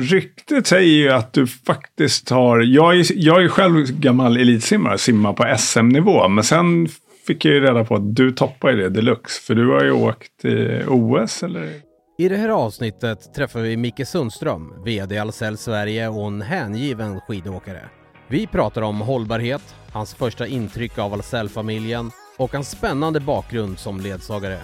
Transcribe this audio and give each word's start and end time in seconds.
ryktet 0.00 0.66
säger 0.66 0.96
ju 0.96 1.10
att 1.10 1.32
du 1.32 1.46
faktiskt 1.46 2.30
har, 2.30 2.60
jag 2.60 2.96
är, 2.96 3.06
jag 3.14 3.44
är 3.44 3.48
själv 3.48 3.86
gammal 4.00 4.36
elitsimmare, 4.36 4.98
simmar 4.98 5.32
på 5.32 5.56
SM-nivå, 5.58 6.28
men 6.28 6.44
sen 6.44 6.88
fick 7.26 7.44
jag 7.44 7.54
ju 7.54 7.60
reda 7.60 7.84
på 7.84 7.94
att 7.94 8.16
du 8.16 8.32
toppar 8.32 8.70
ju 8.70 8.76
det 8.76 8.88
deluxe, 8.88 9.42
för 9.42 9.54
du 9.54 9.68
har 9.68 9.84
ju 9.84 9.92
åkt 9.92 10.44
i 10.44 10.82
OS 10.88 11.42
eller? 11.42 11.72
I 12.18 12.28
det 12.28 12.36
här 12.36 12.48
avsnittet 12.48 13.34
träffar 13.34 13.60
vi 13.60 13.76
Micke 13.76 14.06
Sundström, 14.06 14.84
VD 14.84 15.18
Ahlsell 15.18 15.56
Sverige 15.56 16.08
och 16.08 16.26
en 16.26 16.42
hängiven 16.42 17.20
skidåkare. 17.20 17.82
Vi 18.28 18.46
pratar 18.46 18.82
om 18.82 19.00
hållbarhet, 19.00 19.74
hans 19.92 20.14
första 20.14 20.46
intryck 20.46 20.98
av 20.98 21.12
Ahlsell-familjen 21.12 22.10
och 22.36 22.52
hans 22.52 22.70
spännande 22.70 23.20
bakgrund 23.20 23.78
som 23.78 24.00
ledsagare. 24.00 24.58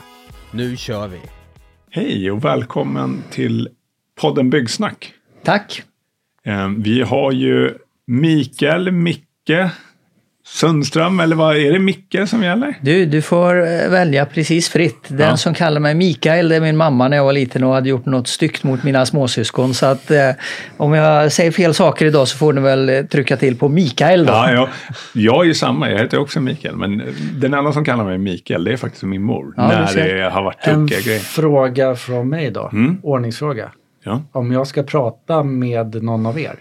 Nu 0.51 0.77
kör 0.77 1.09
vi! 1.09 1.21
Hej 1.91 2.31
och 2.31 2.45
välkommen 2.45 3.23
till 3.31 3.69
podden 4.21 4.51
Byggsnack. 4.51 5.15
Tack! 5.45 5.83
Eh, 6.45 6.69
vi 6.79 7.03
har 7.03 7.33
ju 7.33 7.75
Mikael, 8.07 8.93
Micke 8.93 9.71
Sundström, 10.45 11.21
eller 11.21 11.37
vad 11.37 11.57
är 11.57 11.73
det 11.73 11.79
Micke 11.79 12.17
som 12.27 12.43
gäller? 12.43 12.75
Du, 12.81 13.07
du 13.07 13.23
får 13.23 13.61
eh, 13.61 13.89
välja 13.91 14.27
precis 14.27 14.69
fritt. 14.69 15.05
Den 15.09 15.29
ja. 15.29 15.37
som 15.37 15.55
kallar 15.55 15.81
mig 15.81 15.95
Mikael, 15.95 16.49
det 16.49 16.57
är 16.57 16.61
min 16.61 16.77
mamma 16.77 17.09
när 17.09 17.17
jag 17.17 17.25
var 17.25 17.33
liten 17.33 17.65
och 17.65 17.75
hade 17.75 17.89
gjort 17.89 18.07
något 18.07 18.29
styggt 18.29 18.65
mot 18.65 18.85
mina 18.85 19.07
småsyskon. 19.07 19.75
Så 19.75 19.87
att 19.87 20.11
eh, 20.11 20.31
om 20.77 20.93
jag 20.93 21.33
säger 21.33 21.51
fel 21.51 21.75
saker 21.75 22.07
idag 22.07 22.29
så 22.29 22.39
får 22.39 22.53
ni 22.53 22.61
väl 22.61 22.89
eh, 22.89 23.03
trycka 23.03 23.37
till 23.37 23.57
på 23.57 23.69
Mikael 23.69 24.27
då. 24.27 24.33
Ja, 24.33 24.53
ja. 24.53 24.69
Jag 25.15 25.41
är 25.41 25.45
ju 25.45 25.55
samma, 25.55 25.91
jag 25.91 25.99
heter 25.99 26.19
också 26.19 26.41
Mikael. 26.41 26.77
Men 26.77 27.03
den 27.35 27.55
enda 27.55 27.73
som 27.73 27.85
kallar 27.85 28.05
mig 28.05 28.19
Mikael, 28.19 28.65
det 28.65 28.73
är 28.73 28.77
faktiskt 28.77 29.03
min 29.03 29.23
mor. 29.23 29.55
Ja, 29.57 29.69
när 29.69 29.95
det 29.95 30.31
har 30.31 30.43
varit 30.43 30.67
En 30.67 30.87
grejer. 30.87 31.19
fråga 31.19 31.95
från 31.97 32.29
mig 32.29 32.51
då, 32.51 32.71
mm. 32.73 32.99
ordningsfråga. 33.03 33.71
Ja. 34.03 34.23
Om 34.33 34.53
jag 34.53 34.67
ska 34.67 34.83
prata 34.83 35.43
med 35.43 36.03
någon 36.03 36.27
av 36.27 36.41
er, 36.41 36.59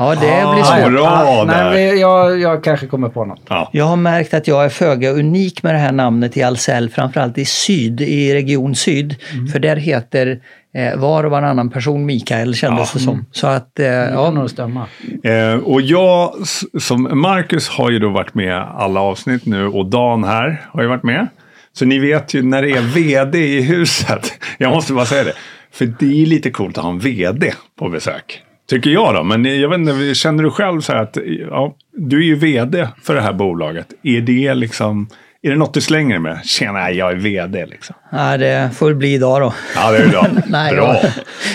Ja, 0.00 0.14
det 0.14 0.44
ah, 0.44 0.54
blir 0.54 0.62
svårt. 0.62 0.92
Bra 0.92 1.44
Nej, 1.46 2.00
jag, 2.00 2.40
jag 2.40 2.64
kanske 2.64 2.86
kommer 2.86 3.08
på 3.08 3.24
något. 3.24 3.40
Ja. 3.48 3.70
Jag 3.72 3.84
har 3.84 3.96
märkt 3.96 4.34
att 4.34 4.48
jag 4.48 4.64
är 4.64 4.68
föga 4.68 5.10
unik 5.10 5.62
med 5.62 5.74
det 5.74 5.78
här 5.78 5.92
namnet 5.92 6.36
i 6.36 6.42
Ahlsell, 6.42 6.90
framförallt 6.90 7.38
i 7.38 7.44
syd, 7.44 8.00
i 8.00 8.34
region 8.34 8.74
syd. 8.74 9.16
Mm. 9.32 9.46
För 9.46 9.58
där 9.58 9.76
heter 9.76 10.40
eh, 10.74 10.98
var 10.98 11.24
och 11.24 11.30
varannan 11.30 11.70
person 11.70 12.06
Mikael 12.06 12.54
kändes 12.54 12.90
ja. 12.94 12.98
det 12.98 13.04
som. 13.04 13.26
Så 13.32 13.46
att, 13.46 13.78
eh, 13.78 13.84
det 13.84 14.10
ja. 14.14 14.30
nog 14.30 14.50
stämma. 14.50 14.86
Eh, 15.24 15.54
och 15.54 15.80
jag, 15.80 16.34
som 16.80 17.08
Marcus 17.20 17.68
har 17.68 17.90
ju 17.90 17.98
då 17.98 18.08
varit 18.08 18.34
med 18.34 18.56
alla 18.56 19.00
avsnitt 19.00 19.46
nu 19.46 19.66
och 19.66 19.86
Dan 19.86 20.24
här 20.24 20.62
har 20.72 20.82
ju 20.82 20.88
varit 20.88 21.02
med. 21.02 21.26
Så 21.72 21.84
ni 21.84 21.98
vet 21.98 22.34
ju 22.34 22.42
när 22.42 22.62
det 22.62 22.70
är 22.70 22.80
VD 22.80 23.38
i 23.38 23.62
huset. 23.62 24.32
Jag 24.58 24.70
måste 24.70 24.92
bara 24.92 25.06
säga 25.06 25.24
det. 25.24 25.32
För 25.72 25.94
det 25.98 26.22
är 26.22 26.26
lite 26.26 26.50
coolt 26.50 26.78
att 26.78 26.84
ha 26.84 26.90
en 26.90 26.98
VD 26.98 27.52
på 27.78 27.88
besök. 27.88 28.42
Tycker 28.68 28.90
jag 28.90 29.14
då. 29.14 29.22
Men 29.22 29.60
jag 29.60 29.68
vet 29.68 29.78
inte, 29.78 30.14
känner 30.14 30.42
du 30.42 30.50
själv 30.50 30.80
så 30.80 30.92
här 30.92 31.02
att 31.02 31.16
ja, 31.50 31.74
du 31.92 32.18
är 32.18 32.24
ju 32.24 32.34
vd 32.34 32.88
för 33.02 33.14
det 33.14 33.20
här 33.20 33.32
bolaget. 33.32 33.86
Är 34.02 34.20
det 34.20 34.54
liksom... 34.54 35.08
Är 35.42 35.50
det 35.50 35.56
något 35.56 35.74
du 35.74 35.80
slänger 35.80 36.18
med? 36.18 36.44
Tjena, 36.44 36.90
jag 36.90 37.12
är 37.12 37.16
vd 37.16 37.66
liksom. 37.66 37.96
Nej, 38.12 38.38
det 38.38 38.70
får 38.74 38.94
bli 38.94 39.14
idag 39.14 39.40
då. 39.40 39.54
Ja, 39.74 39.90
det 39.90 39.98
är 39.98 40.08
bra. 40.08 40.26
Nej, 40.46 40.74
bra. 40.74 40.94
Jag, 40.94 41.04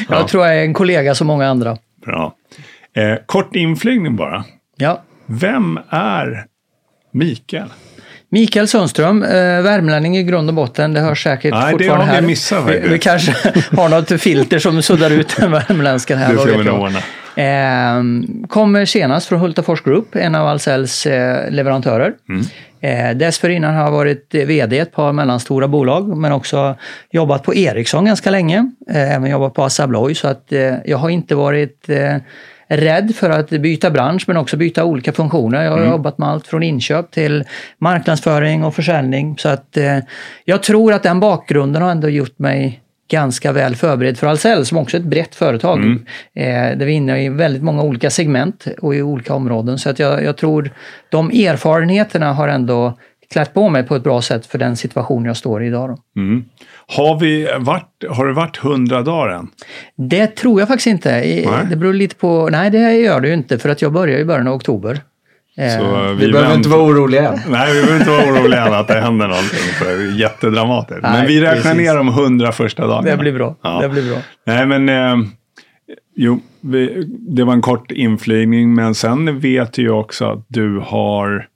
jag 0.10 0.20
ja. 0.20 0.28
tror 0.28 0.46
jag 0.46 0.58
är 0.58 0.62
en 0.62 0.74
kollega 0.74 1.16
som 1.16 1.28
många 1.28 1.48
andra. 1.48 1.78
Bra. 2.06 2.36
Eh, 2.96 3.16
kort 3.26 3.56
inflygning 3.56 4.16
bara. 4.16 4.44
Ja. 4.78 5.02
Vem 5.26 5.80
är 5.90 6.46
Mikael? 7.12 7.70
Mikael 8.34 8.68
Sundström, 8.68 9.24
eh, 9.24 9.30
värmlänning 9.62 10.18
i 10.18 10.24
grund 10.24 10.50
och 10.50 10.56
botten. 10.56 10.94
Det 10.94 11.00
hörs 11.00 11.24
säkert 11.24 11.54
Nej, 11.54 11.72
fortfarande 11.72 12.06
här. 12.06 12.22
Missat 12.22 12.70
vi, 12.70 12.80
vi 12.90 13.00
kanske 13.00 13.32
har 13.76 13.90
något 13.90 14.22
filter 14.22 14.60
som 14.60 14.82
suddar 14.82 15.12
ut 15.12 15.36
den 15.40 15.52
värmländskan 15.52 16.18
här. 16.18 16.34
Det 16.34 16.40
ska 16.40 16.58
vi 16.58 16.64
nog 16.64 16.82
ordna. 16.82 17.00
Eh, 17.36 18.04
kommer 18.48 18.86
senast 18.86 19.28
från 19.28 19.40
Hultafors 19.40 19.82
Group, 19.82 20.16
en 20.16 20.36
av 20.36 20.48
Ahlsells 20.48 21.06
eh, 21.06 21.52
leverantörer. 21.52 22.14
Mm. 22.30 22.46
Eh, 22.82 23.18
dessförinnan 23.18 23.76
har 23.76 23.84
jag 23.84 23.92
varit 23.92 24.34
VD 24.34 24.76
i 24.76 24.80
ett 24.80 24.92
par 24.92 25.14
mellanstora 25.14 25.68
bolag, 25.68 26.18
men 26.18 26.32
också 26.32 26.76
jobbat 27.12 27.44
på 27.44 27.56
Ericsson 27.56 28.06
ganska 28.06 28.30
länge. 28.30 28.72
Eh, 28.90 29.16
även 29.16 29.30
jobbat 29.30 29.54
på 29.54 29.64
Assa 29.64 29.84
Abloy, 29.84 30.16
så 30.16 30.28
att 30.28 30.54
jag 30.86 30.98
har 30.98 31.10
inte 31.10 31.36
varit 31.36 31.90
rädd 32.78 33.16
för 33.16 33.30
att 33.30 33.50
byta 33.50 33.92
bransch 33.92 34.24
men 34.28 34.38
också 34.38 34.58
byta 34.58 34.86
olika 34.86 35.12
funktioner. 35.12 35.64
Jag 35.64 35.72
har 35.72 35.78
mm. 35.78 35.92
jobbat 35.92 36.18
med 36.18 36.30
allt 36.30 36.48
från 36.48 36.64
inköp 36.64 37.12
till 37.12 37.44
marknadsföring 37.78 38.64
och 38.64 38.76
försäljning. 38.76 39.38
Så 39.38 39.50
att 39.50 39.78
eh, 39.78 39.98
jag 40.46 40.64
tror 40.64 40.94
att 40.94 41.04
den 41.04 41.20
bakgrunden 41.20 41.82
har 41.82 41.92
ändå 41.92 42.10
gjort 42.10 42.40
mig 42.40 42.84
ganska 43.12 43.52
väl 43.52 43.76
förberedd 43.76 44.18
för 44.18 44.28
Ahlsell 44.28 44.66
som 44.66 44.78
också 44.78 44.98
är 44.98 45.02
ett 45.02 45.08
brett 45.08 45.36
företag. 45.36 45.78
Mm. 45.78 46.06
Eh, 46.36 46.78
där 46.78 46.86
vi 46.86 46.94
är 46.94 46.98
inne 46.98 47.24
i 47.24 47.30
väldigt 47.30 47.64
många 47.64 47.84
olika 47.84 48.10
segment 48.10 48.68
och 48.82 48.96
i 48.96 49.02
olika 49.02 49.34
områden. 49.34 49.80
Så 49.80 49.90
att 49.90 50.00
jag, 50.00 50.24
jag 50.24 50.38
tror 50.38 50.72
de 51.10 51.30
erfarenheterna 51.30 52.34
har 52.34 52.48
ändå 52.48 52.98
klätt 53.34 53.54
på 53.54 53.70
mig 53.70 53.84
på 53.84 53.96
ett 53.96 54.04
bra 54.04 54.22
sätt 54.22 54.46
för 54.46 54.58
den 54.58 54.76
situation 54.78 55.26
jag 55.26 55.38
står 55.38 55.64
i 55.64 55.68
idag. 55.68 55.98
Mm. 56.16 56.46
Har, 56.88 57.20
vi 57.20 57.48
varit, 57.60 58.04
har 58.10 58.28
det 58.28 58.34
varit 58.34 58.64
100 58.64 59.02
dagar 59.02 59.34
än? 59.34 59.48
Det 59.96 60.28
tror 60.28 60.60
jag 60.60 60.68
faktiskt 60.68 60.88
inte. 60.88 61.12
Nej. 61.12 61.48
Det 61.70 61.76
beror 61.76 61.94
lite 61.94 62.16
på, 62.16 62.50
nej 62.52 62.70
det 62.72 62.94
gör 62.94 63.22
det 63.22 63.28
ju 63.28 63.34
inte 63.34 63.60
för 63.60 63.70
att 63.70 63.82
jag 63.82 63.92
börjar 63.94 64.20
i 64.20 64.26
början 64.26 64.48
av 64.48 64.54
oktober. 64.54 65.02
Eh, 65.58 65.78
Så 65.80 66.14
vi, 66.14 66.26
vi 66.26 66.32
behöver 66.32 66.56
inte 66.56 66.70
vara 66.70 66.82
oroliga 66.82 67.30
än. 67.30 67.40
Nej, 67.50 67.74
vi 67.74 67.82
behöver 67.82 68.00
inte 68.00 68.10
vara 68.10 68.42
oroliga 68.42 68.66
än 68.68 68.74
att 68.74 68.88
det 68.88 69.02
händer 69.02 69.28
någonting. 69.28 69.60
För 69.80 69.86
det 69.86 69.92
är 69.92 70.20
jättedramatiskt. 70.20 71.04
Nej, 71.04 71.12
men 71.12 71.28
vi 71.28 71.42
räknar 71.42 71.62
precis. 71.62 71.78
ner 71.78 71.96
de 71.96 72.08
100 72.08 72.52
första 72.52 72.88
dagarna. 72.88 73.10
Det 73.12 73.18
blir 73.18 73.34
bra. 73.34 73.56
Ja. 73.62 73.80
Det 73.82 73.90
blir 73.90 74.10
bra. 74.10 74.18
Nej, 74.46 74.66
men 74.66 74.90
eh, 74.90 75.28
jo, 76.16 76.40
vi, 76.62 77.04
det 77.20 77.44
var 77.44 77.54
en 77.54 77.62
kort 77.62 77.92
inflygning. 77.92 78.76
Men 78.76 78.96
sen 78.96 79.40
vet 79.40 79.78
jag 79.78 80.00
också 80.00 80.26
att 80.26 80.46
du 80.48 80.80
har 80.86 81.48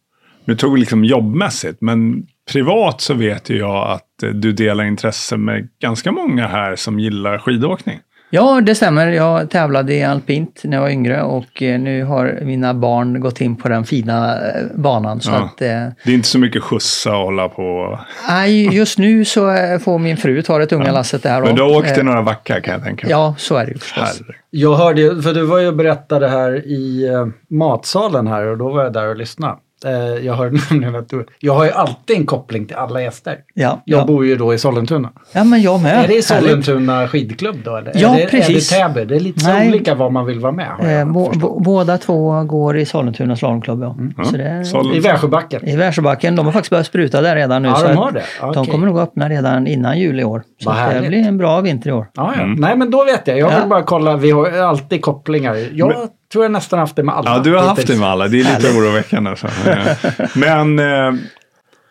nu 0.48 0.56
tog 0.56 0.74
vi 0.74 0.80
liksom 0.80 1.06
jobbmässigt, 1.06 1.82
men 1.82 2.28
privat 2.52 3.02
så 3.02 3.14
vet 3.14 3.50
ju 3.50 3.58
jag 3.58 3.92
att 3.92 4.24
eh, 4.24 4.30
du 4.30 4.52
delar 4.52 4.84
intresse 4.84 5.38
med 5.38 5.68
ganska 5.82 6.12
många 6.12 6.48
här 6.48 6.76
som 6.76 7.00
gillar 7.00 7.38
skidåkning. 7.38 8.00
Ja, 8.30 8.62
det 8.62 8.76
stämmer. 8.76 9.08
Jag 9.08 9.50
tävlade 9.50 9.94
i 9.94 10.04
alpint 10.04 10.62
när 10.64 10.78
jag 10.78 10.82
var 10.82 10.90
yngre 10.90 11.22
och 11.22 11.62
eh, 11.62 11.80
nu 11.80 12.04
har 12.04 12.40
mina 12.42 12.74
barn 12.74 13.20
gått 13.20 13.42
in 13.42 13.56
på 13.56 13.70
den 13.70 13.86
fina 13.86 14.36
eh, 14.36 14.64
banan. 14.76 15.22
Så 15.22 15.32
ja. 15.32 15.38
att, 15.38 15.58
det 15.58 15.68
är 16.04 16.10
inte 16.10 16.28
så 16.28 16.40
mycket 16.40 16.64
skjutsa 16.64 17.18
och 17.18 17.26
hålla 17.26 17.50
på? 17.50 18.00
Nej, 18.30 18.76
just 18.76 18.98
nu 18.98 19.26
så 19.26 19.42
får 19.84 20.00
min 20.00 20.18
fru 20.18 20.42
ta 20.42 20.58
det 20.58 20.66
tunga 20.66 20.88
ja. 20.88 20.92
lasset 20.92 21.24
där. 21.24 21.42
Men 21.42 21.56
du 21.56 21.62
har 21.62 21.78
åkt 21.78 21.98
i 21.98 22.04
några 22.04 22.24
backar 22.24 22.60
kan 22.60 22.74
jag 22.74 22.84
tänka 22.84 23.08
mig? 23.08 23.12
Ja, 23.12 23.36
så 23.38 23.56
är 23.56 23.66
det 23.66 23.72
ju 23.72 23.78
förstås. 23.78 24.22
Jag 24.50 24.76
hörde, 24.76 25.22
för 25.22 25.34
du 25.34 25.46
var 25.46 25.60
ju 25.60 25.68
och 25.68 25.76
berättade 25.76 26.28
här 26.28 26.68
i 26.68 27.10
matsalen 27.50 28.28
här 28.28 28.46
och 28.48 28.58
då 28.58 28.70
var 28.70 28.84
jag 28.84 28.94
där 28.94 29.10
och 29.10 29.16
lyssnade. 29.16 29.58
Eh, 29.86 30.26
jag 30.26 30.34
hörde 30.34 30.60
nämligen 30.72 30.96
att 30.96 31.10
du, 31.10 31.26
jag 31.40 31.54
har 31.54 31.66
ju 31.66 31.72
alltid 31.72 32.18
en 32.18 32.26
koppling 32.26 32.66
till 32.66 32.76
alla 32.76 33.02
gäster. 33.02 33.38
Ja, 33.54 33.82
jag 33.86 34.00
ja. 34.00 34.06
bor 34.06 34.26
ju 34.26 34.36
då 34.36 34.54
i 34.54 34.58
Sollentuna. 34.58 35.12
Ja, 35.32 35.44
men 35.44 35.62
jag 35.62 35.82
med. 35.82 36.04
Är 36.04 36.08
det 36.08 36.22
Sollentuna 36.22 37.08
skidklubb 37.08 37.56
då? 37.64 37.76
Eller? 37.76 37.92
Ja, 37.96 38.16
är 38.16 38.20
det, 38.20 38.28
precis. 38.28 38.72
Är 38.72 38.78
det 38.78 38.94
Täby? 38.94 39.06
Det 39.06 39.16
är 39.16 39.20
lite 39.20 39.40
så 39.40 39.52
olika 39.68 39.96
vad 39.96 40.12
man 40.12 40.26
vill 40.26 40.40
vara 40.40 40.52
med. 40.52 41.02
Eh, 41.02 41.12
bo, 41.12 41.60
båda 41.60 41.98
två 41.98 42.44
går 42.44 42.78
i 42.78 42.86
Sollentuna 42.86 43.36
slalomklubb, 43.36 43.84
ja. 43.84 43.96
Mm. 44.00 44.14
Så 44.26 44.82
det, 44.82 44.98
I 44.98 45.00
Värsjöbacken? 45.00 45.68
I 45.68 45.76
Värsjöbacken. 45.76 46.36
De 46.36 46.46
har 46.46 46.54
faktiskt 46.54 46.70
börjat 46.70 46.88
spruta 46.88 47.22
där 47.22 47.36
redan 47.36 47.62
nu. 47.62 47.68
Ja, 47.68 47.88
de 47.88 47.98
har 47.98 48.12
det? 48.12 48.24
Okay. 48.42 48.54
De 48.54 48.66
kommer 48.66 48.88
nog 48.88 49.00
öppna 49.00 49.30
redan 49.30 49.68
innan 49.68 50.00
jul 50.00 50.20
i 50.20 50.24
år. 50.24 50.44
Så 50.64 50.74
det 51.02 51.08
blir 51.08 51.28
en 51.28 51.38
bra 51.38 51.62
vinter 51.62 51.90
i 51.90 51.94
år. 51.94 52.10
Ja, 52.14 52.34
ja. 52.36 52.42
Mm. 52.42 52.62
Nej, 52.62 52.78
men 52.78 52.92
då 52.92 53.04
vet 53.04 53.28
jag. 53.28 53.38
Jag 53.38 53.60
vill 53.60 53.70
bara 53.70 53.84
kolla. 53.84 54.18
Vi 54.18 54.32
har 54.32 54.52
alltid 54.52 55.02
kopplingar. 55.02 55.56
Jag 55.74 55.88
men, 55.88 56.08
tror 56.32 56.44
jag 56.44 56.52
nästan 56.52 56.80
haft 56.80 56.96
det 56.96 57.04
med 57.04 57.16
alla. 57.16 57.32
Ja, 57.32 57.40
du 57.40 57.56
har 57.56 57.64
haft 57.64 57.88
det 57.88 58.00
med 58.00 58.10
alla. 58.10 58.28
Det 58.28 58.40
är 58.40 58.56
lite 58.56 58.78
oroväckande. 58.78 59.36
Men 60.36 60.80
eh, 60.80 61.20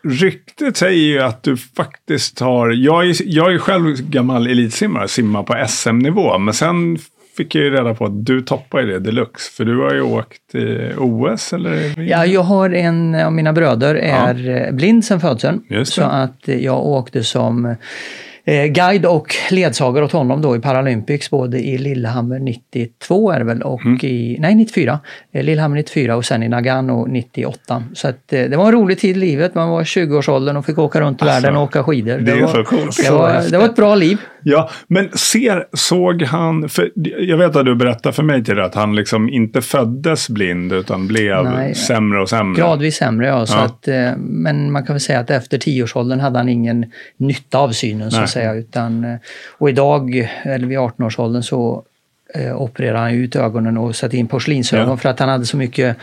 ryktet 0.05 0.77
säger 0.77 1.07
ju 1.07 1.23
att 1.23 1.43
du 1.43 1.57
faktiskt 1.57 2.41
har... 2.41 2.71
Jag 2.71 3.09
är, 3.09 3.17
jag 3.25 3.55
är 3.55 3.59
själv 3.59 3.97
gammal 3.97 4.47
elitsimmare, 4.47 5.09
simmar 5.09 5.43
på 5.43 5.67
SM-nivå. 5.69 6.39
Men 6.39 6.55
sen 6.55 6.99
fick 7.37 7.55
jag 7.55 7.65
ju 7.65 7.71
reda 7.71 7.95
på 7.95 8.05
att 8.05 8.27
du 8.27 8.43
toppar 8.43 8.81
ju 8.81 8.87
det 8.87 8.99
deluxe. 8.99 9.53
För 9.53 9.65
du 9.65 9.79
har 9.79 9.95
ju 9.95 10.01
åkt 10.01 10.55
i 10.55 10.93
OS 10.99 11.53
eller? 11.53 12.01
Ja, 12.01 12.27
jag 12.27 12.43
har 12.43 12.71
en 12.71 13.15
av 13.15 13.33
mina 13.33 13.53
bröder 13.53 13.95
är 13.95 14.35
ja. 14.35 14.73
blind 14.73 15.05
sedan 15.05 15.21
födseln. 15.21 15.85
Så 15.85 16.03
att 16.03 16.41
jag 16.45 16.87
åkte 16.87 17.25
som 17.25 17.77
eh, 18.47 18.65
guide 18.65 19.07
och 19.07 19.35
ledsagare 19.51 20.05
åt 20.05 20.13
honom 20.13 20.43
då 20.43 20.57
i 20.57 20.61
Paralympics 20.61 21.31
både 21.31 21.59
i 21.59 21.79
Lillehammer 21.79 22.39
92 22.39 23.33
är 23.33 23.39
det 23.39 23.45
väl 23.45 23.63
och 23.63 23.85
mm. 23.85 23.99
i, 24.03 24.37
nej 24.41 24.55
94, 24.55 25.01
eh, 25.33 25.45
Lillehammer 25.45 25.77
94 25.77 26.17
och 26.17 26.25
sen 26.25 26.43
i 26.43 26.49
Nagano 26.49 27.07
98. 27.07 27.85
Så 27.95 28.09
att 28.09 28.33
eh, 28.33 28.43
det 28.43 28.57
var 28.57 28.67
en 28.67 28.73
rolig 28.73 28.99
tid 28.99 29.17
i 29.17 29.21
livet, 29.21 29.55
man 29.55 29.69
var 29.69 29.83
20-årsåldern 29.83 30.57
och 30.57 30.67
fick 30.67 30.79
åka 30.79 31.01
runt 31.01 31.23
i 31.23 31.25
alltså, 31.25 31.35
världen 31.41 31.57
och 31.57 31.63
åka 31.63 31.85
skidor. 31.85 32.19
Det, 32.19 32.35
det 32.35 32.41
var. 32.41 32.57
Det 33.03 33.11
var, 33.11 33.51
det 33.51 33.59
var 33.59 33.65
ett 33.65 33.77
bra 33.77 33.95
liv. 33.95 34.19
Ja, 34.49 34.71
men 34.87 35.11
ser, 35.13 35.67
såg 35.73 36.23
han, 36.23 36.69
för 36.69 36.91
jag 37.19 37.37
vet 37.37 37.57
att 37.57 37.67
du 37.67 37.75
berättade 37.75 38.13
för 38.13 38.23
mig 38.23 38.45
till 38.45 38.61
att 38.61 38.75
han 38.75 38.97
liksom 38.97 39.29
inte 39.29 39.63
föddes 39.63 40.29
blind 40.29 40.73
utan 40.73 41.07
blev 41.07 41.45
Nej, 41.45 41.75
sämre 41.75 42.21
och 42.23 42.29
sämre. 42.29 42.63
Gradvis 42.63 42.97
sämre, 42.97 43.27
ja. 43.27 43.47
Så 43.47 43.57
ja. 43.57 43.63
Att, 43.63 43.89
eh, 43.89 44.17
men 44.17 44.73
man 44.73 44.87
kan 44.87 44.95
väl 44.95 45.01
säga 45.01 45.21
att 45.21 45.31
efter 45.31 45.59
tioårsåldern 45.59 46.21
hade 46.21 46.39
han 46.39 46.49
ingen 46.49 46.93
nytta 47.17 47.59
av 47.59 47.71
synen 47.71 48.11
så 48.11 48.21
att 48.21 48.31
säga. 48.31 48.55
Utan, 48.55 49.05
eh, 49.05 49.17
och 49.59 49.71
idag, 49.71 50.31
eller 50.43 50.67
vid 50.67 50.79
18-årsåldern, 50.79 51.43
så 51.43 51.85
opererade 52.55 52.99
han 52.99 53.11
ut 53.11 53.37
ögonen 53.37 53.77
och 53.79 53.97
satte 53.97 54.17
in 54.17 54.27
porslinsögon 54.27 54.89
Ja. 54.89 54.97
för 54.97 55.09
att 55.09 55.21
han 55.21 55.29
hade 55.29 55.45
så 55.47 55.57
mycket 55.57 55.97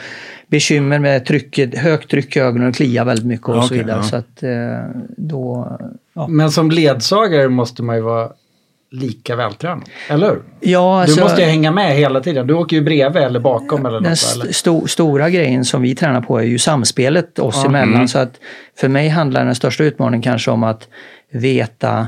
bekymmer 0.47 0.99
med 0.99 1.25
trycket, 1.25 1.77
högt 1.77 2.11
tryck 2.11 2.35
i 2.37 2.39
ögonen 2.39 2.67
och 2.67 2.75
klia 2.75 3.03
väldigt 3.03 3.25
mycket 3.25 3.47
och 3.49 3.55
så 3.55 3.65
Okej, 3.65 3.77
vidare. 3.77 3.97
ja. 3.97 4.03
Så 4.03 4.15
att 4.15 4.43
eh, 4.43 4.49
då, 5.17 5.77
ja. 6.13 6.27
Men 6.27 6.51
som 6.51 6.71
ledsagare 6.71 7.49
måste 7.49 7.83
man 7.83 7.95
ju 7.95 8.01
vara 8.01 8.29
lika 8.91 9.35
vältränad, 9.35 9.89
eller 10.09 10.27
hur? 10.29 10.41
Ja, 10.59 11.01
alltså, 11.01 11.15
du 11.15 11.21
måste 11.23 11.41
ju 11.41 11.47
hänga 11.47 11.71
med 11.71 11.95
hela 11.95 12.21
tiden. 12.21 12.47
Du 12.47 12.53
åker 12.53 12.75
ju 12.75 12.81
bredvid 12.83 13.23
eller 13.23 13.39
bakom 13.39 13.85
eller 13.85 14.01
den 14.01 14.09
något. 14.09 14.33
Eller? 14.35 14.45
st 14.45 14.53
sto 14.53 14.87
stora 14.87 15.29
grejen 15.29 15.65
som 15.65 15.81
vi 15.81 15.95
tränar 15.95 16.21
på 16.21 16.39
är 16.39 16.43
ju 16.43 16.57
samspelet 16.59 17.39
oss 17.39 17.55
Ja. 17.63 17.69
emellan. 17.69 17.93
Mm. 17.95 18.07
Så 18.07 18.19
att 18.19 18.39
för 18.77 18.87
mig 18.87 19.09
handlar 19.09 19.45
den 19.45 19.55
största 19.55 19.83
utmaningen 19.83 20.21
kanske 20.21 20.51
om 20.51 20.63
att 20.63 20.87
veta 21.31 22.07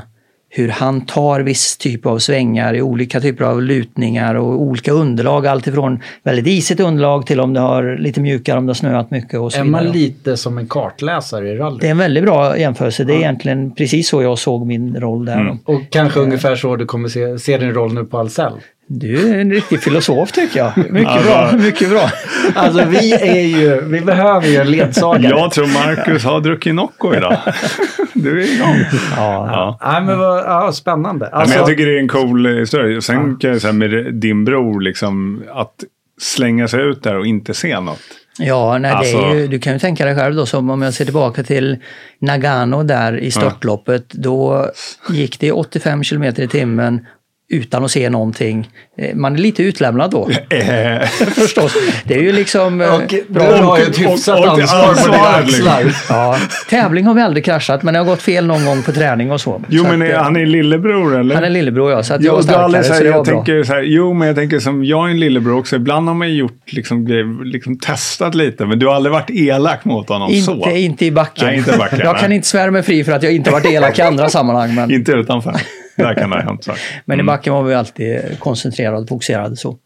hur 0.56 0.68
han 0.68 1.00
tar 1.00 1.40
viss 1.40 1.76
typ 1.76 2.06
av 2.06 2.18
svängar 2.18 2.74
i 2.74 2.82
olika 2.82 3.20
typer 3.20 3.44
av 3.44 3.62
lutningar 3.62 4.34
och 4.34 4.62
olika 4.62 4.92
underlag. 4.92 5.46
Alltifrån 5.46 6.00
väldigt 6.22 6.46
isigt 6.46 6.80
underlag 6.80 7.26
till 7.26 7.40
om 7.40 7.52
det 7.52 7.60
har 7.60 7.96
lite 7.98 8.20
mjukare 8.20 8.58
om 8.58 8.66
det 8.66 8.70
har 8.70 8.74
snöat 8.74 9.10
mycket 9.10 9.40
och 9.40 9.52
så 9.52 9.60
Är 9.60 9.64
man 9.64 9.80
vidare. 9.80 9.98
lite 9.98 10.36
som 10.36 10.58
en 10.58 10.66
kartläsare 10.66 11.48
i 11.48 11.56
rally? 11.56 11.78
Det 11.80 11.86
är 11.86 11.90
en 11.90 11.98
väldigt 11.98 12.24
bra 12.24 12.58
jämförelse. 12.58 13.04
Det 13.04 13.14
är 13.14 13.18
egentligen 13.18 13.74
precis 13.74 14.08
så 14.08 14.22
jag 14.22 14.38
såg 14.38 14.66
min 14.66 15.00
roll 15.00 15.24
där. 15.24 15.40
Mm. 15.40 15.58
Och 15.64 15.80
kanske 15.90 16.20
ungefär 16.20 16.56
så 16.56 16.76
du 16.76 16.86
kommer 16.86 17.08
se, 17.08 17.38
se 17.38 17.58
din 17.58 17.72
roll 17.74 17.94
nu 17.94 18.04
på 18.04 18.18
Ahlsell. 18.18 18.52
Du 18.88 19.30
är 19.32 19.38
en 19.40 19.50
riktig 19.52 19.80
filosof 19.82 20.32
tycker 20.32 20.58
jag. 20.58 20.72
Mycket 20.92 21.08
Alltså- 21.10 21.28
bra. 21.30 21.52
Mycket 21.52 21.90
bra. 21.90 22.10
Alltså 22.54 22.84
vi 22.84 23.12
är 23.12 23.42
ju, 23.60 23.80
vi 23.80 24.00
behöver 24.00 24.46
ju 24.48 24.56
en 24.56 24.70
ledsagare. 24.70 25.28
Jag 25.38 25.50
tror 25.50 25.66
Marcus 25.66 26.24
har 26.24 26.40
druckit 26.40 26.74
Nocco 26.74 27.14
idag. 27.14 27.36
Du 28.14 28.42
är 28.42 28.54
igång. 28.54 28.76
Ja. 29.16 29.48
Ja. 29.52 29.78
Nej, 29.92 30.02
men 30.02 30.18
vad, 30.18 30.38
ja, 30.38 30.72
spännande. 30.72 31.28
Ja, 31.32 31.38
Alltså, 31.38 31.48
men 31.50 31.58
jag 31.58 31.66
tycker 31.68 31.86
det 31.86 31.96
är 31.96 32.00
en 32.00 32.08
cool 32.08 32.46
historia. 32.58 33.00
Sen 33.00 33.36
kan 33.36 33.50
jag 33.50 33.60
säga 33.60 33.72
med 33.72 34.14
din 34.14 34.44
bror, 34.44 34.80
liksom, 34.80 35.42
att 35.54 35.74
slänga 36.20 36.68
sig 36.68 36.80
ut 36.82 37.02
där 37.02 37.18
och 37.18 37.26
inte 37.26 37.54
se 37.54 37.80
något. 37.80 37.98
Ja, 38.38 38.78
nej, 38.78 38.90
det 38.90 38.96
Alltså- 38.96 39.16
är 39.18 39.34
ju, 39.34 39.46
du 39.46 39.58
kan 39.58 39.72
ju 39.72 39.78
tänka 39.78 40.04
dig 40.04 40.14
själv 40.16 40.34
då, 40.34 40.46
som 40.46 40.70
om 40.70 40.82
jag 40.82 40.94
ser 40.94 41.04
tillbaka 41.04 41.42
till 41.42 41.76
Nagano 42.18 42.82
där 42.82 43.16
i 43.18 43.30
störtloppet. 43.30 44.08
Då 44.08 44.66
gick 45.10 45.40
det 45.40 45.52
85 45.52 46.02
kilometer 46.04 46.42
i 46.42 46.48
timmen 46.48 47.06
utan 47.48 47.84
att 47.84 47.90
se 47.90 48.10
någonting. 48.10 48.68
Eh, 48.98 49.14
Man 49.14 49.34
är 49.34 49.38
lite 49.38 49.62
utlämnad 49.62 50.10
då, 50.10 50.28
Eh, 50.50 51.06
förstås. 51.34 51.76
Det 52.04 52.14
är 52.14 52.22
ju 52.22 52.32
liksom... 52.32 52.80
eh, 52.80 52.94
och 52.94 53.02
du 53.08 53.24
bra. 53.28 53.42
har 53.62 53.78
ju 53.78 53.84
ett 53.84 53.98
hyfsat 54.00 54.38
och- 54.38 54.44
och- 54.44 54.50
ansvar 54.60 54.94
på 54.94 55.12
dina 55.12 55.28
axlar. 55.28 55.84
Ja, 56.08 56.38
tävling 56.70 57.04
har 57.06 57.14
vi 57.14 57.20
aldrig 57.20 57.44
kraschat, 57.44 57.82
men 57.82 57.94
det 57.94 58.00
har 58.00 58.06
gått 58.06 58.22
fel 58.22 58.46
någon 58.46 58.64
gång 58.64 58.82
på 58.82 58.92
träning 58.92 59.32
och 59.32 59.40
så. 59.40 59.62
jo, 59.68 59.84
så 59.84 59.88
men 59.90 60.02
att, 60.02 60.08
är, 60.08 60.14
han 60.16 60.36
är 60.36 60.46
lillebror 60.46 61.20
eller? 61.20 61.34
han 61.34 61.44
är 61.44 61.50
lillebror 61.50 61.90
ja, 61.92 62.02
så 62.02 62.14
att 62.14 62.22
jag 62.22 62.32
Jo, 62.32 62.36
var 62.36 62.42
du 62.42 62.58
har 62.58 62.68
starkare, 62.68 62.82
så 62.82 62.88
så 62.88 62.94
här, 62.94 63.04
det 63.04 63.10
var 63.10 63.16
jag 63.16 63.24
bra. 63.26 63.34
tänker 63.34 63.62
så 63.64 63.72
här, 63.72 63.82
jo, 63.82 64.12
men 64.14 64.26
jag 64.28 64.36
tänker 64.36 64.58
som 64.58 64.84
jag 64.84 65.06
är 65.06 65.10
en 65.10 65.20
lillebror 65.20 65.58
också. 65.58 65.76
Ibland 65.76 66.08
har 66.08 66.14
man 66.14 66.34
gjort 66.34 66.72
liksom, 66.72 67.06
liksom 67.44 67.78
testat 67.78 68.34
lite, 68.34 68.66
men 68.66 68.78
du 68.78 68.86
har 68.86 68.94
aldrig 68.94 69.12
varit 69.12 69.30
elak 69.30 69.84
mot 69.84 70.08
honom 70.08 70.32
så. 70.34 70.52
Inte, 70.54 70.70
inte 70.78 71.06
i 71.06 71.10
backen. 71.10 71.46
Nej, 71.46 71.56
inte 71.58 71.74
i 71.74 71.78
backen, 71.78 71.98
jag 72.04 72.12
nej. 72.12 72.22
kan 72.22 72.32
inte 72.32 72.48
svära 72.48 72.70
mig 72.70 72.82
fri 72.82 73.04
för 73.04 73.12
att 73.12 73.22
jag 73.22 73.32
inte 73.32 73.50
varit 73.50 73.66
elak 73.66 73.98
i 73.98 74.02
andra 74.02 74.28
sammanhang. 74.28 74.74
Men, 74.74 74.90
Inte 74.94 75.12
utanför. 75.12 75.54
Där 75.96 76.14
kan 76.14 76.30
det 76.30 76.36
ha 76.36 76.42
hänt 76.42 76.64
saker. 76.64 76.80
men 77.04 77.20
i 77.20 77.22
backen 77.22 77.52
var 77.52 77.62
vi 77.62 77.74
alltid 77.74 78.40
koncentrerade 78.40 78.98
och 78.98 79.08
fokuserade 79.08 79.56
så. 79.56 79.78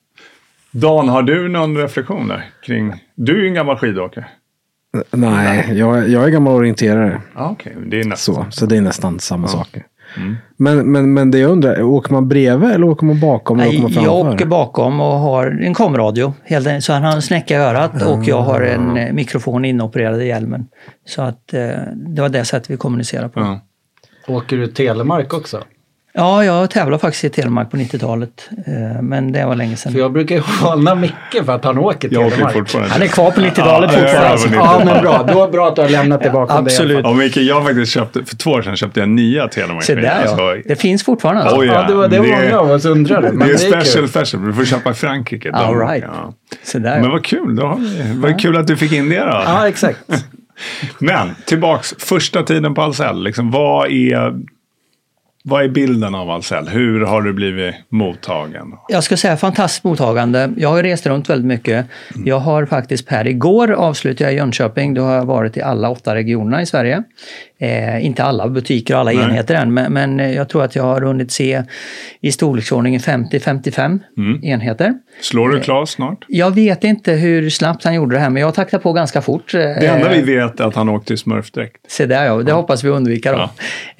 Dan, 0.73 1.09
har 1.09 1.23
du 1.23 1.49
någon 1.49 1.77
reflektion 1.77 2.29
där 2.29 2.47
kring... 2.67 2.95
Du 3.15 3.37
är 3.39 3.43
ju 3.43 3.49
en 3.49 3.55
gammal 3.55 3.77
skidåkare. 3.77 4.27
Nej, 5.11 5.73
jag, 5.79 6.09
jag 6.09 6.25
är 6.25 6.29
gammal 6.29 6.53
orienterare. 6.55 7.21
Ja, 7.35 7.51
okej. 7.51 7.77
Det 7.87 8.01
är 8.01 8.05
nästan 8.05 8.35
Så, 8.35 8.47
så 8.51 8.67
det 8.67 8.77
är 8.77 8.81
nästan 8.81 9.19
samma 9.19 9.49
saker. 9.49 9.87
Men, 10.57 10.93
men, 10.93 11.15
men 11.15 11.31
det 11.31 11.39
jag 11.39 11.51
undrar, 11.51 11.83
åker 11.83 12.12
man 12.12 12.29
bredvid 12.29 12.71
eller 12.71 12.87
åker 12.87 13.07
man 13.07 13.21
bakom? 13.21 13.61
Eller 13.61 13.71
åker 13.71 13.83
man 13.83 13.93
Nej, 13.93 14.05
jag 14.05 14.15
åker 14.15 14.47
bakom 14.47 15.01
och 15.01 15.07
har 15.19 15.47
en 15.47 15.75
komradio. 15.75 16.35
helt 16.45 16.67
enkelt. 16.67 16.85
Så 16.85 16.93
han 16.93 17.03
har 17.03 17.12
en 17.12 17.23
snäcka 17.23 17.55
i 17.55 17.57
örat 17.57 18.03
och 18.03 18.25
jag 18.25 18.41
har 18.43 18.61
en 18.61 18.97
eh, 18.97 19.12
mikrofon 19.12 19.65
inopererad 19.65 20.23
i 20.23 20.27
hjälmen. 20.27 20.67
Så 21.07 21.23
att 21.23 21.55
eh, 21.55 21.69
det 21.95 22.23
var 22.23 22.29
det 22.29 22.45
sättet 22.45 22.71
vi 22.71 22.77
kommunicerade 22.77 23.29
på. 23.29 23.41
Ja, 23.41 23.61
Ja. 24.27 24.35
Åker 24.35 24.57
du 24.57 24.67
telemark 24.67 25.35
också? 25.35 25.62
Jag 26.15 26.71
tävlade 26.71 27.01
faktiskt 27.01 27.25
i 27.25 27.31
Telemark 27.31 27.71
på 27.71 27.77
90-talet. 27.77 28.49
Eh, 28.67 29.03
men 29.03 29.33
det 29.33 29.47
var 29.47 29.55
länge 29.55 29.77
sedan. 29.77 29.93
För 29.93 29.99
jag 29.99 30.12
brukar 30.12 30.35
ju 30.35 30.41
håna 30.61 30.95
Micke 30.95 31.45
för 31.45 31.53
att 31.53 31.65
han 31.65 31.79
åker 31.79 32.09
telemark. 32.09 32.91
Han 32.91 33.03
är 33.03 33.07
kvar 33.07 33.31
på 33.31 33.41
90-talet 33.41 33.91
Ja, 33.93 33.99
fortfarande. 33.99 34.49
på 34.49 34.55
Ja, 34.55 34.83
men 34.85 35.03
bra. 35.03 35.27
Då 35.35 35.45
är 35.45 35.51
bra 35.51 35.69
att 35.69 35.77
du 35.77 35.83
har 35.83 35.89
lämnat 35.89 36.23
det 36.23 36.31
bakom 36.31 36.65
dig. 36.65 36.73
Absolut. 36.75 37.01
Ja, 37.05 37.12
Micke, 37.12 37.37
jag 37.37 37.65
faktiskt 37.65 37.93
köpte, 37.93 38.25
för 38.25 38.37
två 38.37 38.51
år 38.51 38.62
sedan 38.62 38.77
köpte 38.77 39.01
jag 39.01 39.09
nya 39.09 39.49
Telemark. 39.49 39.83
Se 39.85 39.95
där 39.95 40.03
ja. 40.03 40.11
Alltså, 40.11 40.37
Det 40.69 40.77
finns 40.77 41.05
fortfarande. 41.05 41.43
Alltså. 41.43 41.57
Oj, 41.59 41.67
Ja, 41.67 41.83
det 41.89 41.95
var 41.95 42.09
det, 42.09 42.17
Det- 42.17 42.23
många 42.23 42.59
av 42.59 42.71
oss 42.71 42.85
undrade. 42.85 43.31
Det 43.31 43.45
är 43.45 43.49
det 43.49 43.53
är 43.53 43.57
special 43.83 44.09
special. 44.09 44.47
Du 44.47 44.53
får 44.53 44.65
köpa 44.65 44.91
i 44.91 44.95
Frankrike. 44.95 45.51
All 45.53 45.79
right. 45.79 46.05
ja. 46.07 46.33
Se 46.62 46.79
där, 46.79 46.95
Men 46.95 47.05
ja. 47.05 47.11
vad 47.11 47.25
kul. 47.25 47.57
Då 47.57 47.81
vad 48.15 48.41
kul 48.41 48.57
att 48.57 48.67
du 48.67 48.77
fick 48.77 48.93
in 48.93 49.09
det 49.09 49.19
då. 49.19 49.43
Ja, 49.47 49.69
exakt. 49.69 49.99
Men 50.99 51.29
tillbaks, 51.47 51.95
första 51.99 52.43
tiden 52.43 52.75
på 52.75 52.83
Ahlsell. 52.83 53.23
Liksom, 53.25 53.51
vad, 53.51 53.91
är, 53.91 54.35
vad 55.43 55.65
är 55.65 55.69
bilden 55.69 56.15
av 56.15 56.31
Ahlsell? 56.31 56.69
Hur 56.69 57.01
har 57.01 57.23
du 57.23 57.33
blivit 57.33 57.75
mottagen? 57.89 58.73
Jag 58.89 59.05
ska 59.05 59.17
säga 59.17 59.37
fantastiskt 59.37 59.85
mottagande. 59.85 60.51
Jag 60.57 60.69
har 60.69 60.83
rest 60.83 61.07
runt 61.07 61.31
väldigt 61.31 61.47
mycket. 61.47 61.87
Jag 62.25 62.39
har 62.39 62.67
faktiskt 62.67 63.07
per 63.07 63.27
igår 63.27 63.73
avslutade 63.73 64.25
jag 64.25 64.33
i 64.33 64.37
Jönköping. 64.37 64.95
Då 64.95 65.03
har 65.03 65.15
jag 65.15 65.25
varit 65.25 65.57
i 65.57 65.63
alla 65.63 65.91
åtta 65.91 66.15
regionerna 66.15 66.63
i 66.63 66.67
Sverige. 66.67 67.03
Eh, 67.59 68.07
inte 68.07 68.25
alla 68.25 68.49
butiker 68.49 68.95
och 68.95 69.01
alla 69.01 69.11
Nej. 69.11 69.25
enheter 69.25 69.55
än, 69.55 69.75
men, 69.75 69.93
men 69.93 70.21
eh, 70.21 70.33
jag 70.33 70.49
tror 70.49 70.65
att 70.65 70.77
jag 70.77 70.83
har 70.83 71.01
hunnit 71.01 71.33
se 71.33 71.63
i 72.21 72.33
storleksordningen 72.33 73.01
50-55 73.01 74.01
enheter. 74.43 74.95
Slår 75.21 75.49
du 75.49 75.61
Klas 75.61 75.91
snart? 75.91 76.25
Jag 76.29 76.51
vet 76.51 76.85
inte 76.85 77.13
hur 77.13 77.51
snabbt 77.51 77.85
han 77.85 77.95
gjorde 77.95 78.17
det 78.17 78.21
här, 78.21 78.31
men 78.31 78.43
jag 78.43 78.55
taktade 78.55 78.83
på 78.83 78.93
ganska 78.93 79.23
fort. 79.23 79.53
Det 79.53 79.87
enda 79.87 80.09
vi 80.09 80.23
vet 80.23 80.61
är 80.61 80.65
att 80.65 80.75
han 80.75 80.89
åkte 80.89 81.15
i 81.15 81.17
smurfdräkt. 81.17 81.77
Se 81.89 82.07
där 82.07 82.25
ja, 82.25 82.37
det 82.43 82.53
hoppas 82.53 82.85
vi 82.85 82.89
undvika 82.89 83.33
då. 83.33 83.51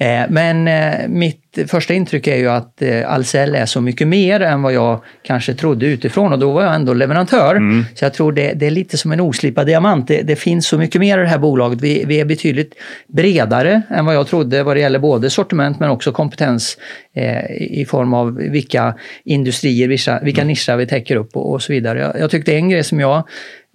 Eh, 0.05 0.21
Men 0.29 0.67
eh, 0.67 1.07
mitt 1.31 1.69
första 1.69 1.93
intryck 1.93 2.27
är 2.27 2.35
ju 2.35 2.49
att 2.49 2.81
eh, 2.81 3.13
Ahlsell 3.13 3.55
är 3.55 3.65
så 3.65 3.81
mycket 3.81 4.07
mer 4.07 4.39
än 4.39 4.61
vad 4.61 4.73
jag 4.73 5.03
kanske 5.23 5.53
trodde 5.53 5.85
utifrån 5.85 6.33
och 6.33 6.39
då 6.39 6.51
var 6.51 6.63
jag 6.63 6.75
ändå 6.75 6.93
leverantör. 6.93 7.55
Mm. 7.55 7.85
Så 7.95 8.05
jag 8.05 8.13
tror 8.13 8.31
det, 8.31 8.53
det 8.53 8.65
är 8.65 8.71
lite 8.71 8.97
som 8.97 9.11
en 9.11 9.19
oslipad 9.19 9.67
diamant. 9.67 10.07
Det, 10.07 10.21
det 10.21 10.35
finns 10.35 10.67
så 10.67 10.77
mycket 10.77 11.01
mer 11.01 11.17
i 11.17 11.21
det 11.21 11.27
här 11.27 11.37
bolaget. 11.37 11.81
Vi, 11.81 12.03
vi 12.05 12.19
är 12.19 12.25
betydligt 12.25 12.73
bredare 13.07 13.81
än 13.89 14.05
vad 14.05 14.15
jag 14.15 14.27
trodde 14.27 14.63
vad 14.63 14.75
det 14.75 14.79
gäller 14.79 14.99
både 14.99 15.29
sortiment 15.29 15.79
men 15.79 15.89
också 15.89 16.11
kompetens 16.11 16.77
eh, 17.15 17.51
i 17.59 17.85
form 17.89 18.13
av 18.13 18.35
vilka 18.35 18.95
industrier, 19.25 19.87
vilka, 19.87 20.19
vilka 20.19 20.43
nischer 20.43 20.75
vi 20.75 20.87
täcker 20.87 21.15
upp 21.15 21.35
och, 21.35 21.53
och 21.53 21.61
så 21.61 21.73
vidare. 21.73 21.99
Jag, 21.99 22.19
jag 22.19 22.31
tyckte 22.31 22.55
en 22.55 22.69
grej 22.69 22.83
som 22.83 22.99
jag 22.99 23.23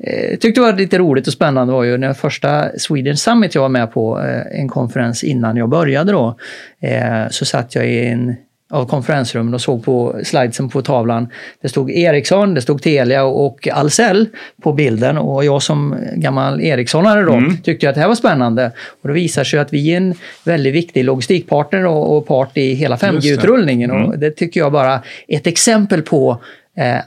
eh, 0.04 0.38
tyckte 0.38 0.60
var 0.60 0.72
lite 0.72 0.98
roligt 0.98 1.26
och 1.26 1.32
spännande 1.32 1.72
var 1.72 1.84
ju 1.84 1.98
när 1.98 2.12
första 2.12 2.78
Sweden 2.78 3.16
Summit 3.16 3.54
jag 3.54 3.62
var 3.62 3.68
med 3.68 3.92
på, 3.92 4.20
eh, 4.20 4.60
en 4.60 4.68
konferens 4.68 5.24
innan 5.24 5.56
jag 5.56 5.68
började 5.68 6.12
då, 6.12 6.38
eh, 6.80 7.28
så 7.30 7.44
satt 7.44 7.74
jag 7.74 7.88
i 7.88 8.06
en 8.06 8.36
av 8.70 8.86
konferensrummen 8.86 9.54
och 9.54 9.60
såg 9.60 9.84
på 9.84 10.20
slidesen 10.24 10.68
på 10.68 10.82
tavlan. 10.82 11.28
Det 11.62 11.68
stod 11.68 11.90
Ericsson, 11.90 12.54
det 12.54 12.62
stod 12.62 12.82
Telia 12.82 13.24
och 13.24 13.68
Ahlsell 13.72 14.28
på 14.62 14.72
bilden 14.72 15.18
och 15.18 15.44
jag 15.44 15.62
som 15.62 15.96
gammal 16.14 16.60
Ericssonare 16.60 17.22
då 17.22 17.42
tyckte 17.62 17.88
att 17.88 17.94
det 17.94 18.00
här 18.00 18.08
var 18.08 18.14
spännande. 18.14 18.72
Och 19.02 19.08
det 19.08 19.14
visar 19.14 19.44
sig 19.44 19.58
att 19.58 19.72
vi 19.72 19.92
är 19.92 19.96
en 19.96 20.14
väldigt 20.44 20.74
viktig 20.74 21.04
logistikpartner 21.04 21.86
och, 21.86 22.16
och 22.16 22.26
part 22.26 22.56
i 22.56 22.74
hela 22.74 22.94
Just 22.94 23.02
det. 23.02 23.06
5G-utrullningen 23.06 23.90
och 23.90 24.18
det 24.18 24.30
tycker 24.30 24.60
jag 24.60 24.72
bara 24.72 25.02
är 25.28 25.36
ett 25.36 25.46
exempel 25.46 26.02
på 26.02 26.40
eh, 26.76 26.98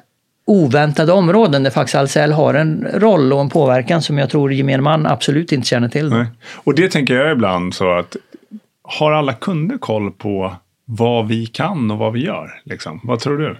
oväntade 0.49 1.11
områden 1.11 1.63
där 1.63 1.71
faktiskt 1.71 1.95
Ahlsell 1.95 2.31
har 2.31 2.53
en 2.53 2.87
roll 2.93 3.33
och 3.33 3.41
en 3.41 3.49
påverkan 3.49 4.01
som 4.01 4.17
jag 4.17 4.29
tror 4.29 4.53
gemene 4.53 4.81
man 4.81 5.05
absolut 5.05 5.51
inte 5.51 5.67
känner 5.67 5.89
till. 5.89 6.09
Nej. 6.09 6.25
Och 6.53 6.75
det 6.75 6.91
tänker 6.91 7.13
jag 7.13 7.31
ibland 7.31 7.73
så 7.73 7.91
att 7.91 8.15
har 8.83 9.11
alla 9.11 9.33
kunder 9.33 9.77
koll 9.77 10.11
på 10.11 10.55
vad 10.85 11.27
vi 11.27 11.45
kan 11.45 11.91
och 11.91 11.97
vad 11.97 12.13
vi 12.13 12.25
gör? 12.25 12.61
Liksom? 12.63 12.99
Vad 13.03 13.19
tror 13.19 13.37
du? 13.37 13.57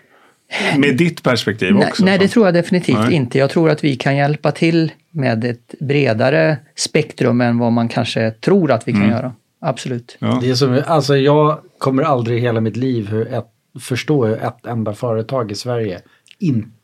Med 0.77 0.98
ditt 0.98 1.24
perspektiv 1.24 1.74
Nej, 1.74 1.88
också. 1.88 2.05
nej, 2.05 2.17
det 2.19 2.27
tror 2.27 2.46
jag 2.46 2.53
definitivt 2.53 2.98
Nej. 2.98 3.13
inte. 3.13 3.38
Jag 3.38 3.50
tror 3.50 3.69
att 3.69 3.84
vi 3.84 3.96
kan 3.96 4.15
hjälpa 4.15 4.51
till 4.51 4.91
med 5.12 5.46
ett 5.46 5.75
bredare 5.79 6.58
spektrum 6.75 7.41
än 7.41 7.58
vad 7.58 7.72
man 7.72 7.89
kanske 7.89 8.31
tror 8.31 8.72
att 8.72 8.88
vi 8.88 8.91
kan 8.91 9.10
göra. 9.10 9.34
Absolut. 9.62 10.17
Mm. 10.22 10.34
Ja. 10.34 10.39
Det 10.41 10.50
är 10.50 10.55
som, 10.55 10.81
alltså 10.88 11.17
jag 11.17 11.60
kommer 11.77 12.03
aldrig 12.03 12.38
i 12.38 12.41
hela 12.41 12.62
mitt 12.62 12.77
liv 12.77 13.08
hur 13.08 13.34
ett, 13.34 13.48
förstå 13.79 14.25
hur 14.25 14.43
ett 14.43 14.65
enda 14.65 14.93
företag 14.93 15.51
i 15.51 15.55
Sverige 15.55 16.01
inte 16.39 16.78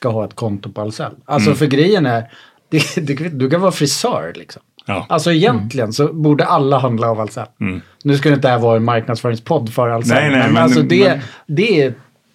ska 0.00 0.08
ha 0.08 0.24
ett 0.24 0.34
konto 0.36 0.72
på 0.72 0.80
Ahlsell. 0.80 1.12
Alltså 1.24 1.48
Mm. 1.50 1.58
för 1.58 1.66
grejen 1.66 2.06
är, 2.06 2.24
det, 2.70 3.06
det, 3.06 3.14
du 3.28 3.50
kan 3.50 3.60
vara 3.60 3.72
frisör 3.72 4.32
liksom. 4.36 4.62
Ja. 4.86 5.06
Alltså 5.08 5.32
egentligen 5.32 5.92
så 5.92 6.12
borde 6.12 6.44
alla 6.44 6.78
handla 6.78 7.10
av 7.10 7.20
Ahlsell. 7.20 7.46
Nu 8.04 8.16
ska 8.16 8.28
det 8.28 8.34
inte 8.34 8.48
här 8.48 8.58
vara 8.58 8.76
en 8.76 8.84
marknadsföringspodd 8.84 9.72
för 9.72 9.88
Ahlsell. 9.88 10.16
Nej, 10.22 10.30
nej, 10.30 10.38
men, 10.42 10.52
men- 10.54 10.62
alltså 10.62 10.82
det, 10.82 11.08
men- 11.08 11.20
det 11.56 11.82
är 11.82 11.94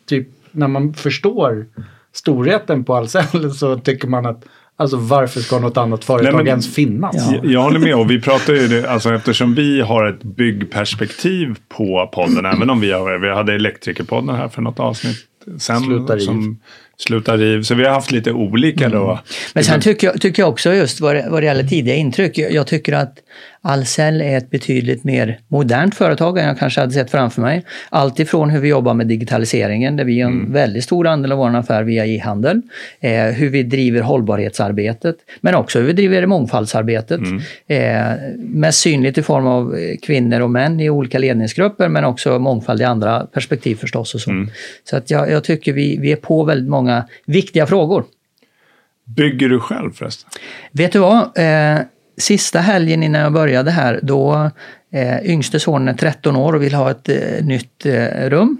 typ 0.10 0.27
när 0.51 0.67
man 0.67 0.93
förstår 0.93 1.65
storheten 2.13 2.84
på 2.84 2.95
Ahlsell 2.95 3.53
så 3.55 3.77
tycker 3.79 4.07
man 4.07 4.25
att 4.25 4.43
alltså 4.75 4.98
varför 4.98 5.39
ska 5.39 5.60
något 5.60 5.77
annat 5.77 6.03
företag 6.05 6.36
men- 6.36 6.48
ens 6.48 6.75
finnas? 6.75 7.15
Ja. 7.15 7.34
Jag- 7.36 7.45
Jag 7.51 7.62
håller 7.62 7.79
med 7.79 7.95
och 7.95 8.12
vi 8.12 8.22
pratar 8.22 8.53
ju 8.53 8.67
det, 8.67 8.89
alltså 8.89 9.13
eftersom 9.13 9.55
vi 9.55 9.81
har 9.81 10.05
ett 10.05 10.24
byggperspektiv 10.24 11.55
på 11.69 12.10
podden, 12.13 12.45
även 12.55 12.69
om 12.69 12.79
vi, 12.79 12.91
har, 12.91 13.17
vi 13.19 13.29
hade 13.34 13.53
Elektrikerpodden 13.53 14.36
här 14.36 14.48
för 14.48 14.62
något 14.62 14.79
avsnitt 14.79 15.17
sen 15.60 15.79
Sluta 15.79 16.15
riv. 16.15 16.19
som 16.19 16.60
slutar 16.98 17.38
riv. 17.38 17.62
Så 17.62 17.75
vi 17.75 17.86
har 17.86 17.92
haft 17.92 18.12
lite 18.12 18.32
olika 18.32 18.90
då. 18.90 19.04
Mm. 19.04 19.18
Men 19.54 19.64
sen 19.64 19.82
tycker 19.82 20.08
jag, 20.08 20.22
tycker 20.22 20.42
jag 20.44 20.50
också 20.50 20.74
just 20.74 21.02
vad 21.02 21.16
det, 21.16 21.28
vad 21.30 21.42
det 21.42 21.46
gäller 21.46 21.64
tidiga 21.64 21.96
intryck, 21.96 22.38
jag, 22.38 22.52
jag 22.52 22.68
tycker 22.68 22.94
att 22.94 23.18
Ahlsell 23.67 24.22
är 24.22 24.38
ett 24.38 24.50
betydligt 24.50 25.03
mer 25.03 25.39
modernt 25.48 25.95
företag 25.95 26.38
än 26.38 26.48
jag 26.48 26.60
kanske 26.60 26.81
hade 26.81 26.93
sett 26.93 27.12
framför 27.12 27.41
mig. 27.41 27.65
Allt 27.89 28.19
ifrån 28.19 28.50
hur 28.50 28.60
vi 28.60 28.69
jobbar 28.69 28.93
med 28.93 29.07
digitaliseringen, 29.07 29.95
där 29.95 30.03
vi 30.03 30.22
har 30.22 30.31
en 30.31 30.53
väldigt 30.53 30.84
stor 30.84 31.07
andel 31.07 31.31
av 31.31 31.38
vår 31.38 31.55
affär 31.55 31.84
via 31.84 32.05
e-handel, 32.05 32.62
eh, 33.00 33.24
hur 33.24 33.50
vi 33.50 33.63
driver 33.63 34.01
hållbarhetsarbetet, 34.01 35.15
men 35.41 35.55
också 35.55 35.79
hur 35.79 35.86
vi 35.86 35.93
driver 35.93 36.25
mångfaldsarbetet. 36.25 37.22
Eh, 37.67 38.13
mest 38.38 38.79
synligt 38.79 39.17
i 39.17 39.24
form 39.24 39.48
av 39.48 39.75
eh, 39.75 39.98
kvinnor 40.01 40.39
och 40.39 40.50
män 40.50 40.79
i 40.79 40.89
olika 40.89 41.19
ledningsgrupper, 41.19 41.89
men 41.89 42.05
också 42.05 42.39
mångfald 42.39 42.81
i 42.81 42.84
andra 42.84 43.25
perspektiv 43.25 43.75
förstås. 43.75 44.15
Och 44.15 44.22
så 44.22 44.45
så 44.84 44.98
att 44.98 45.12
jag, 45.12 45.31
jag 45.31 45.43
tycker 45.43 45.74
vi, 45.74 45.98
vi 45.98 46.12
är 46.12 46.15
på 46.15 46.43
väldigt 46.43 46.69
många 46.69 47.05
viktiga 47.25 47.65
frågor. 47.65 48.03
Bygger 49.05 49.50
du 49.50 49.60
själv 49.60 49.91
förresten? 49.91 50.29
Vet 50.72 50.91
du 50.91 51.00
vad? 51.00 51.38
Eh, 51.38 51.79
sista 52.17 52.60
helgen 52.60 53.03
innan 53.03 53.22
jag 53.22 53.34
började 53.34 53.72
här, 53.72 54.00
då 54.03 54.51
eh, 54.91 55.25
yngste 55.25 55.60
sonen 55.60 55.88
är 55.88 55.93
13 55.93 56.36
år 56.36 56.53
och 56.53 56.63
vill 56.63 56.74
ha 56.74 56.91
ett 56.91 57.10
eh, 57.10 57.45
nytt 57.45 57.86
eh, 57.86 58.29
rum. 58.29 58.57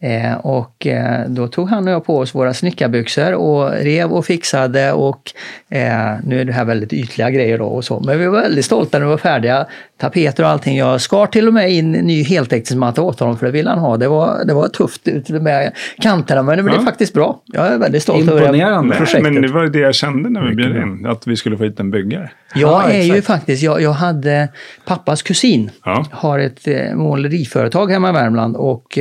Eh, 0.00 0.34
och 0.34 0.86
eh, 0.86 1.28
då 1.28 1.48
tog 1.48 1.68
han 1.68 1.86
och 1.88 1.92
jag 1.94 2.04
på 2.04 2.18
oss 2.18 2.34
våra 2.34 2.54
snickarbyxor 2.54 3.32
och 3.34 3.70
rev 3.72 4.12
och 4.12 4.26
fixade 4.26 4.92
och 4.92 5.32
eh, 5.70 6.14
nu 6.24 6.40
är 6.40 6.44
det 6.44 6.52
här 6.52 6.64
väldigt 6.64 6.92
ytliga 6.92 7.30
grejer 7.30 7.58
då 7.58 7.64
och 7.64 7.84
så. 7.84 8.00
Men 8.00 8.18
vi 8.18 8.26
var 8.26 8.40
väldigt 8.40 8.64
stolta 8.64 8.98
när 8.98 9.06
vi 9.06 9.10
var 9.10 9.18
färdiga. 9.18 9.66
Tapeter 10.00 10.42
och 10.44 10.48
allting. 10.48 10.76
Jag 10.76 11.00
skar 11.00 11.26
till 11.26 11.48
och 11.48 11.54
med 11.54 11.70
in 11.72 11.92
ny 11.92 12.22
heltäckningsmatta 12.24 13.02
åt 13.02 13.20
honom 13.20 13.38
för 13.38 13.46
det 13.46 13.52
ville 13.52 13.70
han 13.70 13.78
ha. 13.78 13.96
Det 13.96 14.08
var, 14.08 14.44
det 14.44 14.54
var 14.54 14.68
tufft 14.68 15.08
ut 15.08 15.28
med 15.28 15.72
kanterna 16.00 16.42
men 16.42 16.56
det 16.56 16.62
blev 16.62 16.76
Ja. 16.76 16.82
faktiskt 16.84 17.14
bra. 17.14 17.42
Jag 17.46 17.66
är 17.66 17.78
väldigt 17.78 18.02
stolt 18.02 18.30
över 18.30 18.52
det. 18.52 18.80
Nej, 18.82 18.98
projektet. 18.98 19.32
men 19.32 19.42
det 19.42 19.48
var 19.48 19.66
det 19.66 19.78
jag 19.78 19.94
kände 19.94 20.30
när 20.30 20.42
vi 20.48 20.54
bjöd 20.54 20.76
in. 20.76 21.06
Att 21.06 21.26
vi 21.26 21.36
skulle 21.36 21.56
få 21.56 21.64
hit 21.64 21.80
en 21.80 21.90
byggare. 21.90 22.30
Jag 22.54 22.70
Ja, 22.70 22.82
är 22.90 23.02
ju 23.02 23.10
exakt. 23.10 23.26
faktiskt, 23.26 23.62
jag, 23.62 23.82
jag 23.82 23.92
hade 23.92 24.48
pappas 24.84 25.22
kusin 25.22 25.70
Ja. 25.84 26.04
har 26.10 26.38
ett 26.38 26.66
måleriföretag 26.94 27.90
hemma 27.90 28.08
i 28.08 28.12
Värmland 28.12 28.56
och 28.56 28.98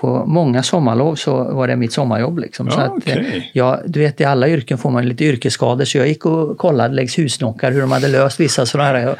på 0.00 0.24
många 0.26 0.62
sommarlov 0.62 1.14
så 1.14 1.54
var 1.54 1.68
det 1.68 1.76
mitt 1.76 1.92
sommarjobb. 1.92 2.38
Liksom. 2.38 2.70
så 2.70 2.80
Ja, 2.80 2.84
att, 2.84 2.90
eh, 3.08 3.14
okej. 3.16 3.50
ja, 3.54 3.80
du 3.86 4.00
vet, 4.00 4.20
i 4.20 4.24
alla 4.24 4.48
yrken 4.48 4.78
får 4.78 4.90
man 4.90 5.08
lite 5.08 5.24
yrkesskador 5.24 5.84
så 5.84 5.98
jag 5.98 6.08
gick 6.08 6.26
och 6.26 6.58
kollade 6.58 6.94
längs 6.94 7.18
husnockar 7.18 7.72
hur 7.72 7.80
de 7.80 7.92
hade 7.92 8.08
löst 8.08 8.40
vissa 8.40 8.66
sådana 8.66 8.88
här. 8.98 9.16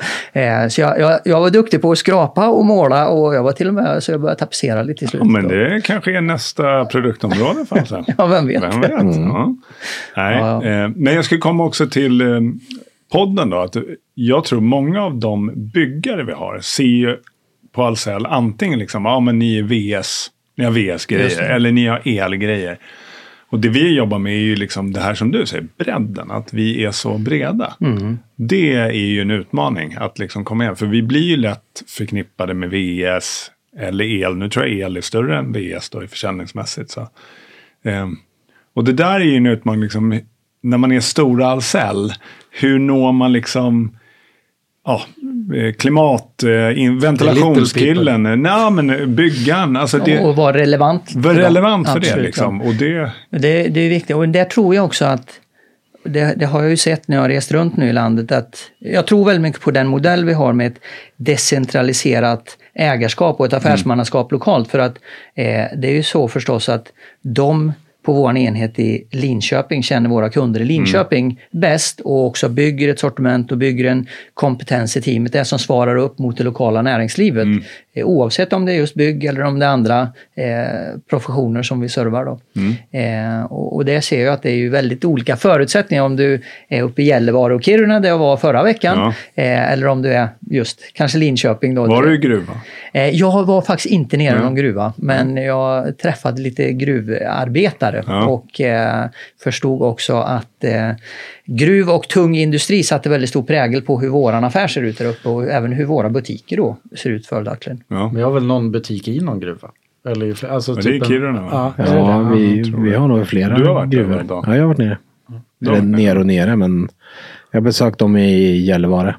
Eh, 0.62 0.69
så 0.69 0.81
jag, 0.81 1.00
jag, 1.00 1.21
jag 1.25 1.40
var 1.40 1.50
duktig 1.50 1.83
på 1.83 1.93
att 1.93 1.99
skrapa 1.99 2.49
och 2.49 2.64
måla 2.64 3.09
och 3.09 3.35
jag 3.35 3.43
var 3.43 3.52
till 3.52 3.69
och 3.69 3.75
med 3.75 4.02
så 4.02 4.12
jag 4.12 4.21
började 4.21 4.38
tapetsera 4.38 4.83
lite 4.83 5.04
i 5.04 5.07
Ja, 5.07 5.11
slutet. 5.11 5.28
men 5.31 5.43
då. 5.43 5.49
det 5.49 5.81
kanske 5.85 6.16
är 6.16 6.21
nästa 6.21 6.85
produktområde 6.85 7.66
för 7.66 7.85
sen. 7.85 8.04
Ja, 8.19 8.26
vem 8.26 8.47
vet. 8.47 8.62
Vem 8.62 8.81
vet? 8.81 8.90
Ja. 9.16 9.54
Nej, 10.16 10.38
Ja, 10.38 10.64
Eh, 10.64 10.88
men 10.97 11.14
jag 11.14 11.25
ska 11.25 11.38
komma 11.38 11.64
också 11.64 11.87
till 11.87 12.21
eh, 12.21 12.26
podden 13.12 13.50
då. 13.50 13.59
Att 13.59 13.76
jag 14.14 14.45
tror 14.45 14.61
många 14.61 15.02
av 15.02 15.14
de 15.19 15.52
byggare 15.75 16.25
vi 16.25 16.33
har 16.33 16.59
ser 16.61 16.83
ju 16.85 17.16
på 17.75 17.83
Ahlsell 17.83 18.26
antingen 18.26 18.78
liksom, 18.78 19.04
ja 19.04 19.21
men 19.21 19.38
ni 19.38 19.59
är 19.59 19.62
VS, 19.62 20.26
ni 20.54 20.64
har 20.64 20.73
VS-grejer 20.73 21.42
eller 21.42 21.73
ni 21.73 21.87
har 21.87 22.02
elgrejer. 22.04 22.78
Och 23.54 23.61
det 23.61 23.68
vi 23.68 23.94
jobbar 23.94 24.18
med 24.18 24.32
är 24.32 24.40
ju 24.40 24.56
liksom 24.56 24.92
det 24.92 25.00
här 25.00 25.14
som 25.14 25.30
du 25.30 25.46
säger, 25.46 25.66
bredden, 25.78 26.30
att 26.30 26.52
vi 26.52 26.84
är 26.84 26.90
så 26.90 27.18
breda. 27.18 27.76
Mm. 27.80 28.18
Det 28.37 28.73
är 28.75 28.90
ju 28.90 29.20
en 29.20 29.30
utmaning 29.30 29.94
att 29.99 30.18
liksom 30.18 30.44
komma 30.44 30.64
igen, 30.64 30.76
för 30.76 30.87
vi 30.87 31.02
blir 31.02 31.23
ju 31.23 31.37
lätt 31.37 31.82
förknippade 31.87 32.54
med 32.54 32.70
VS 32.70 33.50
eller 33.78 34.04
el. 34.04 34.37
Nu 34.37 34.49
tror 34.49 34.66
jag 34.66 34.78
el 34.78 34.96
är 34.96 35.00
större 35.00 35.38
än 35.38 35.52
VS 35.52 35.90
då 35.90 36.06
försäljningsmässigt. 36.06 36.90
Så. 36.90 37.08
Ehm, 37.84 38.16
och 38.75 38.84
det 38.84 38.92
där 38.92 39.20
är 39.20 39.25
ju 39.25 39.37
en 39.37 39.46
utmaning, 39.46 39.82
liksom, 39.82 40.20
när 40.61 40.78
man 40.78 40.92
är 40.92 41.00
stora 41.00 41.46
Ahlsell, 41.46 42.12
hur 42.50 42.78
når 42.78 43.12
man 43.12 43.32
liksom 43.32 43.96
ja, 44.84 45.02
klimat, 45.79 46.43
eh, 46.43 46.79
in- 46.79 46.99
ventilationskillen, 46.99 48.26
eh, 48.26 48.37
nej, 48.37 48.71
men 48.71 49.14
byggaren, 49.14 49.76
alltså 49.76 49.99
det 49.99 50.21
Och 50.21 50.37
vara 50.37 50.57
relevant. 50.57 51.11
för 51.12 51.19
var 51.21 51.35
relevant 51.35 51.88
för 51.88 52.00
det 52.00 52.07
Absolut, 52.07 52.23
ja. 52.25 52.26
liksom. 52.26 52.62
Och 52.62 52.75
det, 52.75 53.11
Det, 53.31 53.69
det 53.69 53.81
är 53.81 53.88
viktigt 53.88 54.17
och 54.17 54.29
där 54.29 54.45
tror 54.45 54.75
jag 54.75 54.85
också 54.85 55.05
att 55.05 55.41
det, 56.05 56.35
det 56.37 56.47
har 56.47 56.61
jag 56.61 56.71
ju 56.71 56.76
sett 56.76 57.09
när 57.09 57.17
jag 57.17 57.23
har 57.23 57.29
rest 57.29 57.53
runt 57.53 57.76
nu 57.76 57.88
i 57.88 57.93
landet 57.93 58.33
att 58.33 58.59
jag 58.79 59.07
tror 59.07 59.25
väldigt 59.25 59.43
mycket 59.43 59.61
på 59.61 59.71
den 59.71 59.87
modell 59.87 60.25
vi 60.25 60.33
har 60.33 60.53
med 60.53 60.67
ett 60.67 60.79
decentraliserat 61.17 62.57
ägarskap 62.75 63.41
och 63.41 63.47
ett 63.47 63.53
affärsmannaskap 63.53 64.33
lokalt 64.33 64.71
för 64.71 64.79
att 64.79 64.95
eh, 65.35 65.64
det 65.76 65.88
är 65.88 65.93
ju 65.93 66.03
så 66.03 66.29
förstås 66.29 66.69
att 66.69 66.87
de 67.23 67.73
på 68.04 68.12
vår 68.12 68.37
enhet 68.37 68.78
i 68.78 69.06
Linköping 69.11 69.82
känner 69.82 70.11
våra 70.11 70.30
kunder 70.30 70.61
i 70.61 70.64
Linköping 70.64 71.40
bäst 71.50 72.00
och 72.00 72.26
också 72.26 72.49
bygger 72.49 72.88
ett 72.88 72.99
sortiment 72.99 73.52
och 73.52 73.58
bygger 73.58 73.84
en 73.84 74.06
kompetens 74.34 74.96
i 74.96 75.02
teamet, 75.02 75.32
det 75.32 75.44
som 75.44 75.58
svarar 75.58 75.96
upp 75.96 76.18
mot 76.18 76.37
det 76.37 76.44
lokala 76.44 76.82
näringslivet. 76.82 77.46
Eh, 77.94 78.04
Oavsett 78.06 78.52
om 78.52 78.64
det 78.64 78.73
är 78.73 78.76
just 78.76 78.94
bygg 78.94 79.25
eller 79.25 79.42
om 79.42 79.58
det 79.58 79.66
är 79.66 79.70
andra 79.70 80.08
eh, 80.34 80.99
professioner 81.11 81.62
som 81.62 81.80
vi 81.80 81.88
servar. 81.88 82.25
Då. 82.25 82.40
Eh, 82.99 83.44
och, 83.44 83.75
och 83.75 83.84
det 83.84 84.00
ser 84.00 84.25
jag 84.25 84.34
att 84.34 84.42
det 84.42 84.50
är 84.50 84.56
ju 84.56 84.68
väldigt 84.68 85.04
olika 85.04 85.37
förutsättningar 85.37 86.02
om 86.04 86.16
du 86.16 86.40
är 86.68 86.82
uppe 86.82 87.02
i 87.02 87.04
Gällivare 87.04 87.54
och 87.54 87.62
Kiruna 87.62 88.00
där 88.00 88.08
jag 88.08 88.18
var 88.18 88.37
förra 88.37 88.62
veckan. 88.62 88.99
Ja. 88.99 89.42
Eh, 89.42 89.73
eller 89.73 89.87
om 89.87 90.02
du 90.02 90.12
är 90.12 90.28
just 90.50 90.80
kanske 90.92 91.18
Linköping. 91.18 91.75
Då, 91.75 91.87
var 91.87 92.02
du 92.02 92.14
i 92.14 92.18
gruva? 92.18 92.52
Eh, 92.92 93.08
Jag 93.08 93.44
var 93.44 93.62
faktiskt 93.62 93.92
inte 93.94 94.16
nere 94.16 94.38
i 94.38 94.40
någon 94.42 94.54
gruva, 94.54 94.92
men 94.96 95.37
jag 95.37 95.99
träffade 95.99 96.42
lite 96.42 96.73
gruvarbetare 96.73 97.93
Ja. 98.06 98.26
och 98.26 98.60
eh, 98.60 99.04
förstod 99.42 99.82
också 99.82 100.14
att 100.16 100.64
eh, 100.64 100.90
gruv 101.44 101.88
och 101.90 102.08
tung 102.08 102.36
industri 102.36 102.82
satte 102.82 103.08
väldigt 103.08 103.30
stor 103.30 103.42
prägel 103.42 103.82
på 103.82 104.00
hur 104.00 104.08
våran 104.08 104.44
affär 104.44 104.68
ser 104.68 104.82
ut 104.82 104.98
där 104.98 105.06
uppe 105.06 105.28
och 105.28 105.44
även 105.44 105.72
hur 105.72 105.84
våra 105.84 106.10
butiker 106.10 106.56
då 106.56 106.76
ser 106.96 107.10
ut 107.10 107.26
följaktligen. 107.26 107.82
Ja. 107.88 108.12
Vi 108.14 108.22
har 108.22 108.30
väl 108.32 108.46
någon 108.46 108.72
butik 108.72 109.08
i 109.08 109.20
någon 109.20 109.40
gruva? 109.40 109.70
Eller, 110.08 110.44
alltså, 110.44 110.72
Ja, 110.72 110.76
det 110.76 110.80
är 110.88 110.92
typ 110.92 111.02
en- 111.02 111.08
Kiruna, 111.08 111.42
va? 111.42 111.74
Ja, 111.78 111.84
Ja, 111.96 112.18
vi, 112.34 112.62
vi 112.78 112.94
har 112.94 113.08
nog 113.08 113.26
flera 113.28 113.56
Du 113.58 113.64
har 113.64 113.74
varit 113.74 113.90
där, 113.90 113.98
gruvor. 113.98 114.22
Dan? 114.22 114.44
Ja, 114.46 114.54
jag 114.54 114.62
har 114.62 114.66
varit 114.68 114.78
nere. 114.78 114.98
Eller 115.62 115.70
varit 115.72 115.84
ner 115.84 116.18
och 116.18 116.26
nere, 116.26 116.56
men 116.56 116.88
jag 117.50 117.60
har 117.60 117.64
besökt 117.64 117.98
dem 117.98 118.16
i 118.16 118.56
Gällivare. 118.60 119.16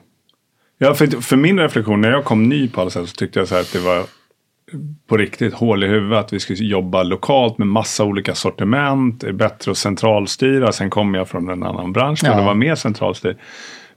Ja, 0.77 0.93
för, 0.93 1.07
för 1.07 1.35
min 1.35 1.59
reflektion 1.59 2.01
när 2.01 2.11
jag 2.11 2.23
kom 2.23 2.49
ny 2.49 2.67
på 2.67 2.81
Ahlsell 2.81 3.07
så 3.07 3.15
tyckte 3.15 3.39
jag 3.39 3.47
så 3.47 3.55
här 3.55 3.61
att 3.61 3.73
det 3.73 3.79
var 3.79 4.03
på 5.07 5.17
riktigt 5.17 5.53
hål 5.53 5.83
i 5.83 5.87
huvudet 5.87 6.19
att 6.19 6.33
vi 6.33 6.39
skulle 6.39 6.65
jobba 6.65 7.03
lokalt 7.03 7.57
med 7.57 7.67
massa 7.67 8.03
olika 8.03 8.35
sortiment. 8.35 9.21
Det 9.21 9.27
är 9.27 9.33
bättre 9.33 9.71
att 9.71 9.77
centralstyra. 9.77 10.71
Sen 10.71 10.89
kom 10.89 11.13
jag 11.15 11.27
från 11.27 11.49
en 11.49 11.63
annan 11.63 11.93
bransch 11.93 12.19
där 12.23 12.29
Ja. 12.31 12.37
det 12.37 12.45
var 12.45 12.55
mer 12.55 12.75
centralstyrt. 12.75 13.37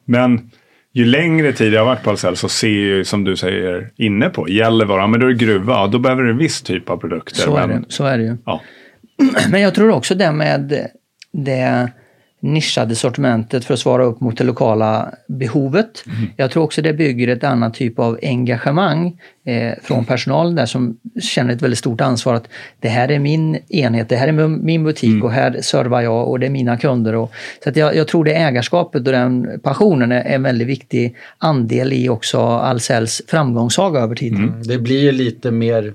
Men 0.04 0.50
ju 0.92 1.04
längre 1.04 1.52
tid 1.52 1.72
jag 1.72 1.80
har 1.80 1.86
varit 1.86 2.02
på 2.02 2.10
Ahlsell 2.10 2.36
så 2.36 2.48
ser 2.48 2.68
jag 2.68 2.76
ju 2.76 3.04
som 3.04 3.24
du 3.24 3.36
säger 3.36 3.90
inne 3.96 4.28
på 4.28 4.48
Gällivare, 4.48 5.06
men 5.06 5.20
då 5.20 5.26
är 5.26 5.30
det 5.30 5.36
gruva, 5.44 5.86
då 5.86 5.98
behöver 5.98 6.22
du 6.22 6.30
en 6.30 6.38
viss 6.38 6.62
typ 6.62 6.90
av 6.90 6.96
produkter. 6.96 7.34
Så 7.34 7.56
är 7.56 7.68
det, 7.68 7.84
så 7.88 8.04
är 8.04 8.18
det 8.18 8.24
ju. 8.24 8.36
Ja. 8.46 8.60
Men 9.50 9.60
jag 9.60 9.74
tror 9.74 9.90
också 9.90 10.14
det 10.14 10.32
med 10.32 10.88
det 11.32 11.92
nischade 12.40 12.94
sortimentet 12.94 13.64
för 13.64 13.74
att 13.74 13.80
svara 13.80 14.04
upp 14.04 14.20
mot 14.20 14.38
det 14.38 14.44
lokala 14.44 15.14
behovet. 15.28 16.04
Jag 16.36 16.50
tror 16.50 16.62
också 16.64 16.82
det 16.82 16.92
bygger 16.92 17.28
ett 17.28 17.44
annat 17.44 17.74
typ 17.74 17.98
av 17.98 18.18
engagemang 18.22 19.20
eh, 19.44 19.72
från 19.82 20.04
personalen 20.04 20.54
där 20.54 20.66
som 20.66 20.98
känner 21.20 21.52
ett 21.54 21.62
väldigt 21.62 21.78
stort 21.78 22.00
ansvar 22.00 22.34
att 22.34 22.48
det 22.80 22.88
här 22.88 23.10
är 23.10 23.18
min 23.18 23.58
enhet, 23.68 24.08
det 24.08 24.16
här 24.16 24.28
är 24.28 24.48
min- 24.48 24.84
butik 24.84 25.24
och 25.24 25.32
här 25.32 25.58
servar 25.62 26.00
jag 26.00 26.28
och 26.28 26.40
det 26.40 26.46
är 26.46 26.50
mina 26.50 26.76
kunder. 26.76 27.14
Och, 27.14 27.32
så 27.64 27.70
att 27.70 27.76
jag, 27.76 27.96
jag 27.96 28.08
tror 28.08 28.24
det 28.24 28.34
ägarskapet 28.34 29.06
och 29.06 29.12
den 29.12 29.60
passionen 29.62 30.12
är 30.12 30.22
en 30.24 30.42
väldigt 30.42 30.68
viktig 30.68 31.16
andel 31.38 31.92
i 31.92 32.08
också 32.08 32.38
Ahlsells 32.38 33.22
framgångssaga 33.28 34.00
över 34.00 34.14
tiden. 34.14 34.48
Mm, 34.48 34.62
Det 34.62 34.78
blir 34.78 35.12
lite 35.12 35.50
mer 35.50 35.92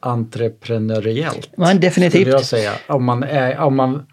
entreprenöriellt. 0.00 1.50
Men 1.56 1.80
definitivt. 1.80 2.20
Skulle 2.22 2.30
jag 2.36 2.44
säga. 2.44 2.70
Om 2.86 3.04
man, 3.04 3.22
är, 3.22 3.58
om 3.58 3.76
man, 3.76 4.06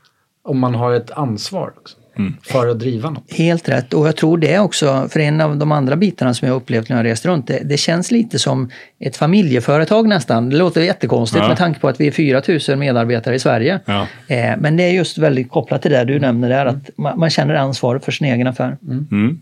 om 0.43 0.59
man 0.59 0.75
har 0.75 0.93
ett 0.93 1.11
ansvar 1.11 1.73
också, 1.77 1.97
för 2.43 2.67
att 2.67 2.79
driva 2.79 3.09
något. 3.09 3.31
Helt 3.33 3.69
rätt 3.69 3.93
och 3.93 4.07
jag 4.07 4.15
tror 4.17 4.37
det 4.37 4.59
också, 4.59 5.07
för 5.09 5.19
en 5.19 5.41
av 5.41 5.57
de 5.57 5.71
andra 5.71 5.95
bitarna 5.95 6.33
som 6.33 6.47
jag 6.47 6.55
upplevt 6.55 6.89
när 6.89 6.97
jag 6.97 7.05
rest 7.05 7.25
runt, 7.25 7.47
det, 7.47 7.61
det 7.65 7.77
känns 7.77 8.11
lite 8.11 8.39
som 8.39 8.69
ett 8.99 9.17
familjeföretag 9.17 10.07
nästan. 10.07 10.49
Det 10.49 10.57
låter 10.57 10.81
jättekonstigt 10.81 11.41
Ja. 11.43 11.47
med 11.47 11.57
tanke 11.57 11.79
på 11.79 11.87
att 11.87 12.01
vi 12.01 12.07
är 12.07 12.11
4000 12.11 12.79
medarbetare 12.79 13.35
i 13.35 13.39
Sverige. 13.39 13.79
Ja. 13.85 14.07
Eh, 14.27 14.57
men 14.59 14.77
det 14.77 14.83
är 14.83 14.91
just 14.91 15.17
väldigt 15.17 15.49
kopplat 15.49 15.81
till 15.81 15.91
det 15.91 16.03
du 16.05 16.19
nämner 16.19 16.49
där, 16.49 16.65
att 16.65 16.89
man, 16.97 17.19
man 17.19 17.29
känner 17.29 17.53
ansvar 17.55 17.99
för 17.99 18.11
sin 18.11 18.27
egen 18.27 18.47
affär. 18.47 18.77
Mm. 18.87 19.41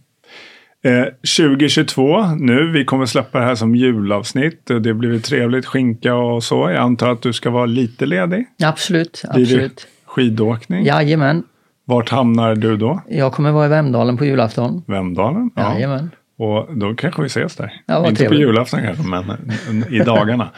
Eh, 0.86 1.04
2022 1.38 2.26
nu, 2.40 2.72
vi 2.72 2.86
kommer 2.86 3.06
släppa 3.06 3.40
det 3.40 3.46
här 3.46 3.56
som 3.56 3.76
julavsnitt. 3.76 4.70
och 4.70 4.82
Det 4.82 4.94
blir 4.94 5.20
trevligt, 5.20 5.66
skinka 5.66 6.16
och 6.16 6.44
så. 6.44 6.56
Jag 6.70 6.76
antar 6.82 7.10
att 7.12 7.22
du 7.22 7.34
ska 7.34 7.50
vara 7.50 7.66
lite 7.66 8.06
ledig. 8.06 8.46
Absolut, 8.64 9.24
Blir 9.34 9.44
absolut. 9.44 9.88
Skidåkning? 10.18 10.86
Jajamän. 10.86 11.44
Vart 11.86 12.10
hamnar 12.10 12.56
du 12.56 12.78
då? 12.78 13.02
Jag 13.10 13.34
kommer 13.34 13.52
vara 13.52 13.66
i 13.66 13.70
Vemdalen 13.70 14.18
på 14.18 14.26
julafton. 14.26 14.84
Vemdalen? 14.88 15.52
Jajamän. 15.56 16.12
Och 16.38 16.78
då 16.78 16.96
kanske 16.96 17.22
vi 17.22 17.26
ses 17.26 17.56
där. 17.56 17.74
Ja, 17.86 17.98
Inte 17.98 18.10
på 18.10 18.16
trevligt. 18.16 18.40
julafton 18.42 18.80
kanske, 18.84 19.04
men 19.04 19.94
i 19.94 20.00
dagarna. 20.00 20.50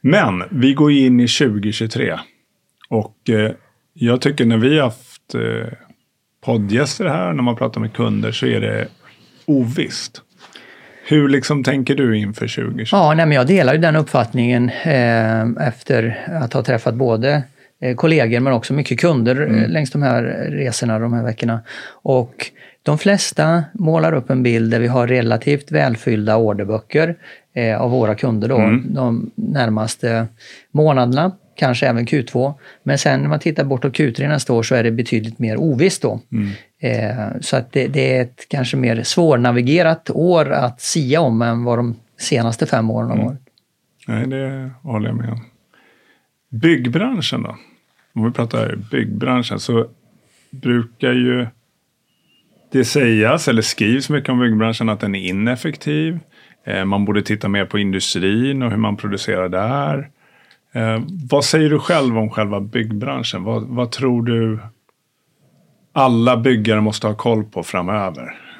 Men 0.00 0.42
vi 0.50 0.74
går 0.74 0.92
in 0.92 1.20
i 1.20 1.28
2023. 1.28 2.18
Och 2.88 3.30
eh, 3.30 3.50
jag 3.92 4.20
tycker 4.20 4.44
när 4.44 4.56
vi 4.56 4.78
har 4.78 4.84
haft 4.84 5.34
eh, 5.34 5.72
poddgäster 6.44 7.06
här, 7.06 7.32
när 7.32 7.42
man 7.42 7.56
pratar 7.56 7.80
med 7.80 7.92
kunder, 7.92 8.32
så 8.32 8.46
är 8.46 8.60
det 8.60 8.88
ovisst. 9.46 10.22
Hur 11.08 11.28
liksom 11.28 11.64
tänker 11.64 11.94
du 11.94 12.18
inför 12.18 12.48
2020? 12.64 12.96
Ja, 12.96 13.14
nej, 13.14 13.26
men 13.26 13.36
jag 13.36 13.46
delar 13.46 13.72
ju 13.74 13.78
den 13.80 13.96
uppfattningen 13.96 14.68
eh, 14.84 15.42
efter 15.68 16.26
att 16.42 16.52
ha 16.52 16.62
träffat 16.62 16.94
både 16.94 17.42
kollegor 17.96 18.40
men 18.40 18.52
också 18.52 18.74
mycket 18.74 19.00
kunder 19.00 19.36
mm. 19.36 19.70
längs 19.70 19.90
de 19.90 20.02
här 20.02 20.22
resorna 20.50 20.98
de 20.98 21.12
här 21.12 21.24
veckorna. 21.24 21.60
Och 22.02 22.50
de 22.82 22.98
flesta 22.98 23.64
målar 23.72 24.12
upp 24.12 24.30
en 24.30 24.42
bild 24.42 24.70
där 24.70 24.80
vi 24.80 24.86
har 24.86 25.06
relativt 25.06 25.72
välfyllda 25.72 26.36
orderböcker 26.36 27.16
eh, 27.54 27.80
av 27.80 27.90
våra 27.90 28.14
kunder 28.14 28.48
då, 28.48 28.58
mm. 28.58 28.94
de 28.94 29.30
närmaste 29.34 30.26
månaderna 30.70 31.32
kanske 31.54 31.86
även 31.86 32.06
Q2. 32.06 32.54
Men 32.82 32.98
sen 32.98 33.20
när 33.20 33.28
man 33.28 33.38
tittar 33.38 33.64
bortåt 33.64 33.98
Q3 33.98 34.28
nästa 34.28 34.52
år 34.52 34.62
så 34.62 34.74
är 34.74 34.84
det 34.84 34.90
betydligt 34.90 35.38
mer 35.38 35.56
ovisst 35.56 36.02
då. 36.02 36.20
Mm. 36.32 36.50
Eh, 36.78 37.40
så 37.40 37.56
att 37.56 37.72
det, 37.72 37.86
det, 37.86 38.16
är 38.16 38.22
ett 38.22 38.46
kanske 38.48 38.76
mer 38.76 39.02
svårnavigerat 39.02 40.10
år 40.10 40.52
att 40.52 40.80
sia 40.80 41.20
om 41.20 41.42
än 41.42 41.64
vad 41.64 41.78
de 41.78 41.96
senaste 42.18 42.66
fem 42.66 42.90
åren 42.90 43.08
har 43.08 43.16
mm. 43.16 43.26
varit. 43.26 43.40
Nej, 44.08 44.26
det 44.26 44.70
håller 44.82 45.08
jag 45.08 45.16
med 45.16 45.30
om. 45.30 45.40
Byggbranschen 46.50 47.42
då? 47.42 47.56
Om 48.14 48.24
vi 48.24 48.30
pratar 48.30 48.76
byggbranschen 48.90 49.60
så 49.60 49.86
brukar 50.50 51.12
ju 51.12 51.46
det 52.72 52.84
sägas 52.84 53.48
eller 53.48 53.62
skrivs 53.62 54.10
mycket 54.10 54.30
om 54.30 54.40
byggbranschen 54.40 54.88
att 54.88 55.00
den 55.00 55.14
är 55.14 55.28
ineffektiv. 55.28 56.20
Eh, 56.64 56.84
man 56.84 57.04
borde 57.04 57.22
titta 57.22 57.48
mer 57.48 57.64
på 57.64 57.78
industrin 57.78 58.62
och 58.62 58.70
hur 58.70 58.78
man 58.78 58.96
producerar 58.96 59.48
där. 59.48 60.10
Eh, 60.72 61.02
vad 61.30 61.44
säger 61.44 61.70
du 61.70 61.78
själv 61.78 62.18
om 62.18 62.30
själva 62.30 62.60
byggbranschen? 62.60 63.44
Vad, 63.44 63.62
vad 63.62 63.90
tror 63.90 64.22
du 64.22 64.58
alla 65.92 66.36
byggare 66.36 66.80
måste 66.80 67.06
ha 67.06 67.14
koll 67.14 67.44
på 67.44 67.62
framöver? 67.62 68.51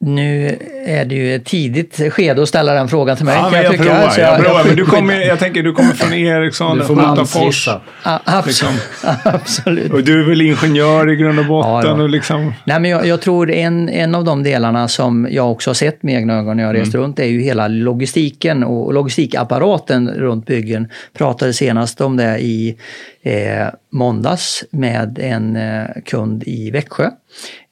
Nu 0.00 0.58
är 0.86 1.04
det 1.04 1.14
ju 1.14 1.34
ett 1.34 1.44
tidigt 1.44 2.12
skede 2.12 2.42
att 2.42 2.48
ställa 2.48 2.72
den 2.72 2.88
frågan 2.88 3.16
till 3.16 3.24
mig. 3.24 3.36
Ja, 3.36 3.50
men 3.50 3.62
jag, 3.62 3.74
jag, 3.74 3.80
provar, 3.80 4.14
jag, 4.18 4.18
jag, 4.18 4.44
provar. 4.44 4.64
Men 4.64 4.76
du 4.76 4.84
kommer, 4.84 5.20
jag 5.20 5.38
tänker, 5.38 5.62
du 5.62 5.72
kommer 5.72 5.92
från 5.92 6.12
Ericsson, 6.12 6.80
Hultafors. 6.80 7.68
Ja, 8.04 8.42
liksom. 8.46 8.68
absolut. 9.24 9.92
Och 9.92 10.04
du 10.04 10.20
är 10.20 10.28
väl 10.28 10.40
ingenjör 10.40 11.10
i 11.10 11.16
grund 11.16 11.38
och 11.38 11.46
botten? 11.46 11.98
Ja, 11.98 12.02
och 12.02 12.08
liksom... 12.08 12.52
Nej, 12.64 12.80
men 12.80 12.90
jag, 12.90 13.06
jag, 13.06 13.20
tror 13.20 13.50
en, 13.50 13.88
en 13.88 14.14
av 14.14 14.24
de 14.24 14.42
delarna 14.42 14.88
som 14.88 15.28
jag 15.30 15.52
också 15.52 15.70
har 15.70 15.74
sett 15.74 16.02
med 16.02 16.14
egna 16.14 16.38
ögon 16.38 16.56
när 16.56 16.64
jag 16.64 16.74
rest 16.74 16.94
mm. 16.94 17.04
runt 17.04 17.18
är 17.18 17.24
ju 17.24 17.40
hela 17.40 17.68
logistiken 17.68 18.64
och 18.64 18.94
logistikapparaten 18.94 20.08
runt 20.08 20.46
byggen. 20.46 20.88
Pratade 21.18 21.52
senast 21.52 22.00
om 22.00 22.16
det 22.16 22.38
i 22.38 22.76
eh, 23.22 23.66
måndags 23.90 24.64
med 24.70 25.18
en 25.18 25.56
eh, 25.56 25.86
kund 26.04 26.42
i 26.46 26.70
Växjö 26.70 27.04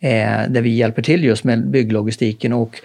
eh, 0.01 0.49
där 0.49 0.61
vi 0.61 0.71
hjälper 0.71 1.03
till 1.03 1.25
just 1.25 1.45
med 1.45 1.71
bygglogistiken 1.71 2.53
och 2.53 2.81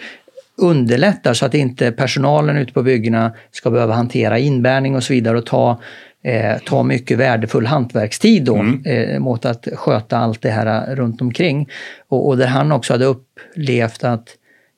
underlättar 0.57 1.33
så 1.33 1.45
att 1.45 1.53
inte 1.53 1.91
personalen 1.91 2.57
ute 2.57 2.73
på 2.73 2.83
byggena 2.83 3.31
ska 3.51 3.69
behöva 3.69 3.93
hantera 3.93 4.39
inbärning 4.39 4.95
och 4.95 5.03
så 5.03 5.13
vidare 5.13 5.37
och 5.37 5.45
ta 5.45 5.81
eh, 6.23 6.57
ta 6.65 6.83
mycket 6.83 7.17
värdefull 7.17 7.65
hantverkstid 7.65 8.43
då, 8.43 8.55
mm. 8.55 8.83
eh, 8.85 9.19
mot 9.19 9.45
att 9.45 9.67
sköta 9.73 10.17
allt 10.17 10.41
det 10.41 10.51
här 10.51 10.95
runt 10.95 11.21
omkring. 11.21 11.69
Och, 12.07 12.27
och 12.27 12.37
där 12.37 12.47
han 12.47 12.71
också 12.71 12.93
hade 12.93 13.05
upplevt 13.05 14.03
att 14.03 14.27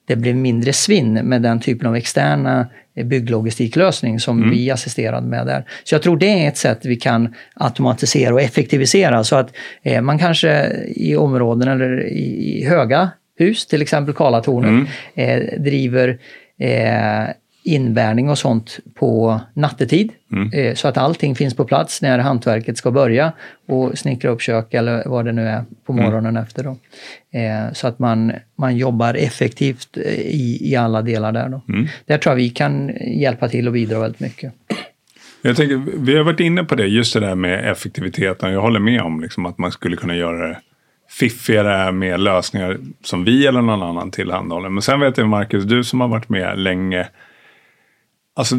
det 0.05 0.15
blev 0.15 0.35
mindre 0.35 0.73
svinn 0.73 1.13
med 1.13 1.41
den 1.41 1.59
typen 1.59 1.87
av 1.87 1.95
externa 1.95 2.67
bygglogistiklösning 2.95 4.19
som 4.19 4.37
mm. 4.37 4.49
vi 4.49 4.71
assisterade 4.71 5.27
med 5.27 5.47
där. 5.47 5.65
Så 5.83 5.95
jag 5.95 6.01
tror 6.01 6.17
det 6.17 6.43
är 6.43 6.47
ett 6.47 6.57
sätt 6.57 6.85
vi 6.85 6.95
kan 6.95 7.35
automatisera 7.53 8.33
och 8.33 8.41
effektivisera 8.41 9.23
så 9.23 9.35
att 9.35 9.55
eh, 9.83 10.01
man 10.01 10.19
kanske 10.19 10.71
i 10.87 11.15
områden 11.15 11.67
eller 11.67 12.03
i, 12.07 12.59
i 12.59 12.65
höga 12.65 13.11
hus, 13.37 13.65
till 13.65 13.81
exempel 13.81 14.13
Karlatornet, 14.13 14.69
mm. 14.69 14.87
eh, 15.15 15.59
driver 15.59 16.19
eh, 16.59 17.33
inbärning 17.63 18.29
och 18.29 18.37
sånt 18.37 18.79
på 18.93 19.41
nattetid. 19.53 20.11
Mm. 20.31 20.51
Eh, 20.53 20.73
så 20.73 20.87
att 20.87 20.97
allting 20.97 21.35
finns 21.35 21.55
på 21.55 21.65
plats 21.65 22.01
när 22.01 22.19
hantverket 22.19 22.77
ska 22.77 22.91
börja 22.91 23.31
och 23.67 23.97
snickra 23.97 24.31
upp 24.31 24.41
kök 24.41 24.73
eller 24.73 25.03
vad 25.05 25.25
det 25.25 25.31
nu 25.31 25.47
är 25.47 25.63
på 25.85 25.93
mm. 25.93 26.05
morgonen 26.05 26.29
mm. 26.29 26.43
efter. 26.43 26.63
Då. 26.63 26.77
Eh, 27.39 27.73
så 27.73 27.87
att 27.87 27.99
man, 27.99 28.33
man 28.55 28.77
jobbar 28.77 29.13
effektivt 29.13 29.97
eh, 29.97 30.13
i, 30.13 30.71
i 30.71 30.75
alla 30.75 31.01
delar 31.01 31.31
där. 31.31 31.49
Då. 31.49 31.61
Mm. 31.69 31.87
Där 32.05 32.17
tror 32.17 32.31
jag 32.31 32.37
vi 32.37 32.49
kan 32.49 32.91
hjälpa 33.01 33.49
till 33.49 33.67
och 33.67 33.73
bidra 33.73 33.99
väldigt 33.99 34.21
mycket. 34.21 34.53
Jag 35.41 35.55
tänker, 35.55 35.83
vi 35.97 36.17
har 36.17 36.23
varit 36.23 36.39
inne 36.39 36.63
på 36.63 36.75
det, 36.75 36.87
just 36.87 37.13
det 37.13 37.19
där 37.19 37.35
med 37.35 37.71
effektiviteten. 37.71 38.53
Jag 38.53 38.61
håller 38.61 38.79
med 38.79 39.01
om 39.01 39.21
liksom, 39.21 39.45
att 39.45 39.57
man 39.57 39.71
skulle 39.71 39.95
kunna 39.95 40.15
göra 40.15 40.47
det 40.47 40.57
fiffigare 41.09 41.91
med 41.91 42.19
lösningar 42.19 42.77
som 43.03 43.23
vi 43.23 43.47
eller 43.47 43.61
någon 43.61 43.83
annan 43.83 44.11
tillhandahåller. 44.11 44.69
Men 44.69 44.81
sen 44.81 44.99
vet 44.99 45.17
jag 45.17 45.27
Marcus, 45.27 45.63
du 45.63 45.83
som 45.83 46.01
har 46.01 46.07
varit 46.07 46.29
med 46.29 46.59
länge 46.59 47.07
Alltså, 48.35 48.55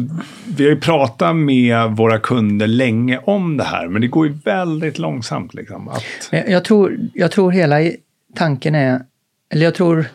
vi 0.57 0.63
har 0.63 0.71
ju 0.71 0.79
pratat 0.79 1.35
med 1.35 1.89
våra 1.89 2.19
kunder 2.19 2.67
länge 2.67 3.17
om 3.17 3.57
det 3.57 3.63
här, 3.63 3.87
men 3.87 4.01
det 4.01 4.07
går 4.07 4.27
ju 4.27 4.33
väldigt 4.33 4.99
långsamt. 4.99 5.53
Liksom, 5.53 5.87
att... 5.87 6.03
jag, 6.31 6.65
tror, 6.65 6.97
jag 7.13 7.31
tror 7.31 7.51
hela 7.51 7.91
tanken 8.35 8.75
är, 8.75 9.01
eller 9.49 9.65
jag 9.65 9.75
tror 9.75 10.05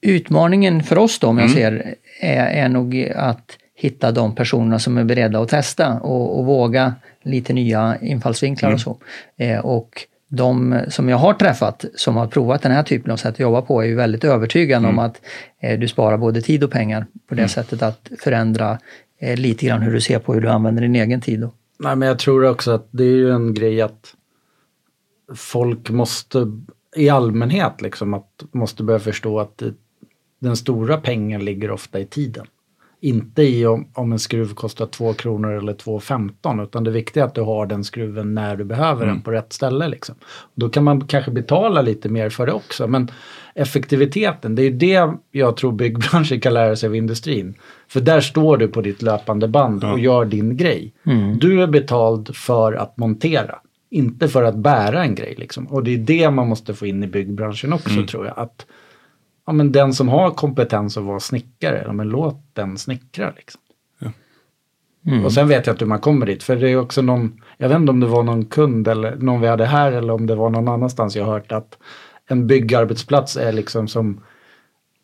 utmaningen 0.00 0.82
för 0.82 0.98
oss 0.98 1.18
då, 1.18 1.26
om 1.26 1.38
jag 1.38 1.50
mm. 1.50 1.56
ser, 1.56 1.94
är, 2.20 2.46
är 2.46 2.68
nog 2.68 3.12
att 3.16 3.58
hitta 3.74 4.12
de 4.12 4.34
personerna 4.34 4.78
som 4.78 4.98
är 4.98 5.04
beredda 5.04 5.40
att 5.40 5.48
testa 5.48 5.92
och, 5.92 6.38
och 6.38 6.46
våga 6.46 6.94
lite 7.22 7.52
nya 7.52 7.98
infallsvinklar 8.02 8.68
mm. 8.68 8.74
och 8.74 8.80
så. 8.80 8.98
Eh, 9.36 9.58
och 9.58 10.06
de 10.28 10.80
som 10.88 11.08
jag 11.08 11.16
har 11.16 11.34
träffat 11.34 11.84
som 11.94 12.16
har 12.16 12.26
provat 12.26 12.62
den 12.62 12.72
här 12.72 12.82
typen 12.82 13.12
av 13.12 13.16
sätt 13.16 13.34
att 13.34 13.40
jobba 13.40 13.62
på 13.62 13.82
är 13.82 13.86
ju 13.86 13.94
väldigt 13.94 14.24
övertygande 14.24 14.88
mm. 14.88 14.98
om 14.98 15.04
att 15.04 15.20
eh, 15.60 15.78
du 15.78 15.88
sparar 15.88 16.18
både 16.18 16.40
tid 16.40 16.64
och 16.64 16.70
pengar 16.70 17.06
på 17.28 17.34
det 17.34 17.40
mm. 17.40 17.48
sättet 17.48 17.82
att 17.82 18.10
förändra 18.18 18.78
eh, 19.18 19.36
lite 19.36 19.66
grann 19.66 19.82
hur 19.82 19.92
du 19.92 20.00
ser 20.00 20.18
på 20.18 20.34
hur 20.34 20.40
du 20.40 20.48
använder 20.48 20.82
din 20.82 20.96
egen 20.96 21.20
tid. 21.20 21.40
Då. 21.40 21.52
Nej, 21.78 21.96
men 21.96 22.08
jag 22.08 22.18
tror 22.18 22.44
också 22.44 22.70
att 22.70 22.88
det 22.90 23.04
är 23.04 23.16
ju 23.16 23.30
en 23.30 23.54
grej 23.54 23.82
att 23.82 24.14
folk 25.34 25.90
måste 25.90 26.52
i 26.96 27.08
allmänhet 27.08 27.82
liksom 27.82 28.14
att 28.14 28.44
måste 28.52 28.82
börja 28.82 29.00
förstå 29.00 29.40
att 29.40 29.58
det, 29.58 29.74
den 30.38 30.56
stora 30.56 30.96
pengen 30.96 31.44
ligger 31.44 31.70
ofta 31.70 32.00
i 32.00 32.06
tiden. 32.06 32.46
Inte 33.06 33.42
i 33.42 33.66
om, 33.66 33.86
om 33.92 34.12
en 34.12 34.18
skruv 34.18 34.54
kostar 34.54 34.86
2 34.86 35.12
kronor 35.12 35.52
eller 35.52 35.74
2,15 35.74 36.62
utan 36.62 36.84
det 36.84 36.90
viktiga 36.90 37.22
är 37.22 37.26
att 37.26 37.34
du 37.34 37.40
har 37.40 37.66
den 37.66 37.84
skruven 37.84 38.34
när 38.34 38.56
du 38.56 38.64
behöver 38.64 39.02
mm. 39.02 39.14
den 39.14 39.22
på 39.22 39.30
rätt 39.30 39.52
ställe. 39.52 39.88
Liksom. 39.88 40.14
Då 40.54 40.68
kan 40.68 40.84
man 40.84 41.06
kanske 41.06 41.30
betala 41.30 41.82
lite 41.82 42.08
mer 42.08 42.30
för 42.30 42.46
det 42.46 42.52
också 42.52 42.86
men 42.86 43.10
effektiviteten, 43.54 44.54
det 44.54 44.62
är 44.62 44.70
det 44.70 45.10
jag 45.30 45.56
tror 45.56 45.72
byggbranschen 45.72 46.40
kan 46.40 46.54
lära 46.54 46.76
sig 46.76 46.86
av 46.86 46.96
industrin. 46.96 47.54
För 47.88 48.00
där 48.00 48.20
står 48.20 48.56
du 48.56 48.68
på 48.68 48.80
ditt 48.80 49.02
löpande 49.02 49.48
band 49.48 49.84
ja. 49.84 49.92
och 49.92 49.98
gör 49.98 50.24
din 50.24 50.56
grej. 50.56 50.92
Mm. 51.06 51.38
Du 51.38 51.62
är 51.62 51.66
betald 51.66 52.36
för 52.36 52.72
att 52.72 52.96
montera, 52.96 53.58
inte 53.90 54.28
för 54.28 54.42
att 54.42 54.56
bära 54.56 55.04
en 55.04 55.14
grej. 55.14 55.34
Liksom. 55.38 55.66
Och 55.66 55.84
det 55.84 55.94
är 55.94 55.98
det 55.98 56.30
man 56.30 56.48
måste 56.48 56.74
få 56.74 56.86
in 56.86 57.04
i 57.04 57.06
byggbranschen 57.06 57.72
också 57.72 57.90
mm. 57.90 58.06
tror 58.06 58.26
jag. 58.26 58.38
Att 58.38 58.66
ja, 59.46 59.52
men 59.52 59.72
den 59.72 59.94
som 59.94 60.08
har 60.08 60.30
kompetens 60.30 60.96
att 60.96 61.04
vara 61.04 61.20
snickare, 61.20 61.82
ja, 61.86 61.92
men 61.92 62.08
låt 62.08 62.40
den 62.52 62.78
snickra. 62.78 63.32
Liksom. 63.36 63.60
Ja. 63.98 64.12
Mm. 65.06 65.24
Och 65.24 65.32
sen 65.32 65.48
vet 65.48 65.66
jag 65.66 65.74
inte 65.74 65.84
hur 65.84 65.88
man 65.88 66.00
kommer 66.00 66.26
dit, 66.26 66.42
för 66.42 66.56
det 66.56 66.70
är 66.70 66.76
också 66.76 67.02
någon, 67.02 67.40
jag 67.58 67.68
vet 67.68 67.76
inte 67.76 67.90
om 67.90 68.00
det 68.00 68.06
var 68.06 68.22
någon 68.22 68.44
kund 68.44 68.88
eller 68.88 69.16
någon 69.16 69.40
vi 69.40 69.48
hade 69.48 69.66
här 69.66 69.92
eller 69.92 70.12
om 70.12 70.26
det 70.26 70.34
var 70.34 70.50
någon 70.50 70.68
annanstans 70.68 71.16
jag 71.16 71.24
hört 71.26 71.52
att 71.52 71.78
en 72.28 72.46
byggarbetsplats 72.46 73.36
är 73.36 73.52
liksom 73.52 73.88
som 73.88 74.20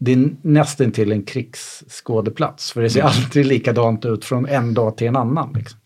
det 0.05 0.13
är 0.13 0.31
nästan 0.43 0.93
till 0.93 1.13
en 1.13 1.23
krigsskådeplats. 1.23 2.73
För 2.73 2.83
det 2.83 2.91
ser 2.91 3.01
mm. 3.01 3.13
alltid 3.17 3.47
likadant 3.47 4.05
ut 4.05 4.25
från 4.25 4.47
en 4.47 4.75
dag 4.75 4.97
till 4.97 5.07
en 5.07 5.17
annan. 5.17 5.53
Liksom. 5.53 5.81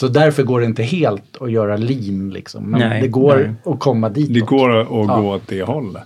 Så 0.00 0.08
därför 0.08 0.42
går 0.42 0.60
det 0.60 0.66
inte 0.66 0.82
helt 0.82 1.36
att 1.40 1.50
göra 1.50 1.76
lean. 1.76 2.30
Liksom. 2.30 2.64
Men 2.64 2.80
nej, 2.80 3.00
det 3.00 3.08
går 3.08 3.36
nej. 3.36 3.74
att 3.74 3.80
komma 3.80 4.08
dit. 4.08 4.34
Det 4.34 4.40
går 4.40 4.76
att 4.76 4.88
ja. 4.90 5.20
gå 5.20 5.34
åt 5.34 5.48
det 5.48 5.62
hållet. 5.62 6.02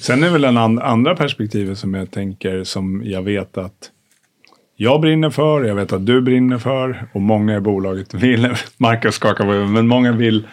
Sen 0.00 0.22
är 0.22 0.30
väl 0.30 0.44
en 0.44 0.56
and 0.56 0.80
andra 0.80 1.16
perspektivet 1.16 1.78
som 1.78 1.94
jag 1.94 2.10
tänker 2.10 2.64
som 2.64 3.02
jag 3.04 3.22
vet 3.22 3.58
att 3.58 3.90
jag 4.76 5.00
brinner 5.00 5.30
för, 5.30 5.64
jag 5.64 5.74
vet 5.74 5.92
att 5.92 6.06
du 6.06 6.20
brinner 6.20 6.58
för 6.58 7.08
och 7.12 7.20
många 7.20 7.56
i 7.56 7.60
bolaget 7.60 8.14
vill, 8.14 8.54
Marcus 8.76 9.14
skakar 9.14 9.44
på 9.44 9.70
men 9.72 9.86
många 9.86 10.12
vill 10.12 10.46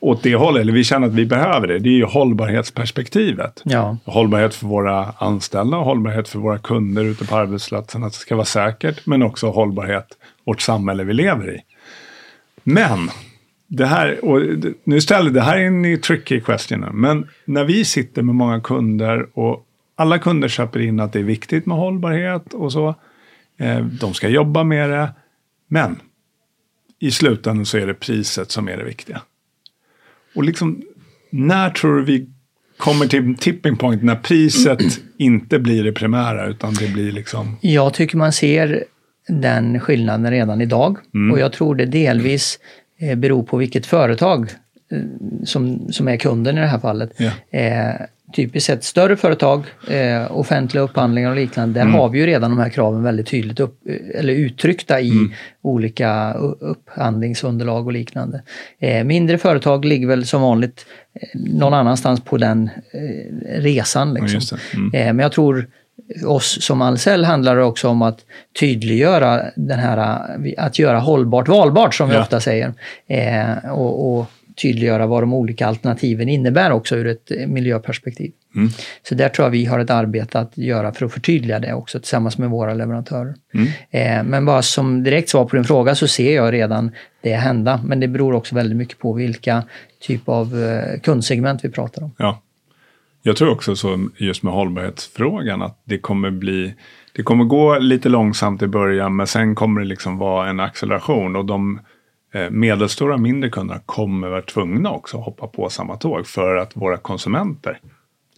åt 0.00 0.22
det 0.22 0.34
hållet, 0.34 0.60
eller 0.60 0.72
vi 0.72 0.84
känner 0.84 1.06
att 1.06 1.14
vi 1.14 1.26
behöver 1.26 1.66
det. 1.66 1.78
Det 1.78 1.88
är 1.88 1.92
ju 1.92 2.04
hållbarhetsperspektivet. 2.04 3.62
Ja. 3.64 3.96
Hållbarhet 4.04 4.54
för 4.54 4.66
våra 4.66 5.04
anställda, 5.18 5.76
hållbarhet 5.76 6.28
för 6.28 6.38
våra 6.38 6.58
kunder 6.58 7.04
ute 7.04 7.26
på 7.26 7.36
arbetsplatsen, 7.36 8.04
att 8.04 8.12
det 8.12 8.18
ska 8.18 8.36
vara 8.36 8.44
säkert, 8.44 9.06
men 9.06 9.22
också 9.22 9.50
hållbarhet 9.50 10.06
vårt 10.44 10.60
samhälle 10.60 11.04
vi 11.04 11.12
lever 11.12 11.54
i. 11.54 11.60
Men 12.62 13.10
det 13.68 13.86
här, 13.86 14.24
och 14.24 14.40
nu 14.84 15.00
ställer 15.00 15.30
det 15.30 15.40
här 15.40 15.56
är 15.58 15.66
en 15.66 16.00
tricky 16.00 16.40
question, 16.40 16.80
men 16.92 17.28
när 17.44 17.64
vi 17.64 17.84
sitter 17.84 18.22
med 18.22 18.34
många 18.34 18.60
kunder 18.60 19.26
och 19.38 19.64
alla 19.96 20.18
kunder 20.18 20.48
köper 20.48 20.80
in 20.80 21.00
att 21.00 21.12
det 21.12 21.18
är 21.18 21.22
viktigt 21.24 21.66
med 21.66 21.76
hållbarhet 21.76 22.54
och 22.54 22.72
så. 22.72 22.94
Eh, 23.58 23.84
de 23.84 24.14
ska 24.14 24.28
jobba 24.28 24.64
med 24.64 24.90
det. 24.90 25.12
Men 25.68 26.00
i 26.98 27.10
slutändan 27.10 27.66
så 27.66 27.78
är 27.78 27.86
det 27.86 27.94
priset 27.94 28.50
som 28.50 28.68
är 28.68 28.76
det 28.76 28.84
viktiga. 28.84 29.22
Och 30.34 30.44
liksom, 30.44 30.82
när 31.30 31.70
tror 31.70 31.96
du 31.96 32.04
vi 32.04 32.26
kommer 32.76 33.06
till 33.06 33.36
tipping 33.36 33.76
point 33.76 34.02
när 34.02 34.16
priset 34.16 35.00
inte 35.18 35.58
blir 35.58 35.84
det 35.84 35.92
primära 35.92 36.46
utan 36.46 36.74
det 36.74 36.92
blir 36.92 37.12
liksom... 37.12 37.56
Jag 37.60 37.94
tycker 37.94 38.16
man 38.16 38.32
ser 38.32 38.84
den 39.28 39.80
skillnaden 39.80 40.30
redan 40.30 40.60
idag 40.60 40.98
Mm. 41.14 41.32
och 41.32 41.38
jag 41.38 41.52
tror 41.52 41.74
det 41.74 41.86
delvis 41.86 42.58
beror 43.16 43.42
på 43.42 43.56
vilket 43.56 43.86
företag 43.86 44.50
eh, 44.92 44.98
som, 45.44 45.92
som 45.92 46.08
är 46.08 46.16
kunden 46.16 46.58
i 46.58 46.60
det 46.60 46.66
här 46.66 46.78
fallet. 46.78 47.10
Ja. 47.16 47.58
Eh, 47.58 47.94
typiskt 48.36 48.66
sett 48.66 48.84
större 48.84 49.16
företag, 49.16 49.62
eh, 49.90 50.36
offentliga 50.38 50.82
upphandlingar 50.84 51.30
och 51.30 51.36
liknande, 51.36 51.74
där 51.80 51.86
Mm. 51.86 51.94
har 51.94 52.08
vi 52.08 52.18
ju 52.18 52.26
redan 52.26 52.50
de 52.50 52.58
här 52.58 52.68
kraven 52.68 53.02
väldigt 53.02 53.26
tydligt 53.26 53.60
upp, 53.60 53.80
eh, 53.88 54.20
eller 54.20 54.32
uttryckta 54.32 55.00
i 55.00 55.10
Mm. 55.10 55.32
olika 55.62 56.32
upphandlingsunderlag 56.60 57.86
och 57.86 57.92
liknande. 57.92 58.42
Eh, 58.80 59.04
mindre 59.04 59.38
företag 59.38 59.84
ligger 59.84 60.06
väl 60.06 60.26
som 60.26 60.42
vanligt 60.42 60.86
eh, 61.14 61.40
någon 61.40 61.74
annanstans 61.74 62.20
på 62.24 62.36
den 62.36 62.70
eh, 62.92 63.60
resan. 63.60 64.16
Ja, 64.16 64.22
Liksom. 64.22 64.58
det. 64.72 64.76
Mm. 64.76 64.94
Eh, 65.08 65.12
Men 65.14 65.18
jag 65.22 65.32
tror 65.32 65.66
oss 66.26 66.62
som 66.62 66.82
Ahlsell 66.82 67.24
handlar 67.24 67.56
det 67.56 67.62
också 67.62 67.88
om 67.88 68.02
att 68.02 68.18
tydliggöra 68.60 69.42
den 69.56 69.78
här, 69.78 70.18
att 70.58 70.78
göra 70.78 70.98
hållbart 70.98 71.48
valbart 71.48 71.94
som 71.94 72.08
vi 72.08 72.14
Ja. 72.14 72.20
ofta 72.20 72.40
säger. 72.40 72.74
Eh, 73.06 73.70
och, 73.72 74.18
och 74.18 74.26
tydliggöra 74.62 75.06
vad 75.06 75.22
de 75.22 75.34
olika 75.34 75.66
alternativen 75.66 76.28
innebär 76.28 76.70
också 76.70 76.96
ur 76.96 77.06
ett 77.06 77.30
miljöperspektiv. 77.46 78.32
Mm. 78.56 78.68
Så 79.08 79.14
där 79.14 79.28
tror 79.28 79.46
jag 79.46 79.50
vi 79.50 79.64
har 79.64 79.78
ett 79.78 79.90
arbete 79.90 80.38
att 80.40 80.58
göra 80.58 80.92
för 80.92 81.06
att 81.06 81.12
förtydliga 81.12 81.58
det 81.58 81.72
också 81.74 81.98
tillsammans 82.00 82.38
med 82.38 82.50
våra 82.50 82.74
leverantörer. 82.74 83.34
Mm. 83.54 83.68
Eh, 83.90 84.24
men 84.30 84.44
bara 84.44 84.62
som 84.62 85.02
direkt 85.02 85.28
svar 85.28 85.44
på 85.44 85.56
din 85.56 85.64
fråga 85.64 85.94
så 85.94 86.08
ser 86.08 86.34
jag 86.36 86.52
redan 86.52 86.90
det 87.20 87.34
hända. 87.34 87.80
Men 87.84 88.00
det 88.00 88.08
beror 88.08 88.34
också 88.34 88.54
väldigt 88.54 88.76
mycket 88.76 88.98
på 88.98 89.12
vilka 89.12 89.62
typ 90.00 90.28
av 90.28 90.62
eh, 90.62 91.00
kundsegment 91.00 91.64
vi 91.64 91.68
pratar 91.68 92.02
om. 92.02 92.14
Ja. 92.18 92.42
Jag 93.28 93.36
tror 93.36 93.50
också 93.50 93.76
så 93.76 94.08
just 94.16 94.42
med 94.42 94.52
hållbarhetsfrågan 94.52 95.62
att 95.62 95.82
det 95.84 95.98
kommer 95.98 96.30
bli 96.30 96.74
det 97.12 97.22
kommer 97.22 97.44
gå 97.44 97.78
lite 97.78 98.08
långsamt 98.08 98.62
i 98.62 98.66
början 98.66 99.16
men 99.16 99.26
sen 99.26 99.54
kommer 99.54 99.80
det 99.80 99.86
liksom 99.86 100.18
vara 100.18 100.48
en 100.48 100.60
acceleration 100.60 101.36
och 101.36 101.44
de 101.44 101.80
eh, 102.34 102.50
medelstora 102.50 103.16
mindre 103.16 103.50
kunderna 103.50 103.80
kommer 103.86 104.28
vara 104.28 104.42
tvungna 104.42 104.90
också 104.90 105.18
att 105.18 105.24
hoppa 105.24 105.46
på 105.46 105.68
samma 105.68 105.96
tåg 105.96 106.26
för 106.26 106.56
att 106.56 106.76
våra 106.76 106.96
konsumenter 106.96 107.80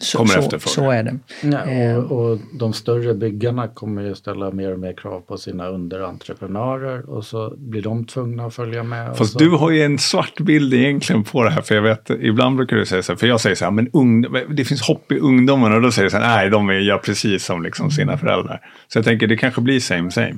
så, 0.03 0.19
Kommer 0.19 0.31
så, 0.31 0.39
efterfråga. 0.39 0.75
så 0.75 0.91
är 0.91 1.03
det. 1.03 1.19
Ja, 1.43 1.97
och, 1.99 2.31
och 2.31 2.39
de 2.59 2.73
större 2.73 3.15
byggarna 3.15 3.69
kommer 3.69 4.03
ju 4.03 4.15
ställa 4.15 4.51
mer 4.51 4.73
och 4.73 4.79
mer 4.79 4.93
krav 4.93 5.21
på 5.21 5.37
sina 5.37 5.69
underentreprenörer 5.69 7.11
och 7.11 7.25
så 7.25 7.55
blir 7.57 7.83
de 7.83 8.05
tvungna 8.05 8.47
att 8.47 8.55
följa 8.55 8.83
med. 8.83 9.11
och 9.11 9.19
Fast 9.19 9.33
så. 9.33 9.39
du 9.39 9.51
har 9.51 9.71
ju 9.71 9.83
en 9.83 9.99
svart 9.99 10.41
bild 10.41 10.75
egentligen 10.75 11.25
på 11.25 11.45
det 11.45 11.51
här. 11.51 11.63
För 11.63 11.75
jag 11.75 11.83
vet, 11.83 12.11
ibland 12.11 12.57
brukar 12.57 12.77
du 12.77 12.87
säga 12.87 13.03
så 13.03 13.13
här, 13.13 13.17
för 13.17 13.27
jag 13.27 13.41
säger 13.41 13.57
så 13.57 13.65
här, 13.65 13.73
men 13.73 13.89
ung, 13.93 14.27
det 14.51 14.65
finns 14.65 14.83
hopp 14.83 15.13
i 15.13 15.19
ungdomen. 15.19 15.73
Och 15.73 15.83
då 15.83 15.93
säger 15.93 16.05
du 16.07 16.11
så 16.11 16.17
här, 16.17 16.37
nej, 16.37 16.51
de 16.51 16.69
är, 16.69 16.75
gör 16.75 16.99
precis 16.99 17.45
som 17.45 17.63
liksom 17.63 17.91
sina 17.91 18.19
föräldrar. 18.19 18.61
Så 18.89 18.99
jag 18.99 19.05
tänker, 19.05 19.27
det 19.27 19.37
kanske 19.37 19.61
blir 19.61 19.81
same 19.81 20.11
same. 20.11 20.37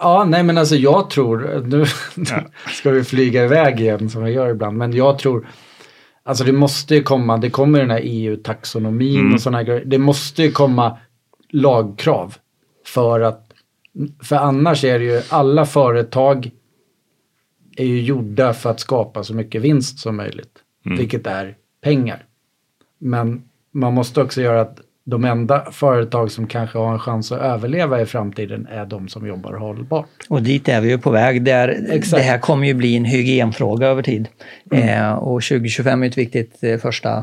Ja, 0.00 0.24
nej 0.24 0.42
men 0.42 0.58
alltså 0.58 0.76
jag 0.76 1.10
tror, 1.10 1.62
nu 1.66 1.84
Ja. 2.30 2.42
ska 2.72 2.90
vi 2.90 3.04
flyga 3.04 3.44
iväg 3.44 3.80
igen 3.80 4.10
som 4.10 4.24
vi 4.24 4.30
gör 4.30 4.50
ibland, 4.50 4.76
men 4.76 4.92
jag 4.92 5.18
tror, 5.18 5.46
alltså 6.28 6.44
det 6.44 6.52
måste 6.52 6.94
ju 6.94 7.02
komma, 7.02 7.36
det 7.36 7.50
kommer 7.50 7.80
den 7.80 7.90
här 7.90 8.00
EU-taxonomin 8.04 9.20
Mm. 9.20 9.34
och 9.34 9.40
sådana 9.40 9.62
grejer, 9.62 9.84
det 9.84 9.98
måste 9.98 10.42
ju 10.42 10.50
komma 10.50 10.98
lagkrav 11.50 12.36
för 12.86 13.20
att, 13.20 13.52
för 14.22 14.36
annars 14.36 14.84
är 14.84 14.98
det 14.98 15.04
ju, 15.04 15.22
alla 15.28 15.66
företag 15.66 16.50
är 17.76 17.84
ju 17.84 18.00
gjorda 18.02 18.54
för 18.54 18.70
att 18.70 18.80
skapa 18.80 19.24
så 19.24 19.34
mycket 19.34 19.62
vinst 19.62 19.98
som 19.98 20.16
möjligt, 20.16 20.58
Mm. 20.86 20.98
vilket 20.98 21.26
är 21.26 21.56
pengar. 21.80 22.24
Men 22.98 23.42
man 23.72 23.94
måste 23.94 24.22
också 24.22 24.40
göra 24.42 24.60
att 24.60 24.80
de 25.10 25.24
enda 25.24 25.64
företag 25.72 26.30
som 26.30 26.46
kanske 26.46 26.78
har 26.78 26.92
en 26.92 26.98
chans 26.98 27.32
att 27.32 27.40
överleva 27.40 28.00
i 28.00 28.06
framtiden 28.06 28.66
är 28.70 28.86
de 28.86 29.08
som 29.08 29.26
jobbar 29.26 29.52
hållbart. 29.52 30.06
Och 30.28 30.42
dit 30.42 30.68
är 30.68 30.80
vi 30.80 30.88
ju 30.90 30.98
på 30.98 31.10
väg. 31.10 31.42
Där 31.44 31.76
Exakt. 31.90 32.16
Det 32.22 32.22
här 32.30 32.38
kommer 32.38 32.66
ju 32.66 32.74
bli 32.74 32.96
en 32.96 33.04
hygienfråga 33.04 33.86
över 33.86 34.02
tid. 34.02 34.28
Eh, 34.72 35.12
och 35.12 35.42
2025 35.42 36.02
är 36.02 36.06
ett 36.06 36.18
viktigt 36.18 36.58
eh, 36.64 36.78
första 36.78 37.16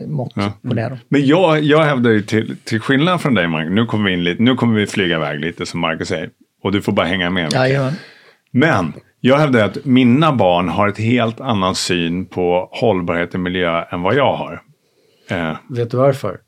eh, 0.00 0.06
mått 0.06 0.32
Ja. 0.34 0.52
på 0.68 0.74
det. 0.74 0.88
Då. 0.88 0.96
Men 1.08 1.26
jag, 1.26 1.60
jag 1.62 1.82
hävdar 1.84 2.10
ju 2.10 2.22
till, 2.22 2.56
till 2.64 2.80
skillnad 2.80 3.20
från 3.20 3.34
dig, 3.34 3.48
Marcus, 3.48 3.70
nu 3.72 3.86
kommer 3.86 4.04
vi 4.04 4.12
in 4.12 4.24
lite, 4.24 4.42
nu 4.42 4.54
kommer 4.54 4.74
vi 4.80 4.86
flyga 4.86 5.16
iväg 5.16 5.40
lite 5.40 5.66
som 5.66 5.80
Marcus 5.80 6.08
säger. 6.08 6.30
Och 6.62 6.72
du 6.72 6.82
får 6.82 6.92
bara 6.92 7.06
hänga 7.06 7.30
med. 7.30 7.44
Micke. 7.44 7.54
Jajamän. 7.54 7.92
Men 8.50 8.92
jag 9.20 9.38
hävdar 9.38 9.64
att 9.64 9.84
mina 9.84 10.32
barn 10.32 10.68
har 10.68 10.88
ett 10.88 10.98
helt 10.98 11.40
annan 11.40 11.74
syn 11.74 12.26
på 12.26 12.68
hållbarhet 12.72 13.34
och 13.34 13.40
miljö 13.40 13.84
än 13.90 14.02
vad 14.02 14.14
jag 14.14 14.36
har. 14.36 14.62
Eh, 15.30 15.56
Vet 15.68 15.90
du 15.90 15.96
varför? 15.96 16.38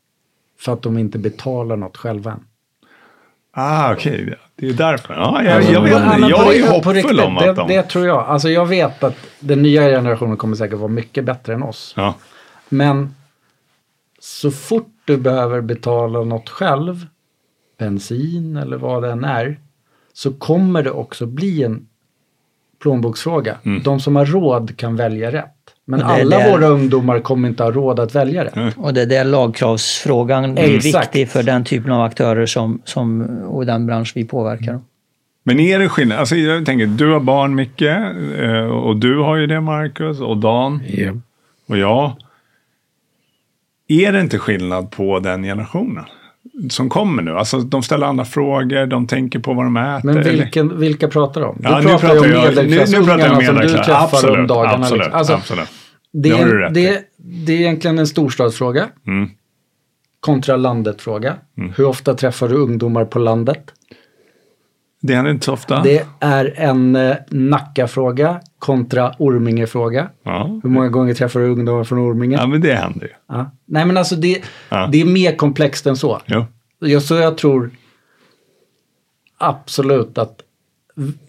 För 0.64 0.72
att 0.72 0.82
de 0.82 0.98
inte 0.98 1.18
betalar 1.18 1.76
något 1.76 1.96
själva 1.96 2.30
än. 2.32 2.44
ah, 3.52 3.92
okej. 3.92 4.34
Det 4.56 4.68
är 4.68 4.72
därför. 4.72 5.14
Ja, 5.14 5.42
jag, 5.42 5.56
Alltså, 5.56 5.72
jag, 5.72 5.82
vet 5.82 6.14
inte. 6.14 6.28
Jag 6.30 6.56
är 6.56 6.70
hoppfull 6.70 6.94
riktigt, 6.94 7.20
om 7.20 7.38
att 7.38 7.44
det, 7.44 7.52
de... 7.52 7.68
det 7.68 7.82
tror 7.82 8.06
jag. 8.06 8.26
Alltså 8.26 8.48
jag 8.48 8.66
vet 8.66 9.02
att 9.02 9.16
den 9.40 9.62
nya 9.62 9.82
generationen 9.82 10.36
kommer 10.36 10.56
säkert 10.56 10.78
vara 10.78 10.88
mycket 10.88 11.24
bättre 11.24 11.54
än 11.54 11.62
oss. 11.62 11.94
Ja. 11.96 12.14
Men 12.68 13.14
så 14.20 14.50
fort 14.50 14.94
du 15.04 15.16
behöver 15.16 15.60
betala 15.60 16.24
något 16.24 16.48
själv, 16.48 17.06
bensin 17.78 18.56
eller 18.56 18.76
vad 18.76 19.02
det 19.02 19.12
än 19.12 19.24
är, 19.24 19.60
så 20.12 20.32
kommer 20.32 20.82
det 20.82 20.90
också 20.90 21.26
bli 21.26 21.62
en 21.62 21.88
plånboksfråga. 22.78 23.58
Mm. 23.62 23.82
De 23.82 24.00
som 24.00 24.16
har 24.16 24.26
råd 24.26 24.76
kan 24.76 24.96
välja 24.96 25.32
rätt. 25.32 25.61
Men 25.84 26.00
det 26.00 26.04
är 26.06 26.20
alla 26.20 26.38
där- 26.38 26.50
våra 26.52 26.66
ungdomar 26.66 27.20
kommer 27.20 27.48
inte 27.48 27.62
ha 27.62 27.70
råd 27.70 28.00
att 28.00 28.14
välja 28.14 28.44
rätt. 28.44 28.56
Mm. 28.56 28.72
Och 28.76 28.94
det 28.94 29.02
är 29.02 29.06
där 29.06 29.24
lagkravsfrågan 29.24 30.58
är 30.58 30.76
Exakt. 30.76 31.06
viktig 31.16 31.28
för 31.28 31.42
den 31.42 31.64
typen 31.64 31.92
av 31.92 32.02
aktörer 32.02 32.46
som, 32.46 32.82
som, 32.84 33.22
och 33.48 33.66
den 33.66 33.86
bransch 33.86 34.12
vi 34.14 34.24
påverkar. 34.24 34.80
Men 35.44 35.60
är 35.60 35.78
det 35.78 35.88
skillnad? 35.88 36.18
Alltså, 36.18 36.36
jag 36.36 36.66
tänker, 36.66 36.86
du 36.86 37.12
har 37.12 37.20
barn 37.20 37.54
Micke 37.54 37.82
eh, 37.82 38.64
och 38.64 38.96
du 38.96 39.18
har 39.18 39.36
ju 39.36 39.46
det 39.46 39.60
Marcus 39.60 40.20
och 40.20 40.36
Dan 40.36 40.82
Ja. 40.88 41.12
och 41.68 41.78
jag. 41.78 42.12
Är 43.88 44.12
det 44.12 44.20
inte 44.20 44.38
skillnad 44.38 44.90
på 44.90 45.18
den 45.18 45.42
generationen 45.42 46.04
som 46.70 46.88
kommer 46.88 47.22
nu? 47.22 47.30
Alltså 47.38 47.58
de 47.58 47.82
ställer 47.82 48.06
andra 48.06 48.24
frågor, 48.24 48.86
de 48.86 49.06
tänker 49.06 49.38
på 49.38 49.54
vad 49.54 49.66
de 49.66 49.76
äter. 49.76 50.00
Men 50.06 50.16
eller- 50.18 50.30
vilken, 50.30 50.78
vilka 50.80 51.08
pratar 51.08 51.42
om? 51.42 51.60
Ja, 51.62 51.80
du 51.80 51.86
pratar 51.88 52.08
nu, 52.08 52.20
pratar 52.22 52.28
jag 52.28 52.46
om 52.48 52.54
medelklassungarna 52.56 53.40
som 53.40 53.56
du 53.56 53.68
träffar 53.68 54.04
Absolut, 54.04 54.38
om 54.38 54.46
dagarna. 54.46 54.76
absolut, 54.76 54.98
liksom. 55.04 55.18
Alltså, 55.18 55.32
absolut. 55.34 55.68
Det, 56.12 56.30
är, 56.30 56.70
det, 56.70 57.00
det 57.16 57.52
är 57.52 57.56
egentligen 57.60 57.98
en 57.98 58.06
storstadsfråga 58.06 58.88
Mm. 59.06 59.30
kontra 60.20 60.56
landet-fråga. 60.56 61.34
Hur 61.76 61.84
ofta 61.84 62.14
träffar 62.14 62.48
du 62.48 62.54
ungdomar 62.54 63.04
på 63.04 63.18
landet? 63.18 63.62
Det 65.04 65.14
händer 65.14 65.30
inte 65.30 65.44
så 65.44 65.52
ofta. 65.52 65.82
Det 65.82 66.06
är 66.20 66.54
en 66.56 66.96
eh, 66.96 67.16
Nacka-fråga 67.30 68.40
kontra 68.58 69.14
Orminge-fråga. 69.18 70.08
Ja. 70.22 70.60
Hur 70.62 70.70
många 70.70 70.88
gånger 70.88 71.14
träffar 71.14 71.40
du 71.40 71.46
ungdomar 71.46 71.84
från 71.84 71.98
Orminge? 71.98 72.36
ja, 72.36 72.46
men 72.46 72.60
det 72.60 72.74
händer 72.74 73.06
ju. 73.06 73.12
Ja. 73.28 73.50
Nej 73.66 73.86
men 73.86 73.96
alltså 73.96 74.16
det, 74.16 74.42
Ja. 74.68 74.88
det 74.92 75.00
är 75.00 75.04
mer 75.04 75.36
komplext 75.36 75.86
än 75.86 75.96
så. 75.96 76.20
Jo. 76.26 76.44
Jag, 76.78 77.02
så 77.02 77.14
jag 77.14 77.38
tror 77.38 77.70
absolut 79.38 80.18
att 80.18 80.36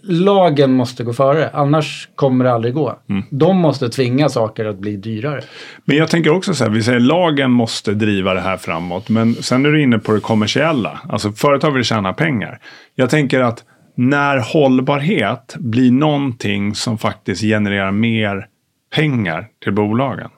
lagen 0.02 0.74
måste 0.74 1.04
gå 1.04 1.14
före, 1.14 1.50
annars 1.54 2.10
kommer 2.16 2.46
det 2.46 2.52
aldrig 2.52 2.74
gå. 2.74 3.00
Mm. 3.10 3.24
De 3.30 3.58
måste 3.58 3.90
tvinga 3.90 4.30
saker 4.30 4.66
att 4.66 4.78
bli 4.78 4.98
dyrare. 4.98 5.42
Men 5.86 5.98
jag 5.98 6.10
tänker 6.10 6.32
också 6.32 6.54
så 6.54 6.64
här, 6.64 6.72
vi 6.72 6.84
säger 6.84 7.00
lagen 7.00 7.52
måste 7.52 7.94
driva 7.94 8.34
det 8.34 8.42
här 8.42 8.58
framåt. 8.58 9.10
Men 9.10 9.36
sen 9.36 9.66
är 9.66 9.70
du 9.70 9.84
inne 9.84 10.00
på 10.00 10.12
det 10.12 10.20
kommersiella. 10.20 11.00
Alltså 11.10 11.32
företag 11.32 11.72
vill 11.72 11.84
tjäna 11.84 12.14
pengar. 12.14 12.60
Jag 12.96 13.10
tänker 13.10 13.40
att 13.40 13.64
när 13.96 14.38
hållbarhet 14.38 15.56
blir 15.60 15.92
någonting 15.92 16.76
som 16.76 16.98
faktiskt 16.98 17.42
genererar 17.42 17.92
mer 17.92 18.48
pengar 18.96 19.48
till 19.64 19.74
bolagen. 19.74 20.30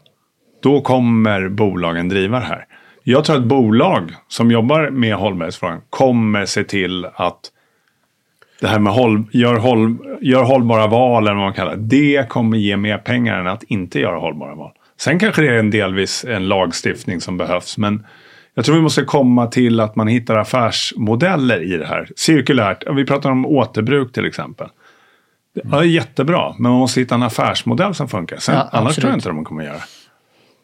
Då 0.64 0.82
kommer 0.82 1.50
bolagen 1.50 2.10
driva 2.10 2.40
det 2.40 2.46
här. 2.46 2.66
Jag 3.04 3.26
tror 3.26 3.36
att 3.36 3.44
bolag 3.44 4.12
som 4.28 4.52
jobbar 4.52 4.90
med 4.90 5.16
hållbarhetsfrågan 5.16 5.82
kommer 5.90 6.46
se 6.46 6.64
till 6.64 7.06
att 7.06 7.52
det 8.66 8.72
här 8.72 8.80
med 8.80 8.94
håll, 8.94 9.24
gör, 9.32 9.56
håll, 9.56 9.98
gör 10.22 10.44
hållbara 10.44 10.88
val 10.88 11.24
eller 11.24 11.36
vad 11.36 11.44
man 11.44 11.54
kallar 11.54 11.76
det. 11.76 12.18
Det 12.18 12.30
kommer 12.30 12.58
ge 12.58 12.78
mer 12.78 12.98
pengar 12.98 13.40
än 13.40 13.48
att 13.48 13.64
inte 13.64 14.00
göra 14.00 14.20
hållbara 14.20 14.56
val. 14.56 14.72
Sen 14.98 15.20
kanske 15.20 15.42
det 15.42 15.48
är 15.48 15.60
en 15.60 15.72
delvis 15.72 16.26
en 16.26 16.48
lagstiftning 16.48 17.22
som 17.22 17.38
behövs. 17.38 17.78
Men 17.78 18.06
jag 18.54 18.66
tror 18.66 18.76
vi 18.76 18.82
måste 18.82 19.02
komma 19.02 19.48
till 19.48 19.80
att 19.80 19.96
man 19.96 20.08
hittar 20.08 20.36
affärsmodeller 20.36 21.74
i 21.74 21.78
det 21.78 21.86
här. 21.86 22.10
Cirkulärt, 22.16 22.84
vi 22.96 23.06
pratar 23.06 23.32
om 23.32 23.46
återbruk 23.46 24.14
till 24.14 24.26
exempel. 24.26 24.68
Ja, 25.72 25.84
jättebra, 25.84 26.54
men 26.58 26.72
man 26.72 26.80
måste 26.80 27.00
hitta 27.00 27.16
en 27.16 27.24
affärsmodell 27.24 27.94
som 27.94 28.08
funkar. 28.08 28.38
Sen, 28.38 28.56
Ja, 28.56 28.70
annars 28.72 28.96
tror 28.96 29.10
jag 29.10 29.18
inte 29.18 29.30
de 29.30 29.46
kommer 29.46 29.64
göra. 29.64 29.80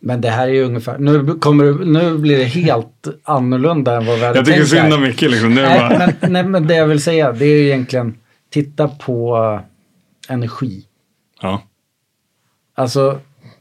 Men 0.04 0.22
det 0.22 0.30
här 0.30 0.48
är 0.48 0.52
ju 0.52 0.64
ungefär, 0.64 0.98
nu, 0.98 1.34
kommer, 1.34 1.86
nu 1.86 2.18
blir 2.18 2.38
det 2.38 2.44
helt 2.44 3.08
annorlunda 3.24 3.98
än 3.98 4.06
vad 4.06 4.20
vi 4.20 4.26
hade 4.26 4.38
Jag 4.38 4.46
tycker 4.46 4.58
tänkt 4.58 4.70
synd 4.70 4.94
om 4.94 5.02
Micke 5.02 5.22
liksom. 5.22 5.54
Nu 5.54 5.62
Nej, 5.62 5.80
bara, 5.80 5.98
men, 5.98 6.34
nej, 6.34 6.44
men 6.44 6.68
det 6.68 6.76
jag 6.76 6.88
vill 6.88 7.02
säga 7.02 7.32
det 7.32 7.46
är 7.46 7.58
ju 7.58 7.66
egentligen, 7.66 8.18
titta 8.50 8.88
på 8.88 9.60
energi. 10.30 10.84
Ja. 11.42 11.62
Alltså, 12.76 13.20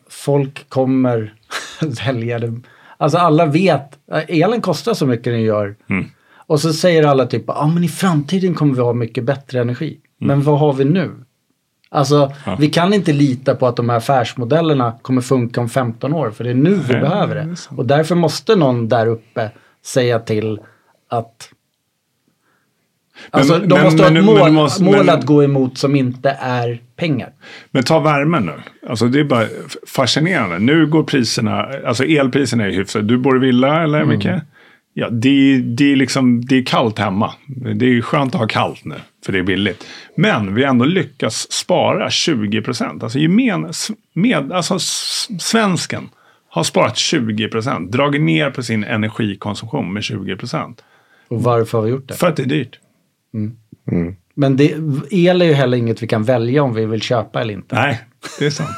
folk 0.08 0.68
kommer 0.68 1.34
välja 2.06 2.38
det. 2.38 2.60
Alltså 2.96 3.18
alla 3.18 3.46
vet, 3.46 3.98
elen 4.28 4.60
kostar 4.60 4.94
så 4.94 5.06
mycket 5.06 5.24
den 5.24 5.42
gör. 5.42 5.76
Mm. 5.90 6.04
Och 6.46 6.60
så 6.60 6.72
säger 6.72 7.06
alla 7.06 7.26
typ, 7.26 7.44
ja 7.46 7.54
ah, 7.56 7.66
men 7.66 7.84
i 7.84 7.88
framtiden 7.88 8.54
kommer 8.54 8.74
vi 8.74 8.80
ha 8.80 8.92
mycket 8.92 9.24
bättre 9.24 9.60
energi. 9.60 10.00
Men 10.18 10.42
vad 10.42 10.58
har 10.58 10.72
vi 10.72 10.84
nu? 10.84 11.10
Alltså, 11.92 12.16
Mm. 12.16 12.32
Ja. 12.46 12.56
vi 12.60 12.68
kan 12.68 12.92
inte 12.94 13.12
lita 13.12 13.54
på 13.54 13.66
att 13.66 13.76
de 13.76 13.88
här 13.88 13.96
affärsmodellerna 13.96 14.94
kommer 15.02 15.20
funka 15.20 15.60
om 15.60 15.68
15 15.68 16.12
år, 16.14 16.30
för 16.30 16.44
det 16.44 16.50
är 16.50 16.54
nu 16.54 16.74
vi 16.74 16.92
Nej, 16.92 17.02
behöver 17.02 17.34
det 17.34 17.40
det. 17.42 17.56
Och 17.76 17.86
därför 17.86 18.14
måste 18.14 18.56
någon 18.56 18.88
där 18.88 19.06
uppe 19.06 19.50
säga 19.84 20.18
till 20.18 20.60
att 21.08 21.48
Alltså, 23.30 23.58
Men- 23.58 23.68
de 23.68 23.74
men- 23.74 23.84
måste 23.84 24.02
ha 24.02 24.10
men- 24.10 24.16
ett 24.22 24.24
men 24.26 24.38
mål, 24.38 24.52
måste- 24.52 24.82
mål 24.82 25.08
att 25.08 25.26
gå 25.26 25.44
emot 25.44 25.78
som 25.78 25.96
inte 25.96 26.36
är 26.40 26.80
pengar. 26.96 27.32
Men 27.70 27.82
ta 27.82 27.98
värmen 28.00 28.46
nu. 28.46 28.52
Alltså 28.88 29.06
det 29.08 29.20
är 29.20 29.24
bara 29.24 29.46
fascinerande. 29.86 30.58
Nu 30.58 30.86
går 30.86 31.02
priserna, 31.02 31.68
alltså 31.86 32.04
elpriserna 32.04 32.64
är 32.64 32.70
hyfsade. 32.70 33.04
Du 33.04 33.18
bor 33.18 33.36
i 33.36 33.40
villa 33.46 33.82
eller 33.82 34.04
Micke? 34.04 34.26
Ja, 35.00 35.08
det, 35.10 35.28
är- 35.54 35.58
det, 35.58 35.92
är 35.92 35.96
liksom, 35.96 36.44
det 36.44 36.56
är 36.58 36.62
kallt 36.64 36.98
hemma. 36.98 37.32
Det 37.74 37.86
är 37.86 38.00
skönt 38.00 38.34
att 38.34 38.40
ha 38.40 38.48
kallt 38.48 38.84
nu, 38.84 38.94
för 39.24 39.32
det 39.32 39.38
är 39.38 39.42
billigt. 39.42 39.86
Men 40.14 40.54
vi 40.54 40.62
har 40.62 40.70
ändå 40.70 40.84
lyckats 40.84 41.52
spara 41.52 42.10
20 42.10 42.62
procent. 42.62 43.02
Alltså, 43.02 43.18
gemen, 43.18 43.72
med, 44.14 44.52
alltså 44.52 44.74
s- 44.74 45.28
svensken 45.40 46.08
har 46.48 46.62
sparat 46.64 46.96
20 46.96 47.48
procent. 47.48 47.92
Dragit 47.92 48.20
ner 48.22 48.50
på 48.50 48.62
sin 48.62 48.84
energikonsumtion 48.84 49.92
med 49.92 50.02
20 50.04 50.36
procent. 50.36 50.84
Och 51.28 51.42
varför 51.42 51.78
har 51.78 51.84
vi 51.84 51.90
gjort 51.90 52.08
det? 52.08 52.14
För 52.14 52.26
att 52.28 52.36
det 52.36 52.42
är 52.42 52.46
dyrt. 52.46 52.78
Men 54.34 54.56
det, 54.56 54.74
el 55.10 55.42
är 55.42 55.46
ju 55.46 55.52
heller 55.52 55.76
inget 55.78 56.02
vi 56.02 56.06
kan 56.06 56.24
välja 56.24 56.62
om 56.62 56.74
vi 56.74 56.86
vill 56.86 57.02
köpa 57.02 57.40
eller 57.40 57.54
inte. 57.54 57.74
Nej, 57.74 58.00
det 58.38 58.46
är 58.46 58.50
sant. 58.50 58.70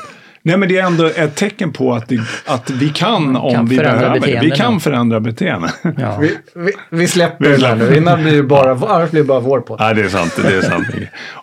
Nej, 0.45 0.57
men 0.57 0.69
det 0.69 0.79
är 0.79 0.87
ändå 0.87 1.05
ett 1.17 1.35
tecken 1.37 1.73
på 1.73 1.93
att, 1.95 2.09
det, 2.09 2.21
att 2.47 2.71
vi 2.71 2.89
kan 2.89 3.37
om 3.37 3.55
kan 3.55 3.67
vi 3.67 3.77
behöver 3.77 4.09
det. 4.09 4.15
Vi 4.15 4.21
beteenden. 4.21 4.51
kan 4.59 4.81
förändra 4.81 5.21
beteenden. 5.21 5.71
Ja. 5.99 6.19
Vi, 6.21 6.37
vi, 6.55 6.73
vi 6.91 7.07
släpper 7.09 7.45
Vi 7.45 7.51
det 7.51 7.59
släpper. 7.59 7.91
nu. 7.91 7.97
Innan 7.97 8.23
blir 8.23 8.37
det 8.37 8.43
bara, 8.43 8.71
annars 8.71 9.11
blir 9.11 9.23
det 9.23 9.29
bara 9.29 9.41
vår 9.41 9.61
på. 9.61 9.77
Nej, 9.77 9.95
det 9.95 10.01
är 10.03 10.09
sant. 10.09 10.39
Det 10.43 10.57
är 10.57 10.61
sant. 10.63 10.87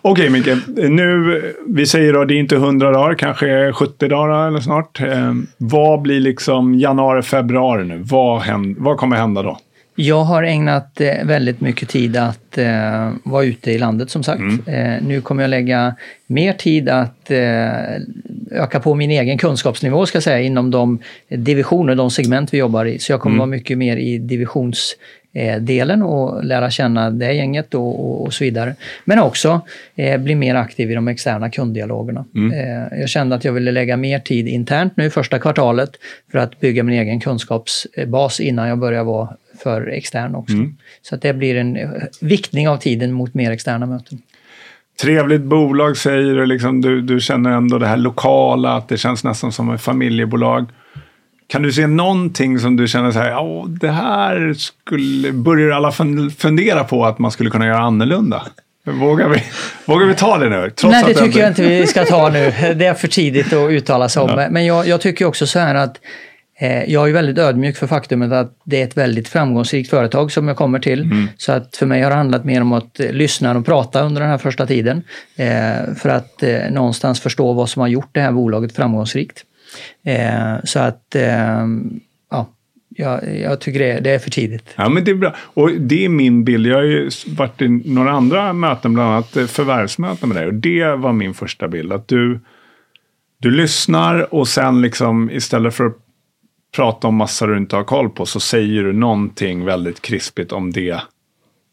Okej, 0.02 0.30
Micke. 0.30 0.48
Nu, 0.76 1.42
vi 1.66 1.86
säger 1.86 2.12
då, 2.12 2.24
det 2.24 2.34
är 2.34 2.38
inte 2.38 2.56
100 2.56 2.92
dagar, 2.92 3.14
kanske 3.14 3.72
70 3.72 4.08
dagar 4.08 4.48
eller 4.48 4.60
snart. 4.60 5.00
Eh, 5.00 5.32
vad 5.56 6.02
blir 6.02 6.20
liksom 6.20 6.74
januari, 6.74 7.22
februari 7.22 7.84
nu? 7.84 7.98
Vad, 8.04 8.40
händer, 8.40 8.80
vad 8.80 8.96
kommer 8.96 9.16
hända 9.16 9.42
då? 9.42 9.58
Jag 10.02 10.24
har 10.24 10.42
ägnat 10.42 11.00
eh, 11.00 11.24
väldigt 11.24 11.60
mycket 11.60 11.88
tid 11.88 12.16
att 12.16 12.58
eh, 12.58 13.10
vara 13.22 13.44
ute 13.44 13.70
i 13.70 13.78
landet 13.78 14.10
som 14.10 14.22
sagt. 14.22 14.42
Eh, 14.66 14.94
nu 15.06 15.20
kommer 15.20 15.42
jag 15.42 15.48
lägga 15.48 15.94
mer 16.26 16.52
tid 16.52 16.88
att 16.88 17.30
eh, 17.30 17.70
öka 18.50 18.80
på 18.80 18.94
min 18.94 19.10
egen 19.10 19.38
kunskapsnivå 19.38 20.06
ska 20.06 20.16
jag 20.16 20.22
säga 20.22 20.40
inom 20.40 20.70
de 20.70 20.98
divisioner, 21.28 21.94
de 21.94 22.10
segment 22.10 22.54
vi 22.54 22.58
jobbar 22.58 22.84
i. 22.84 22.98
Så 22.98 23.12
jag 23.12 23.20
kommer 23.20 23.38
vara 23.38 23.46
mycket 23.46 23.78
mer 23.78 23.96
i 23.96 24.18
divisionsdelen 24.18 26.02
och 26.02 26.44
lära 26.44 26.70
känna 26.70 27.10
det 27.10 27.32
gänget 27.32 27.74
och, 27.74 28.10
och, 28.10 28.24
och 28.24 28.34
så 28.34 28.44
vidare. 28.44 28.74
Men 29.04 29.18
också 29.18 29.60
eh, 29.96 30.20
bli 30.20 30.34
mer 30.34 30.54
aktiv 30.54 30.90
i 30.90 30.94
de 30.94 31.08
externa 31.08 31.50
kunddialogerna. 31.50 32.24
Eh, 32.54 33.00
jag 33.00 33.08
kände 33.08 33.36
att 33.36 33.44
jag 33.44 33.52
ville 33.52 33.72
lägga 33.72 33.96
mer 33.96 34.18
tid 34.18 34.48
internt 34.48 34.96
nu 34.96 35.10
första 35.10 35.38
kvartalet 35.38 35.90
för 36.32 36.38
att 36.38 36.60
bygga 36.60 36.82
min 36.82 37.00
egen 37.00 37.20
kunskapsbas 37.20 38.40
innan 38.40 38.68
jag 38.68 38.78
börjar 38.78 39.04
vara 39.04 39.28
för 39.62 39.86
extern 39.86 40.34
också. 40.34 40.54
Så 41.02 41.14
att 41.14 41.22
det 41.22 41.32
blir 41.34 41.56
en 41.56 41.76
eh, 41.76 41.88
viktning 42.20 42.68
av 42.68 42.76
tiden 42.76 43.12
mot 43.12 43.34
mer 43.34 43.50
externa 43.50 43.86
möten. 43.86 44.18
Trevligt 45.02 45.40
bolag 45.42 45.96
säger 45.96 46.34
du, 46.34 46.46
liksom, 46.46 46.80
du, 46.80 47.00
du 47.02 47.20
känner 47.20 47.50
ändå 47.50 47.78
det 47.78 47.86
här 47.86 47.96
lokala, 47.96 48.72
att 48.72 48.88
det 48.88 48.96
känns 48.96 49.24
nästan 49.24 49.52
som 49.52 49.70
ett 49.70 49.80
familjebolag. 49.80 50.66
Kan 51.46 51.62
du 51.62 51.72
se 51.72 51.86
någonting 51.86 52.58
som 52.58 52.76
du 52.76 52.88
känner 52.88 53.12
så 53.12 53.18
här, 53.18 53.30
ja, 53.30 53.64
det 53.68 53.90
här 53.90 54.54
skulle, 54.54 55.32
börjar 55.32 55.70
alla 55.70 55.90
fun- 55.90 56.30
fundera 56.30 56.84
på 56.84 57.04
att 57.04 57.18
man 57.18 57.30
skulle 57.30 57.50
kunna 57.50 57.66
göra 57.66 57.78
annorlunda? 57.78 58.42
Vågar 58.84 59.28
vi, 59.28 59.42
vågar 59.92 60.06
vi 60.06 60.14
ta 60.14 60.38
det 60.38 60.48
nu? 60.48 60.70
Trots 60.70 60.92
Nej, 60.92 61.04
det 61.06 61.14
tycker 61.14 61.40
jag 61.40 61.48
inte 61.48 61.62
vi 61.62 61.86
ska 61.86 62.04
ta 62.04 62.28
nu. 62.28 62.52
Det 62.76 62.86
är 62.86 62.94
för 62.94 63.08
tidigt 63.08 63.52
att 63.52 63.70
uttala 63.70 64.08
sig 64.08 64.22
om. 64.22 64.46
Men 64.50 64.66
jag, 64.66 64.86
jag 64.88 65.00
tycker 65.00 65.24
också 65.24 65.46
så 65.46 65.58
här 65.58 65.74
att 65.74 66.00
jag 66.86 67.08
är 67.08 67.12
väldigt 67.12 67.38
ödmjuk 67.38 67.76
för 67.76 67.86
faktumet 67.86 68.32
att 68.32 68.56
det 68.64 68.80
är 68.80 68.84
ett 68.84 68.96
väldigt 68.96 69.28
framgångsrikt 69.28 69.90
företag 69.90 70.32
som 70.32 70.48
jag 70.48 70.56
kommer 70.56 70.78
till. 70.78 71.28
Så 71.36 71.52
att 71.52 71.76
för 71.76 71.86
mig 71.86 72.02
har 72.02 72.10
det 72.10 72.16
handlat 72.16 72.44
mer 72.44 72.60
om 72.60 72.72
att 72.72 73.00
eh, 73.00 73.12
lyssna 73.12 73.58
och 73.58 73.66
prata 73.66 74.02
under 74.02 74.20
den 74.20 74.30
här 74.30 74.38
första 74.38 74.66
tiden. 74.66 75.02
Eh, 75.36 75.94
för 75.96 76.08
att 76.08 76.42
eh, 76.42 76.70
någonstans 76.70 77.20
förstå 77.20 77.52
vad 77.52 77.68
som 77.68 77.80
har 77.80 77.88
gjort 77.88 78.08
det 78.12 78.20
här 78.20 78.32
bolaget 78.32 78.76
framgångsrikt. 78.76 79.44
Eh, 80.04 80.64
så 80.64 80.78
att, 80.78 81.14
eh, 81.14 81.66
ja, 82.30 82.48
jag, 82.88 83.38
jag 83.38 83.60
tycker 83.60 83.78
det, 83.78 84.00
det 84.00 84.10
är 84.10 84.18
för 84.18 84.30
tidigt. 84.30 84.74
Ja, 84.76 84.88
men 84.88 85.04
det 85.04 85.10
är 85.10 85.14
bra. 85.14 85.34
Och 85.38 85.70
det 85.70 86.04
är 86.04 86.08
min 86.08 86.44
bild. 86.44 86.66
Jag 86.66 86.76
har 86.76 86.82
ju 86.82 87.10
varit 87.26 87.62
i 87.62 87.68
några 87.68 88.10
andra 88.10 88.52
möten, 88.52 88.94
bland 88.94 89.12
annat 89.12 89.36
eh, 89.36 89.46
förvärvsmöten 89.46 90.28
med 90.28 90.38
dig. 90.38 90.46
Och 90.46 90.54
det 90.54 90.96
var 90.96 91.12
min 91.12 91.34
första 91.34 91.68
bild. 91.68 91.92
Att 91.92 92.08
du, 92.08 92.40
du 93.38 93.50
lyssnar 93.50 94.34
och 94.34 94.48
sen 94.48 94.82
liksom 94.82 95.30
istället 95.30 95.74
för 95.74 95.86
att 95.86 95.96
prata 96.76 97.08
om 97.08 97.14
massa 97.14 97.46
du 97.46 97.56
inte 97.56 97.76
har 97.76 97.84
koll 97.84 98.10
på 98.10 98.26
så 98.26 98.40
säger 98.40 98.82
du 98.82 98.92
någonting 98.92 99.64
väldigt 99.64 100.02
krispigt 100.02 100.52
om 100.52 100.70
det 100.72 101.00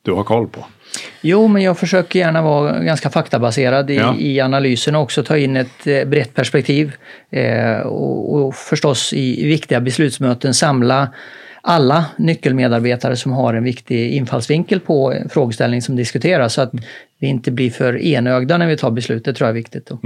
du 0.01 0.11
har 0.11 0.23
koll 0.23 0.47
på. 0.47 0.65
Jo, 1.21 1.47
men 1.47 1.61
jag 1.61 1.77
försöker 1.77 2.19
gärna 2.19 2.41
vara 2.41 2.79
ganska 2.79 3.09
faktabaserad 3.09 3.89
i, 3.91 3.95
Ja. 3.95 4.15
i 4.17 4.41
analysen 4.41 4.95
och 4.95 5.01
också 5.01 5.23
ta 5.23 5.37
in 5.37 5.57
ett 5.57 5.87
eh, 5.87 6.05
brett 6.05 6.33
perspektiv. 6.33 6.91
Eh, 7.29 7.79
och, 7.79 8.35
och 8.35 8.55
förstås 8.55 9.13
i, 9.13 9.43
i 9.43 9.47
viktiga 9.47 9.79
beslutsmöten 9.81 10.53
samla 10.53 11.09
alla 11.61 12.05
nyckelmedarbetare 12.17 13.15
som 13.15 13.31
har 13.31 13.53
en 13.53 13.63
viktig 13.63 14.11
infallsvinkel 14.11 14.79
på 14.79 15.13
en 15.13 15.29
frågeställning 15.29 15.81
som 15.81 15.95
diskuteras 15.95 16.53
så 16.53 16.61
att 16.61 16.71
vi 17.19 17.27
inte 17.27 17.51
blir 17.51 17.69
för 17.69 17.97
enögda 17.97 18.57
när 18.57 18.67
vi 18.67 18.77
tar 18.77 18.91
beslut. 18.91 19.25
Det 19.25 19.33
tror 19.33 19.47
jag 19.47 19.51
är 19.51 19.59
viktigt. 19.59 19.85
Då. 19.85 19.99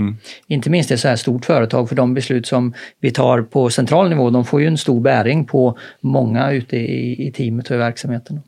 Inte 0.48 0.70
minst 0.70 0.92
i 0.92 0.94
ett 0.94 1.00
så 1.00 1.08
här 1.08 1.16
stort 1.16 1.46
företag 1.46 1.90
för 1.90 1.96
de 1.96 2.14
beslut 2.14 2.48
som 2.48 2.74
vi 3.00 3.12
tar 3.12 3.42
på 3.42 3.70
central 3.70 4.10
nivå 4.10 4.30
de 4.30 4.46
får 4.46 4.62
ju 4.62 4.68
en 4.68 4.78
stor 4.78 5.02
bäring 5.02 5.46
på 5.46 5.78
många 6.02 6.52
ute 6.52 6.78
i, 6.78 7.28
i 7.28 7.32
teamet 7.32 7.70
och 7.70 7.76
i 7.76 7.80
verksamheten. 7.80 8.40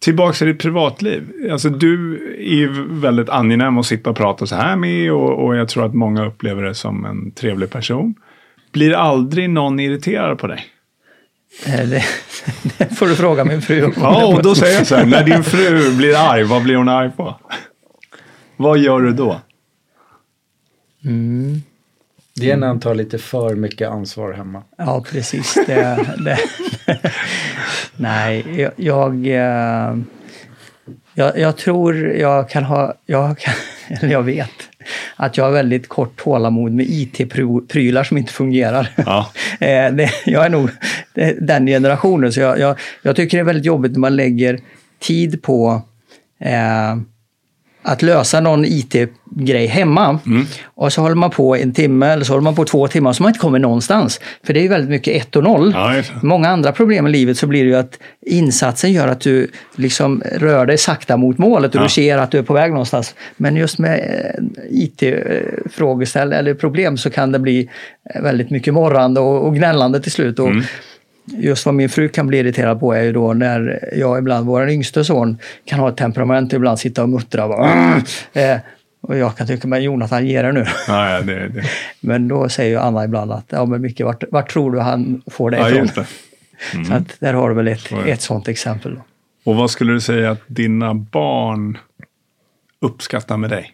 Tillbaka 0.00 0.32
till 0.32 0.46
ditt 0.46 0.58
privatliv. 0.58 1.22
Alltså, 1.52 1.68
du 1.68 2.16
är 2.38 2.54
ju 2.54 2.86
väldigt 2.88 3.28
angenäm 3.28 3.78
att 3.78 3.86
sitta 3.86 4.10
och 4.10 4.16
prata 4.16 4.46
så 4.46 4.54
här 4.54 4.76
med 4.76 5.12
och, 5.12 5.44
och 5.44 5.56
jag 5.56 5.68
tror 5.68 5.86
att 5.86 5.94
många 5.94 6.26
upplever 6.26 6.62
det 6.62 6.74
som 6.74 7.04
en 7.04 7.30
trevlig 7.30 7.70
person. 7.70 8.14
Blir 8.72 8.92
aldrig 8.92 9.50
någon 9.50 9.80
irriterad 9.80 10.38
på 10.38 10.46
dig? 10.46 10.60
Det, 11.64 11.86
det 12.78 12.94
får 12.94 13.06
du 13.06 13.16
fråga 13.16 13.44
min 13.44 13.62
fru 13.62 13.84
om. 13.84 13.92
Ja, 13.96 14.26
och 14.26 14.42
då 14.42 14.54
säger 14.54 14.78
jag 14.78 14.86
så 14.86 14.96
här, 14.96 15.06
när 15.06 15.24
din 15.24 15.44
fru 15.44 15.90
blir 15.96 16.30
arg, 16.30 16.42
vad 16.42 16.62
blir 16.62 16.76
hon 16.76 16.88
arg 16.88 17.10
på? 17.10 17.36
Vad 18.56 18.78
gör 18.78 19.00
du 19.00 19.12
då? 19.12 19.40
Mm. 21.04 21.62
Det 22.34 22.50
är 22.50 22.56
när 22.56 22.66
han 22.66 22.80
tar 22.80 22.94
lite 22.94 23.18
för 23.18 23.54
mycket 23.54 23.88
ansvar 23.88 24.32
hemma. 24.32 24.62
Ja, 24.78 25.04
precis. 25.10 25.58
Det, 25.66 26.06
det. 26.24 26.38
Nej, 27.96 28.44
jag, 28.60 28.72
jag, 28.76 29.26
eh, 29.26 29.96
jag, 31.14 31.38
jag 31.38 31.56
tror 31.56 31.96
jag 31.96 32.50
kan 32.50 32.64
ha, 32.64 32.94
jag, 33.06 33.38
kan, 33.38 33.54
eller 33.88 34.12
jag 34.12 34.22
vet, 34.22 34.50
att 35.16 35.36
jag 35.36 35.44
har 35.44 35.50
väldigt 35.50 35.88
kort 35.88 36.16
tålamod 36.16 36.72
med 36.72 36.86
IT-prylar 36.88 38.04
som 38.04 38.18
inte 38.18 38.32
fungerar. 38.32 38.88
Ja. 38.96 39.30
Eh, 39.60 39.92
det, 39.92 40.10
jag 40.24 40.44
är 40.44 40.48
nog 40.48 40.70
den 41.40 41.66
generationen, 41.66 42.32
så 42.32 42.40
jag, 42.40 42.58
jag, 42.58 42.78
jag 43.02 43.16
tycker 43.16 43.36
det 43.36 43.42
är 43.42 43.44
väldigt 43.44 43.64
jobbigt 43.64 43.92
när 43.92 43.98
man 44.00 44.16
lägger 44.16 44.60
tid 45.00 45.42
på 45.42 45.82
eh, 46.40 46.96
att 47.82 48.02
lösa 48.02 48.40
någon 48.40 48.64
IT-grej 48.64 49.66
hemma. 49.66 50.18
Mm. 50.26 50.46
Och 50.64 50.92
så 50.92 51.00
håller 51.02 51.14
man 51.14 51.30
på 51.30 51.56
en 51.56 51.72
timme 51.72 52.06
eller 52.06 52.24
så 52.24 52.32
håller 52.32 52.42
man 52.42 52.54
på 52.54 52.64
två 52.64 52.88
timmar 52.88 53.12
så 53.12 53.22
man 53.22 53.30
inte 53.30 53.38
kommer 53.40 53.58
någonstans. 53.58 54.20
För 54.44 54.52
det 54.52 54.60
är 54.60 54.62
ju 54.62 54.68
väldigt 54.68 54.90
mycket 54.90 55.22
ett 55.22 55.36
och 55.36 55.44
noll. 55.44 55.72
Ja. 55.74 56.02
Många 56.22 56.48
andra 56.48 56.72
problem 56.72 57.06
i 57.06 57.10
livet 57.10 57.38
så 57.38 57.46
blir 57.46 57.64
det 57.64 57.68
ju 57.70 57.76
att 57.76 57.98
insatsen 58.26 58.92
gör 58.92 59.08
att 59.08 59.20
du 59.20 59.50
liksom 59.76 60.22
rör 60.32 60.66
dig 60.66 60.78
sakta 60.78 61.16
mot 61.16 61.38
målet 61.38 61.74
och 61.74 61.80
Ja. 61.80 61.82
du 61.82 61.88
ser 61.88 62.18
att 62.18 62.30
du 62.30 62.38
är 62.38 62.42
på 62.42 62.54
väg 62.54 62.70
någonstans. 62.70 63.14
Men 63.36 63.56
just 63.56 63.78
med 63.78 64.00
IT-frågeställ 64.70 66.32
eller 66.32 66.54
problem 66.54 66.96
så 66.96 67.10
kan 67.10 67.32
det 67.32 67.38
bli 67.38 67.68
eh, 68.14 68.22
väldigt 68.22 68.50
mycket 68.50 68.74
morrande 68.74 69.20
och, 69.20 69.46
och 69.46 69.54
gnällande 69.54 70.00
till 70.00 70.12
slut. 70.12 70.38
Och 70.38 70.48
Mm. 70.50 70.62
Just 71.38 71.66
vad 71.66 71.74
min 71.74 71.88
fru 71.88 72.08
kan 72.08 72.26
bli 72.26 72.38
irriterad 72.38 72.80
på 72.80 72.92
är 72.92 73.02
ju 73.02 73.12
då 73.12 73.32
när 73.32 73.88
jag 73.96 74.18
ibland, 74.18 74.46
vår 74.46 74.68
yngste 74.70 75.04
son, 75.04 75.38
kan 75.64 75.80
ha 75.80 75.88
ett 75.88 75.96
temperament 75.96 76.52
och 76.52 76.56
ibland 76.56 76.78
sitta 76.78 77.02
och 77.02 77.08
muttra. 77.08 77.44
och 77.44 77.50
Bara, 77.50 77.96
eh, 78.32 78.58
och 79.00 79.16
jag 79.18 79.36
kan 79.36 79.46
tycka, 79.46 79.68
men 79.68 79.82
Jonathan, 79.82 80.26
ge 80.26 80.42
dig 80.42 80.52
nu. 80.52 80.64
Ja, 80.88 81.10
ja, 81.10 81.20
det, 81.20 81.48
det. 81.48 81.62
Men 82.00 82.28
då 82.28 82.48
säger 82.48 82.70
ju 82.70 82.76
Anna 82.76 83.04
ibland 83.04 83.32
att, 83.32 83.44
ja 83.48 83.64
men 83.64 83.80
Micke, 83.82 84.00
vart, 84.00 84.24
vart 84.30 84.50
tror 84.52 84.72
du 84.72 84.80
han 84.80 85.22
får 85.26 85.50
det 85.50 85.56
ja 85.56 85.68
ifrån? 85.68 85.82
just 85.82 85.94
det. 85.94 86.06
Så 86.88 86.94
att 86.94 87.20
där 87.20 87.32
har 87.34 87.48
du 87.48 87.54
väl 87.54 87.68
ett, 87.68 87.90
Ja, 87.90 87.96
ja. 88.00 88.12
ett 88.12 88.20
sånt 88.20 88.48
exempel. 88.48 88.94
Då. 88.94 89.00
Och 89.50 89.56
vad 89.56 89.70
skulle 89.70 89.92
du 89.92 90.00
säga 90.00 90.30
att 90.30 90.40
dina 90.46 90.94
barn 90.94 91.78
uppskattar 92.80 93.36
med 93.36 93.50
dig? 93.50 93.70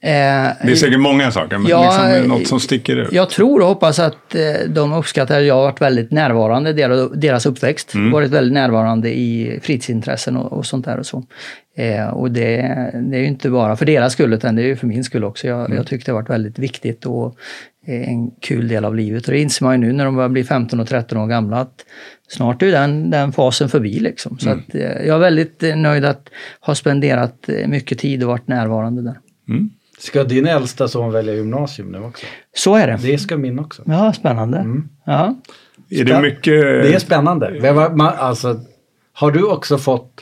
Eh, 0.00 0.10
Det 0.10 0.70
är 0.72 0.74
säkert 0.74 1.00
många 1.00 1.30
saker, 1.30 1.58
men 1.58 1.70
Ja, 1.70 2.08
liksom, 2.14 2.28
något 2.28 2.46
som 2.46 2.60
sticker 2.60 2.96
ut. 2.96 3.12
Jag 3.12 3.30
tror 3.30 3.60
och 3.60 3.66
hoppas 3.66 3.98
att 3.98 4.34
eh, 4.34 4.68
de 4.68 4.92
uppskattar 4.92 5.40
jag 5.40 5.54
har 5.54 5.62
varit 5.62 5.80
väldigt 5.80 6.10
närvarande 6.10 6.70
i 6.70 6.72
deras, 7.14 7.46
uppväxt. 7.46 7.94
Mm. 7.94 8.10
Varit 8.12 8.30
väldigt 8.30 8.52
närvarande 8.54 9.10
i 9.18 9.58
fritidsintressen 9.62 10.36
och, 10.36 10.52
och 10.52 10.66
sånt 10.66 10.84
där 10.84 10.98
och 10.98 11.06
så. 11.06 11.24
Eh, 11.76 12.06
och 12.08 12.30
det, 12.30 12.56
det 13.10 13.16
är 13.16 13.20
ju 13.20 13.26
inte 13.26 13.50
bara 13.50 13.76
för 13.76 13.86
deras 13.86 14.12
skull 14.12 14.32
utan 14.32 14.56
det 14.56 14.62
är 14.62 14.66
ju 14.66 14.76
för 14.76 14.86
min 14.86 15.04
skull 15.04 15.24
också. 15.24 15.46
Jag, 15.46 15.60
Mm. 15.66 15.76
jag 15.76 15.86
tyckte 15.86 16.10
det 16.10 16.14
har 16.14 16.22
varit 16.22 16.30
väldigt 16.30 16.58
viktigt 16.58 17.06
och 17.06 17.36
eh, 17.86 18.08
en 18.08 18.30
kul 18.30 18.68
del 18.68 18.84
av 18.84 18.94
livet. 18.94 19.26
Och 19.26 19.32
det 19.32 19.40
inser 19.40 19.64
man 19.64 19.74
ju 19.82 19.86
nu 19.86 19.92
när 19.92 20.04
de 20.04 20.14
börjar 20.16 20.28
bli 20.28 20.44
15 20.44 20.80
och 20.80 20.88
13 20.88 21.18
år 21.18 21.26
gamla 21.26 21.56
att 21.60 21.74
snart 22.28 22.62
är 22.62 22.72
den, 22.72 23.10
den 23.10 23.32
fasen 23.32 23.68
förbi. 23.68 23.98
Liksom. 24.00 24.38
Så 24.38 24.48
Mm. 24.50 24.58
att, 24.68 24.74
eh, 24.74 24.82
jag 24.82 25.14
är 25.14 25.18
väldigt 25.18 25.62
nöjd 25.76 26.04
att 26.04 26.28
ha 26.60 26.74
spenderat 26.74 27.48
mycket 27.66 27.98
tid 27.98 28.22
och 28.22 28.28
varit 28.28 28.48
närvarande 28.48 29.02
där. 29.02 29.16
Ska 29.98 30.24
din 30.24 30.46
äldsta 30.46 30.88
son 30.88 31.12
välja 31.12 31.34
gymnasium 31.34 31.88
nu 31.92 31.98
också? 32.02 32.26
Så 32.56 32.76
är 32.76 32.86
det. 32.86 32.98
Det 33.02 33.18
ska 33.18 33.36
min 33.36 33.58
också. 33.58 33.82
Ja, 33.86 34.12
spännande. 34.12 34.58
Mm. 34.58 34.88
Ja. 35.06 35.34
Är 35.90 36.04
det 36.04 36.20
mycket... 36.20 36.44
Det 36.62 36.94
är 36.94 36.98
spännande. 36.98 37.72
Har- 37.74 38.10
Alltså, 38.18 38.60
har 39.12 39.30
du 39.30 39.42
också 39.42 39.78
fått 39.78 40.12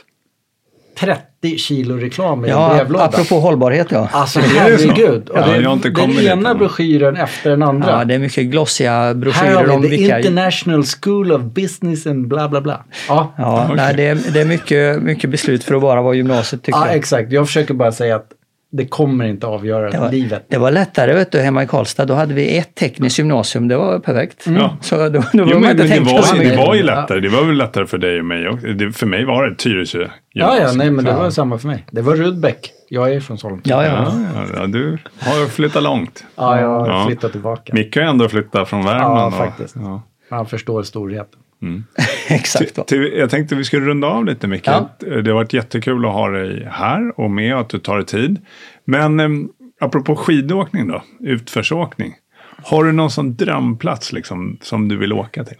30 0.99 1.57
kilo 1.57 1.97
reklam 1.97 2.45
i 2.45 2.49
en 2.49 2.55
Ja, 2.57 2.73
brevlåda? 2.75 3.03
apropå 3.05 3.39
hållbarhet 3.39 3.87
ja. 3.91 4.09
Alltså 4.11 4.39
Är 4.39 4.43
det 4.43 4.49
så? 4.77 4.87
herregud. 4.87 5.29
Och 5.29 5.37
Ja, 5.37 5.47
det, 5.47 5.57
jag 5.61 5.69
har 5.69 5.73
inte 5.75 5.89
den 5.89 6.11
ena 6.19 6.49
än. 6.49 6.57
broschyren 6.57 7.15
efter 7.17 7.49
den 7.49 7.63
andra. 7.63 7.91
Ja, 7.91 8.05
det 8.05 8.13
är 8.13 8.19
mycket 8.19 8.45
glossiga 8.45 8.91
Här 8.91 9.13
broschyrer 9.13 9.55
har 9.55 9.69
om 9.69 9.81
vi 9.81 9.89
The 9.89 9.95
vilka... 9.97 10.17
International 10.19 10.83
School 11.01 11.31
of 11.31 11.41
Business 11.41 12.07
and 12.07 12.27
bla 12.27 12.49
bla 12.49 12.61
bla. 12.61 12.85
Ja, 13.07 13.33
Ja, 13.37 13.63
Okej. 13.63 13.75
nej, 13.75 13.93
det, 13.95 14.03
är, 14.07 14.15
det 14.33 14.41
är 14.41 14.45
mycket, 14.45 15.01
mycket 15.03 15.29
beslut 15.29 15.63
för 15.63 15.75
att 15.75 15.81
bara 15.81 16.01
vara 16.01 16.13
gymnasiet 16.15 16.63
tycker 16.63 16.79
ja 16.79 16.87
jag. 16.87 16.95
exakt. 16.95 17.31
Jag 17.31 17.47
försöker 17.47 17.73
bara 17.73 17.91
säga 17.91 18.15
att 18.15 18.29
det 18.71 18.85
kommer 18.85 19.25
inte 19.25 19.47
avgöra 19.47 19.89
Det 19.89 19.97
var, 19.99 20.11
livet. 20.11 20.45
det 20.49 20.57
var 20.57 20.71
lättare 20.71 21.13
vet 21.13 21.31
du, 21.31 21.39
hemma 21.39 21.63
i 21.63 21.67
Karlstad. 21.67 22.05
Då 22.05 22.13
hade 22.13 22.33
vi 22.33 22.57
ett 22.57 22.75
tekniskt 22.75 23.19
gymnasium. 23.19 23.67
Det 23.67 23.77
var 23.77 23.99
perfekt. 23.99 24.45
Ja. 24.47 24.77
Så 24.81 24.95
då, 24.97 25.09
då 25.09 25.23
Jo, 25.33 25.59
men 25.59 25.77
det, 25.77 25.83
var, 25.99 26.71
det 26.71 26.77
ju 26.77 26.83
lättare. 26.83 27.19
Det 27.19 27.29
var 27.29 27.43
väl 27.45 27.57
lättare 27.57 27.85
för 27.85 27.97
dig 27.97 28.19
och 28.19 28.25
mig 28.25 28.49
också. 28.49 28.67
Det, 28.67 28.91
för 28.91 29.05
mig 29.05 29.25
var 29.25 29.47
det 29.49 29.55
Tyresö 29.55 30.07
Ja, 30.33 30.57
ja, 30.61 30.71
nej 30.75 30.91
men 30.91 31.05
det 31.05 31.11
var 31.13 31.29
samma 31.29 31.57
för 31.57 31.67
mig. 31.67 31.85
Det 31.91 32.01
var 32.01 32.15
Rudbeck. 32.15 32.71
Jag 32.89 33.13
är 33.13 33.19
från 33.19 33.37
Sollentuna. 33.37 33.75
Ja, 33.85 33.85
ja. 33.85 34.13
Ja, 34.57 34.67
du 34.67 34.97
har 35.19 35.45
flyttat 35.49 35.83
långt. 35.83 36.23
Ja, 36.35 36.59
jag 36.59 36.67
har 36.67 36.87
Ja. 36.87 37.05
flyttat 37.07 37.31
tillbaka. 37.31 37.73
Micke 37.73 37.95
har 37.95 38.03
ändå 38.03 38.29
flyttat 38.29 38.69
från 38.69 38.83
Värmland. 38.85 39.17
Ja, 39.17 39.25
och- 39.27 39.33
faktiskt. 39.33 39.75
Ja. 39.75 40.01
Han 40.29 40.45
förstår 40.45 40.83
storheten. 40.83 41.39
Exakt. 42.27 42.75
Till, 42.75 42.83
till, 42.83 43.13
jag 43.17 43.29
tänkte 43.29 43.55
vi 43.55 43.63
skulle 43.63 43.85
runda 43.85 44.07
av 44.07 44.25
lite 44.25 44.47
Micke. 44.47 44.67
Ja. 44.67 44.89
Det 44.99 45.29
har 45.29 45.33
varit 45.33 45.53
jättekul 45.53 46.05
att 46.05 46.13
ha 46.13 46.29
dig 46.29 46.67
här 46.71 47.19
och 47.19 47.31
med 47.31 47.55
och 47.55 47.61
att 47.61 47.69
du 47.69 47.79
tar 47.79 47.97
dig 47.97 48.05
tid. 48.05 48.39
Men 48.85 49.19
eh, 49.19 49.29
apropå 49.79 50.15
skidåkning 50.15 50.87
då, 50.87 51.03
utförsåkning. 51.19 52.13
Har 52.63 52.83
du 52.83 52.91
någon 52.91 53.11
sån 53.11 53.35
drömplats 53.35 54.13
liksom, 54.13 54.57
som 54.61 54.87
du 54.87 54.97
vill 54.97 55.13
åka 55.13 55.43
till? 55.43 55.57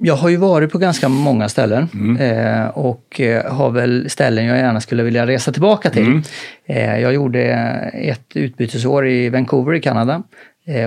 Jag 0.00 0.14
har 0.14 0.28
ju 0.28 0.36
varit 0.36 0.72
på 0.72 0.78
ganska 0.78 1.08
många 1.08 1.48
ställen 1.48 1.88
Mm. 1.94 2.16
eh, 2.16 2.68
och 2.68 3.20
eh, 3.20 3.52
har 3.54 3.70
väl 3.70 4.10
ställen 4.10 4.44
jag 4.44 4.58
gärna 4.58 4.80
skulle 4.80 5.02
vilja 5.02 5.26
resa 5.26 5.52
tillbaka 5.52 5.90
till. 5.90 6.06
Mm. 6.06 6.22
Eh, 6.66 6.98
jag 7.00 7.14
gjorde 7.14 7.42
ett 7.94 8.36
utbytesår 8.36 9.08
i 9.08 9.28
Vancouver 9.28 9.74
i 9.74 9.80
Kanada 9.80 10.22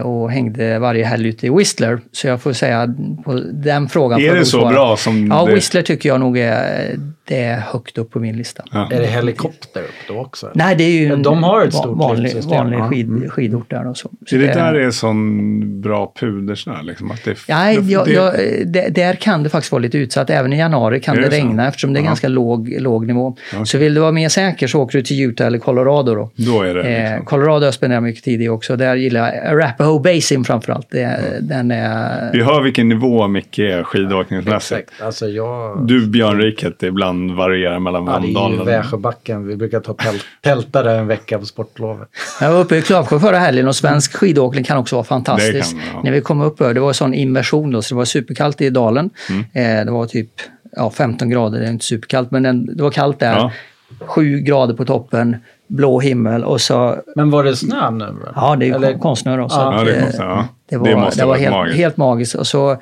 och 0.04 0.32
hängde 0.32 0.80
varje 0.80 1.06
helg 1.06 1.28
ute 1.30 1.48
i 1.48 1.50
Whistler. 1.50 2.00
Så 2.12 2.28
jag 2.28 2.42
får 2.42 2.54
säga 2.54 2.96
på 3.26 3.34
den 3.54 3.90
frågan. 3.90 4.22
Är 4.22 4.36
det 4.36 4.46
så 4.46 4.60
svara. 4.60 4.72
bra 4.74 4.98
som 4.98 5.28
Ja, 5.28 5.46
det- 5.46 5.54
Whistler 5.54 5.82
tycker 5.82 6.10
jag 6.10 6.20
nog 6.20 6.38
är, 6.38 6.96
det 7.32 7.44
är 7.44 7.60
högt 7.60 7.98
upp 7.98 8.12
på 8.12 8.20
min 8.20 8.38
lista. 8.38 8.64
Ja. 8.72 8.90
Är 8.92 9.00
det 9.00 9.08
helikopter 9.08 9.82
upp 9.82 9.90
då 10.08 10.18
också? 10.20 10.52
Nej, 10.56 10.76
det 10.76 10.84
är 10.84 10.92
ju 10.92 11.14
en 11.14 11.24
de 11.24 11.44
har 11.44 11.66
ett 11.66 11.74
stort 11.74 11.98
vanlig, 11.98 12.44
vanlig 12.44 12.78
Ja. 12.78 12.88
skid, 12.90 13.08
Mm. 13.08 13.30
skidort 13.30 13.70
där. 13.70 13.88
Och 13.88 13.98
så. 13.98 14.10
Så 14.28 14.36
Är 14.36 14.40
det 14.40 14.48
där 14.48 14.74
det 14.74 14.86
är 14.86 14.92
sån 14.92 15.82
bra 15.82 16.14
pudersnö? 16.20 16.74
Liksom, 16.84 17.12
att 17.12 17.24
det, 17.26 17.38
Nej, 17.50 17.78
det- 17.78 17.92
jag, 17.92 18.06
det- 18.06 18.12
jag, 18.14 18.34
det, 18.66 18.88
där 18.96 19.14
kan 19.14 19.44
det 19.44 19.50
faktiskt 19.50 19.72
vara 19.72 19.82
lite 19.82 19.98
utsatt. 19.98 20.30
Även 20.30 20.54
i 20.54 20.58
januari 20.58 21.00
kan 21.00 21.18
Är 21.18 21.22
det, 21.22 21.26
det 21.30 21.32
så? 21.40 21.46
regna 21.48 21.68
eftersom 21.68 21.94
det 21.94 22.00
är 22.00 22.02
Ja. 22.02 22.08
ganska 22.08 22.28
låg, 22.28 22.76
låg 22.80 23.08
nivå. 23.08 23.28
Okej. 23.54 23.66
Så 23.66 23.78
vill 23.78 23.94
du 23.94 24.02
vara 24.02 24.12
mer 24.12 24.30
säker 24.30 24.68
så 24.68 24.82
åker 24.82 24.98
du 24.98 25.04
till 25.04 25.22
Utah 25.22 25.48
eller 25.48 25.60
Colorado. 25.60 26.16
Då. 26.16 26.30
Då 26.36 26.62
är 26.62 26.76
det 26.76 26.84
Eh, 26.84 27.10
liksom. 27.12 27.26
Colorado 27.26 27.60
har 27.60 27.66
jag 27.66 27.74
spenderat 27.74 28.04
mycket 28.04 28.24
tid 28.24 28.42
i 28.42 28.50
också. 28.50 28.76
Där 28.76 28.96
gillar 28.96 29.34
jag 29.34 29.46
Arapahoe 29.48 30.00
Basin 30.00 30.44
framförallt. 30.44 30.88
Det, 30.90 31.20
Den 31.42 31.72
är... 31.72 32.32
Vi 32.34 32.42
hör 32.44 32.62
vilken 32.62 32.90
nivå 32.90 33.28
Micke 33.28 33.60
är 33.60 33.84
skidåkningsmässigt. 33.84 34.80
Exakt. 34.82 35.02
Alltså 35.02 35.28
jag... 35.28 35.88
Du 35.88 36.08
Björnriket 36.08 36.84
ibland 37.24 37.38
varierar 37.38 37.80
mellan 37.80 38.06
Ja, 38.08 38.12
det 38.12 38.18
är 38.18 38.28
ju 38.28 38.34
Vemdalen. 38.34 38.66
Väsjöbacken. 38.66 39.48
Vi 39.48 39.56
brukar 39.56 39.80
ta 39.80 39.94
tält, 39.94 40.26
tälta 40.42 40.84
där 40.84 41.00
en 41.00 41.08
vecka 41.08 41.40
på 41.40 41.46
sportlovet. 41.46 42.10
Jag 42.42 42.52
var 42.52 42.60
uppe 42.60 42.76
i 42.76 42.82
Klavsjö 42.82 43.20
förra 43.20 43.38
helgen 43.40 43.68
och 43.68 43.76
svensk 43.76 44.14
skidåkning 44.16 44.64
kan 44.64 44.78
också 44.78 44.96
vara 44.96 45.04
fantastisk. 45.04 45.54
Det 45.54 45.60
kan 45.62 45.78
det, 45.80 45.86
ja. 45.94 46.02
När 46.04 46.12
vi 46.12 46.22
kom 46.22 46.42
upp 46.42 46.58
det 46.58 46.80
var 46.80 46.94
sån 46.94 47.14
inversion 47.14 47.72
då, 47.72 47.82
så 47.82 47.94
det 47.96 47.98
var 47.98 48.06
superkallt 48.06 48.62
i 48.62 48.70
dalen. 48.70 49.10
Mm. 49.30 49.80
Eh, 49.80 49.86
det 49.86 49.92
var 49.92 50.06
typ 50.06 50.30
ja, 50.76 50.90
15 50.92 51.30
grader, 51.30 51.60
det 51.60 51.66
är 51.66 51.72
inte 51.72 51.86
superkallt, 51.86 52.32
men 52.32 52.44
den, 52.44 52.76
det 52.78 52.84
var 52.84 52.92
kallt 52.92 53.20
där. 53.20 53.36
Ja. 53.36 53.52
7 54.00 54.40
grader 54.40 54.74
på 54.74 54.86
toppen, 54.86 55.36
blå 55.68 56.00
himmel 56.00 56.44
och 56.44 56.62
så, 56.62 56.96
Men 57.16 57.32
var 57.32 57.44
det 57.44 57.56
snö 57.56 57.92
nu? 57.92 58.04
eller? 58.06 58.16
ja 58.36 58.56
det 58.56 58.66
är 58.66 58.68
ju 58.68 58.74
Eller- 58.76 58.98
konstsnö 58.98 59.38
då. 59.38 59.50
Så 59.50 59.60
Ja, 59.60 59.74
att, 59.74 59.88
Ja, 59.88 59.94
det, 59.94 59.96
eh, 60.00 60.06
måste, 60.06 60.24
ja. 60.24 60.48
det 60.70 60.78
var, 60.78 60.88
det 60.88 60.96
måste 60.96 61.22
det 61.22 61.26
var 61.26 61.36
helt, 61.38 61.52
magiskt. 61.56 61.78
helt 61.78 61.98
magiskt. 61.98 62.36
Och 62.36 62.48
så 62.48 62.78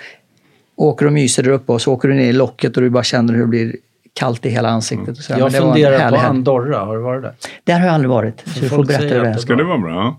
åker 0.76 1.06
du 1.06 1.08
och 1.08 1.14
myser 1.14 1.44
där 1.44 1.50
uppe 1.52 1.72
och 1.72 1.82
så 1.82 1.94
åker 1.94 2.08
du 2.08 2.14
ner 2.14 2.30
i 2.30 2.34
locket 2.34 2.78
och 2.78 2.84
du 2.84 2.90
bara 2.90 3.04
känner 3.04 3.34
hur 3.34 3.42
det 3.42 3.48
blir 3.48 3.76
kallt 4.14 4.46
i 4.46 4.50
hela 4.50 4.70
ansiktet. 4.70 5.18
Och 5.18 5.24
så. 5.24 5.34
Jag 5.34 5.40
Men 5.40 5.52
det 5.52 5.60
var 5.60 5.68
en 5.68 5.74
funderar 5.74 6.10
på. 6.10 6.18
Andorra. 6.18 6.80
Har 6.80 6.96
du 6.96 7.02
varit 7.02 7.22
där? 7.22 7.34
Där 7.64 7.80
har 7.80 7.86
jag 7.86 7.96
aldrig 7.96 8.10
varit, 8.10 8.44
så 8.46 8.60
du 8.60 8.70
får 8.70 8.84
berätta 8.84 9.04
hur 9.04 9.22
det 9.22 9.30
är. 9.30 9.34
Ska 9.34 9.56
det 9.56 9.64
vara 9.64 9.78
bra? 9.78 10.18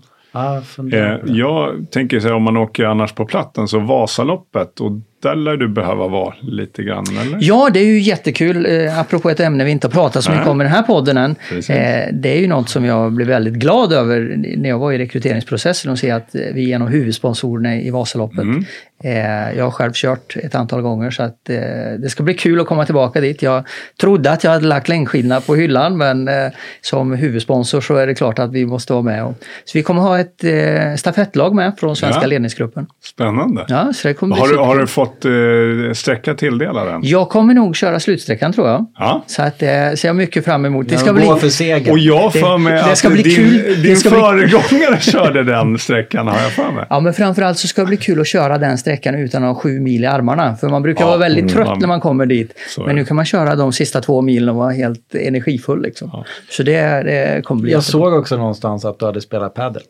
Funderar 0.63 1.21
Eh, 1.25 1.35
jag 1.35 1.91
tänker 1.91 2.19
så 2.19 2.27
här, 2.27 2.35
om 2.35 2.43
man 2.43 2.57
åker 2.57 2.85
annars 2.85 3.13
på 3.13 3.25
platten, 3.25 3.67
så 3.67 3.79
Vasaloppet, 3.79 4.79
och 4.79 4.91
där 5.21 5.35
lär 5.35 5.57
du 5.57 5.67
behöva 5.67 6.07
vara 6.07 6.33
lite 6.41 6.83
grann, 6.83 7.05
eller? 7.21 7.37
Ja, 7.41 7.69
det 7.73 7.79
är 7.79 7.85
ju 7.85 7.99
jättekul. 7.99 8.65
Eh, 8.65 8.99
apropå 8.99 9.29
ett 9.29 9.39
ämne 9.39 9.63
vi 9.63 9.71
inte 9.71 9.87
har 9.87 9.91
pratat 9.91 10.23
så 10.23 10.31
mycket 10.31 10.47
om 10.47 10.61
i 10.61 10.63
den 10.63 10.73
här 10.73 10.81
podden 10.83 11.17
än. 11.17 11.35
Eh, 11.51 12.07
det 12.13 12.29
är 12.37 12.39
ju 12.39 12.47
något 12.47 12.69
som 12.69 12.85
jag 12.85 13.11
blev 13.11 13.27
väldigt 13.27 13.53
glad 13.53 13.93
över 13.93 14.35
när 14.57 14.69
jag 14.69 14.79
var 14.79 14.91
i 14.91 14.97
rekryteringsprocessen 14.97 15.91
och 15.91 15.99
se 15.99 16.11
att 16.11 16.35
eh, 16.35 16.41
vi 16.53 16.71
är 16.71 16.75
en 16.75 16.81
av 16.81 16.87
huvudsponsorerna 16.89 17.75
i 17.75 17.89
Vasaloppet. 17.89 18.39
Mm. 18.39 18.65
Eh, 19.03 19.57
jag 19.57 19.63
har 19.63 19.71
själv 19.71 19.91
kört 19.93 20.35
ett 20.35 20.55
antal 20.55 20.81
gånger 20.81 21.11
så 21.11 21.23
att 21.23 21.49
eh, 21.49 21.55
det 21.99 22.09
ska 22.09 22.23
bli 22.23 22.33
kul 22.33 22.59
att 22.59 22.67
komma 22.67 22.85
tillbaka 22.85 23.21
dit. 23.21 23.41
Jag 23.41 23.63
trodde 24.01 24.31
att 24.31 24.43
jag 24.43 24.51
hade 24.51 24.67
lagt 24.67 24.87
längdskidorna 24.87 25.41
på 25.41 25.55
hyllan 25.55 25.97
men 25.97 26.27
eh, 26.27 26.33
som 26.81 27.13
huvudsponsor 27.13 27.81
så 27.81 27.95
är 27.95 28.07
det 28.07 28.15
klart 28.15 28.39
att 28.39 28.51
vi 28.51 28.65
måste 28.65 28.93
vara 28.93 29.03
med. 29.03 29.23
Och, 29.25 29.33
så 29.65 29.77
vi 29.77 29.83
kommer 29.83 30.01
ha 30.01 30.19
ett 30.19 30.43
eh, 30.43 30.95
stafettlag 30.97 31.55
med 31.55 31.73
från 31.79 31.95
svenska 31.95 32.21
Ja. 32.21 32.27
ledningsgruppen. 32.27 32.87
Spännande. 33.03 33.65
Ja, 33.67 33.93
så 33.93 34.07
det 34.07 34.13
kommer 34.13 34.35
Har, 34.35 34.47
du, 34.47 34.57
har 34.57 34.77
du 34.77 34.87
fått 34.87 35.10
eh, 35.25 35.93
sträcka 35.93 36.33
tilldelad 36.33 36.87
än? 36.87 36.99
Jag 37.03 37.29
kommer 37.29 37.53
nog 37.53 37.75
köra 37.75 37.99
slutsträckan 37.99 38.53
tror 38.53 38.67
jag. 38.67 38.85
Ja. 38.97 39.23
Så 39.27 39.41
att 39.41 39.59
det 39.59 39.99
ser 39.99 40.07
jag 40.09 40.15
mycket 40.15 40.45
fram 40.45 40.65
emot. 40.65 40.87
Det 40.87 40.93
Jag 40.93 41.01
ska 41.01 41.13
bli... 41.13 41.23
för 41.39 41.49
seger. 41.49 41.91
Och 41.91 41.99
jag 41.99 42.31
Det- 42.33 42.39
för 42.39 42.57
mig 42.57 42.73
det 42.73 42.83
att 42.91 42.97
ska 42.97 43.09
bli 43.09 43.21
din, 43.23 43.35
kul. 43.35 43.53
Det 43.53 43.75
din 43.75 43.97
ska 43.97 44.09
bli- 44.09 44.19
föregångare 44.19 44.99
körde 45.01 45.43
den 45.43 45.77
sträckan, 45.77 46.27
har 46.27 46.41
jag 46.41 46.51
för 46.51 46.71
mig. 46.71 46.85
Ja, 46.89 46.99
men 46.99 47.13
framförallt 47.13 47.57
så 47.57 47.67
ska 47.67 47.81
det 47.81 47.87
bli 47.87 47.97
kul 47.97 48.21
att 48.21 48.27
köra 48.27 48.57
den 48.57 48.77
sträckan 48.77 49.15
utan 49.15 49.43
att 49.43 49.49
ha 49.55 49.61
sju 49.61 49.79
mil 49.79 50.03
i 50.03 50.07
armarna. 50.07 50.55
För 50.55 50.69
man 50.69 50.81
brukar 50.83 51.01
Ja, 51.01 51.07
vara 51.07 51.17
väldigt 51.17 51.41
mm, 51.43 51.53
trött 51.53 51.67
man- 51.67 51.79
när 51.79 51.87
man 51.87 51.99
kommer 51.99 52.25
dit. 52.25 52.53
Men 52.77 52.87
det. 52.87 52.93
nu 52.93 53.05
kan 53.05 53.15
man 53.15 53.25
köra 53.25 53.55
de 53.55 53.73
sista 53.73 54.01
två 54.01 54.21
milen 54.21 54.49
och 54.49 54.55
vara 54.55 54.71
helt 54.71 55.15
energifull. 55.15 55.81
Liksom. 55.81 56.09
Ja. 56.13 56.25
Så 56.49 56.63
det, 56.63 56.71
det 56.81 57.41
kommer 57.45 57.61
bli 57.61 57.71
Jag 57.71 57.79
jättebra. 57.79 58.05
såg 58.05 58.13
också 58.19 58.37
någonstans 58.37 58.85
att 58.85 58.99
du 58.99 59.05
hade 59.05 59.21
spelat 59.21 59.53
padel. 59.53 59.81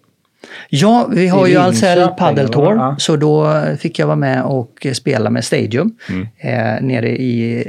Ja, 0.69 1.07
vi 1.11 1.27
har 1.27 1.47
ju 1.47 1.57
Ahlsell 1.57 2.07
Padel 2.07 2.49
Tour. 2.49 2.75
Ja. 2.75 2.95
Så 2.99 3.15
då 3.15 3.61
fick 3.79 3.99
jag 3.99 4.07
vara 4.07 4.15
med 4.15 4.43
och 4.43 4.87
spela 4.93 5.29
med 5.29 5.43
Stadium 5.45 5.95
Mm. 6.09 6.27
eh, 6.37 6.81
nere 6.87 7.09
i 7.09 7.65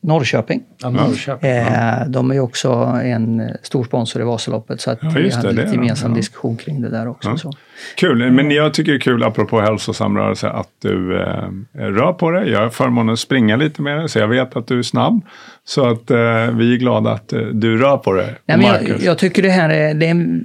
Norrköping. 0.00 0.62
Ja, 0.82 0.90
Norrköping. 0.90 1.50
Eh, 1.50 2.06
De 2.08 2.30
är 2.30 2.34
ju 2.34 2.40
också 2.40 2.72
en 3.04 3.50
stor 3.62 3.84
sponsor 3.84 4.22
i 4.22 4.24
Vasaloppet 4.24 4.80
så 4.80 4.90
att 4.90 4.98
Ja, 5.02 5.08
vi 5.16 5.30
hade 5.30 5.48
det, 5.48 5.48
det 5.48 5.52
lite 5.52 5.62
är 5.62 5.66
de, 5.66 5.72
gemensam 5.82 6.10
ja. 6.10 6.16
diskussion 6.16 6.56
kring 6.56 6.80
det 6.80 6.88
där 6.90 7.08
också. 7.08 7.36
Så. 7.38 7.52
Kul, 7.96 8.30
men 8.32 8.50
jag 8.50 8.74
tycker 8.74 8.92
det 8.92 8.96
är 8.98 9.00
kul 9.00 9.24
apropå 9.24 9.60
hälsosam 9.60 10.16
rörelse 10.18 10.48
att 10.48 10.70
du 10.82 11.20
eh, 11.20 11.48
rör 11.72 12.12
på 12.12 12.30
dig. 12.30 12.50
Jag 12.50 12.60
har 12.60 12.68
förmånen 12.68 13.12
att 13.12 13.18
springa 13.18 13.56
lite 13.56 13.82
med 13.82 13.98
dig 13.98 14.08
så 14.08 14.18
jag 14.18 14.28
vet 14.28 14.56
att 14.56 14.66
du 14.66 14.78
är 14.78 14.82
snabb. 14.82 15.24
Så 15.64 15.86
att 15.86 16.10
eh, 16.10 16.16
vi 16.56 16.74
är 16.74 16.76
glada 16.78 17.10
att 17.10 17.32
eh, 17.32 17.40
du 17.40 17.78
rör 17.78 17.96
på 17.96 18.12
dig. 18.12 18.34
Nej, 18.46 18.56
men 18.58 18.66
jag, 18.66 18.82
Marcus. 18.82 19.02
jag 19.02 19.18
tycker 19.18 19.42
det 19.42 19.50
här 19.50 19.68
är, 19.68 19.94
det 19.94 20.06
är 20.06 20.40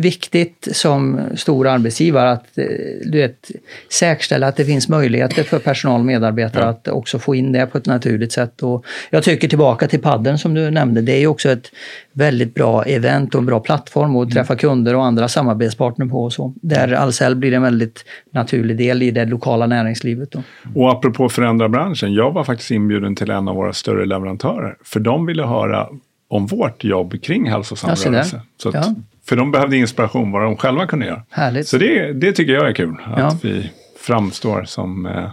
viktigt 0.00 0.68
som 0.72 1.20
stor 1.36 1.66
arbetsgivare 1.66 2.30
att 2.30 2.58
eh, 2.58 2.64
du 3.04 3.18
vet, 3.18 3.50
säkerställa 3.88 4.46
att 4.46 4.56
det 4.56 4.64
finns 4.64 4.88
möjligheter 4.88 5.42
för 5.42 5.58
personal 5.58 6.00
och 6.00 6.06
medarbetare 6.06 6.64
Ja. 6.64 6.68
att 6.68 6.88
också 6.88 7.18
få 7.18 7.34
in 7.34 7.52
det 7.52 7.66
på 7.66 7.78
ett 7.78 7.86
naturligt 7.86 8.32
sätt. 8.32 8.62
Och 8.62 8.84
jag 9.10 9.22
tycker 9.22 9.48
tillbaka 9.48 9.88
till 9.88 10.00
padden 10.00 10.38
som 10.38 10.54
du 10.54 10.70
nämnde, 10.70 11.00
det 11.00 11.12
är 11.12 11.20
ju 11.20 11.26
också 11.26 11.50
ett 11.50 11.70
väldigt 12.14 12.54
bra 12.54 12.82
event 12.82 13.34
och 13.34 13.38
en 13.40 13.46
bra 13.46 13.60
plattform 13.60 14.10
Mm. 14.10 14.22
att 14.22 14.30
träffa 14.30 14.56
kunder 14.56 14.94
och 14.96 15.04
andra 15.04 15.28
samarbetspartner 15.28 16.06
på. 16.06 16.24
Och 16.24 16.32
så. 16.32 16.54
Där 16.62 16.92
Ahlsell 16.92 17.36
blir 17.36 17.52
en 17.52 17.62
väldigt 17.62 18.04
naturlig 18.32 18.76
del 18.76 19.02
i 19.02 19.10
det 19.10 19.24
lokala 19.24 19.66
näringslivet. 19.66 20.32
Då. 20.32 20.42
Och 20.74 20.90
apropå 20.92 21.28
förändra 21.28 21.68
branschen, 21.68 22.14
jag 22.14 22.32
var 22.32 22.44
faktiskt 22.44 22.70
inbjuden 22.70 23.16
till 23.16 23.30
en 23.30 23.48
av 23.48 23.56
våra 23.56 23.72
större 23.72 24.06
leverantörer. 24.06 24.76
För 24.84 25.00
de 25.00 25.26
ville 25.26 25.42
höra 25.46 25.88
om 26.28 26.46
vårt 26.46 26.84
jobb 26.84 27.22
kring 27.22 27.50
hälsosam 27.50 27.90
rörelse. 27.90 28.40
Så 28.56 28.68
att 28.68 28.74
Ja. 28.74 28.94
För 29.28 29.36
de 29.36 29.50
behövde 29.52 29.76
inspiration 29.76 30.32
vad 30.32 30.42
de 30.42 30.56
själva 30.56 30.86
kunde 30.86 31.06
göra. 31.06 31.22
Härligt. 31.30 31.68
Så 31.68 31.78
det, 31.78 32.12
det 32.12 32.32
tycker 32.32 32.52
jag 32.52 32.68
är 32.68 32.72
kul. 32.72 32.96
Att 33.04 33.18
Ja. 33.18 33.38
vi 33.42 33.70
framstår 34.00 34.64
som 34.64 35.06
eh, 35.06 35.30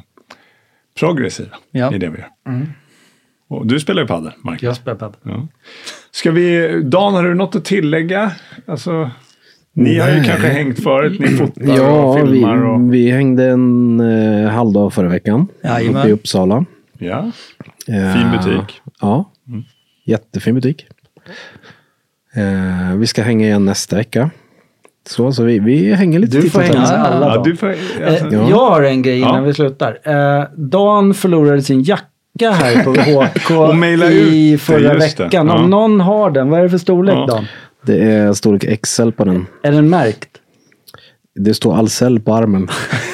progressiva 1.00 1.56
Ja. 1.72 1.94
i 1.96 1.98
det 1.98 2.10
vi 2.10 2.18
gör. 2.18 2.28
Och 3.48 3.68
du 3.68 3.80
spelar 3.80 4.02
ju 4.02 4.08
padel, 4.08 4.32
Marcus. 4.44 4.64
Jag 4.64 4.76
spelar 4.76 4.98
padel. 4.98 5.16
Ja. 5.24 5.48
Ska 6.12 6.32
vi, 6.32 6.82
Dan, 6.84 7.14
har 7.14 7.24
du 7.24 7.34
något 7.34 7.56
att 7.56 7.66
tillägga? 7.66 8.32
Alltså, 8.66 9.10
ni 9.74 10.00
har 10.00 10.10
ju 10.10 10.24
kanske 10.24 10.48
hängt 10.48 10.84
förut, 10.84 11.20
ni 11.20 11.28
fotar 11.28 11.62
och 11.62 11.68
Ja, 11.78 12.14
vi, 12.14 12.22
filmar. 12.32 12.64
Och, 12.66 12.94
vi 12.94 13.12
hängde 13.12 13.46
en 13.46 14.00
eh, 14.00 14.50
halvdag 14.50 14.94
förra 14.94 15.08
veckan. 15.10 15.48
Jajamän. 15.64 16.02
Uppe 16.02 16.10
i 16.10 16.12
Uppsala. 16.12 16.66
ja. 17.00 17.32
Eh, 17.88 18.14
Fin 18.14 18.32
butik. 18.32 18.82
Ja, 19.02 19.32
jättefin 20.06 20.56
butik. 20.56 20.86
Eh, 22.36 22.96
vi 22.98 23.08
ska 23.08 23.22
hänga 23.24 23.46
igen 23.46 23.66
nästa 23.66 23.96
vecka. 23.96 24.30
Så, 25.10 25.32
så 25.32 25.44
vi, 25.44 25.60
vi 25.60 25.94
hänger 25.94 26.20
lite 26.20 26.38
Du 26.38 26.50
får 26.50 26.60
och 26.60 26.66
hänga 26.66 26.80
alla 26.82 27.26
ja, 27.28 27.34
dagar. 27.36 27.44
du 27.44 27.56
får, 27.56 27.70
alltså, 27.70 28.26
Eh, 28.26 28.34
Ja. 28.34 28.50
Jag 28.50 28.70
har 28.70 28.82
en 28.84 29.02
grej 29.02 29.18
innan 29.20 29.36
Ja. 29.36 29.42
vi 29.42 29.54
slutar. 29.54 29.98
Eh, 30.04 30.46
Dan 30.58 31.14
förlorade 31.14 31.62
sin 31.62 31.84
jacka 31.84 32.06
här 32.40 32.84
på 32.84 32.92
HK 33.72 33.84
i 34.12 34.58
förra 34.58 34.94
veckan. 34.94 35.50
Om 35.50 35.70
någon 35.70 36.02
har 36.02 36.32
den, 36.32 36.50
vad 36.50 36.60
är 36.60 36.64
det 36.64 36.70
för 36.70 36.78
storlek 36.78 37.16
Ja. 37.16 37.26
Dan? 37.26 37.46
Det 37.86 37.98
är 38.12 38.34
storlek 38.34 38.82
XL 38.82 39.12
på 39.12 39.26
den. 39.26 39.46
Är 39.64 39.72
den 39.72 39.90
märkt? 39.90 40.30
Det 41.36 41.54
står 41.54 41.74
Ahlsell 41.74 42.20
på 42.20 42.34
armen. 42.34 42.68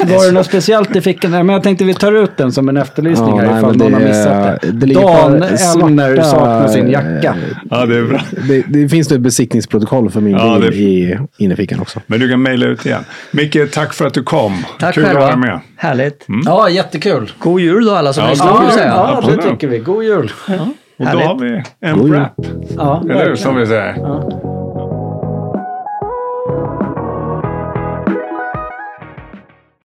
Var 0.00 0.26
det 0.26 0.32
något 0.32 0.46
speciellt 0.52 0.96
i 0.96 1.00
fickan? 1.00 1.30
Nej, 1.30 1.42
Men 1.42 1.52
jag 1.54 1.62
tänkte 1.62 1.84
vi 1.84 1.94
tar 1.94 2.12
ut 2.12 2.36
den 2.36 2.52
som 2.52 2.68
en 2.68 2.76
efterlysning 2.76 3.28
Ja, 3.36 3.36
här 3.42 3.46
nej, 3.50 3.58
ifall 3.58 3.76
någon 3.76 3.92
har 3.94 4.00
missat 4.00 4.60
det. 4.62 4.70
det 4.86 4.94
Dan 4.94 5.42
Elner 5.42 6.22
saknar 6.22 6.68
sin 6.68 6.90
jacka. 6.90 7.34
ja, 7.70 7.86
det 7.86 7.96
är 7.98 8.02
bra. 8.04 8.20
Det, 8.48 8.62
det 8.68 8.88
finns 8.88 9.12
ett 9.12 9.20
besiktningsprotokoll 9.20 10.10
för 10.10 10.20
min 10.20 10.32
Ja, 10.36 10.58
bil 10.60 10.70
det- 10.70 10.76
i 10.76 11.18
innerfickan 11.38 11.80
också. 11.80 12.00
Men 12.06 12.20
du 12.20 12.28
kan 12.30 12.42
mejla 12.42 12.66
ut 12.66 12.86
igen. 12.86 13.04
Micke, 13.30 13.56
tack 13.72 13.92
för 13.94 14.06
att 14.06 14.14
du 14.14 14.22
kom. 14.22 14.64
Tack 14.78 14.94
Kul 14.94 15.04
själva. 15.04 15.20
att 15.20 15.26
vara 15.26 15.36
med. 15.36 15.60
Härligt. 15.76 16.26
Ja, 16.44 16.68
jättekul. 16.68 17.32
God 17.38 17.60
jul 17.60 17.84
då 17.84 17.94
alla 17.94 18.12
som 18.12 18.24
Ja, 18.24 18.30
lyssnar 18.30 18.70
säga. 18.70 18.86
Ja, 18.86 19.22
det 19.36 19.42
tycker 19.42 19.68
vi. 19.68 19.78
God 19.78 20.04
jul. 20.04 20.32
Och 20.98 21.04
då 21.04 21.18
har 21.18 21.38
vi 21.40 21.62
en 21.80 21.98
God 21.98 22.10
wrap. 22.10 22.32
Ja, 22.76 23.02
Eller 23.10 23.24
hur, 23.28 23.36
som 23.36 23.56
vi 23.56 23.66
säger. 23.66 23.94
Ja. 23.96 24.30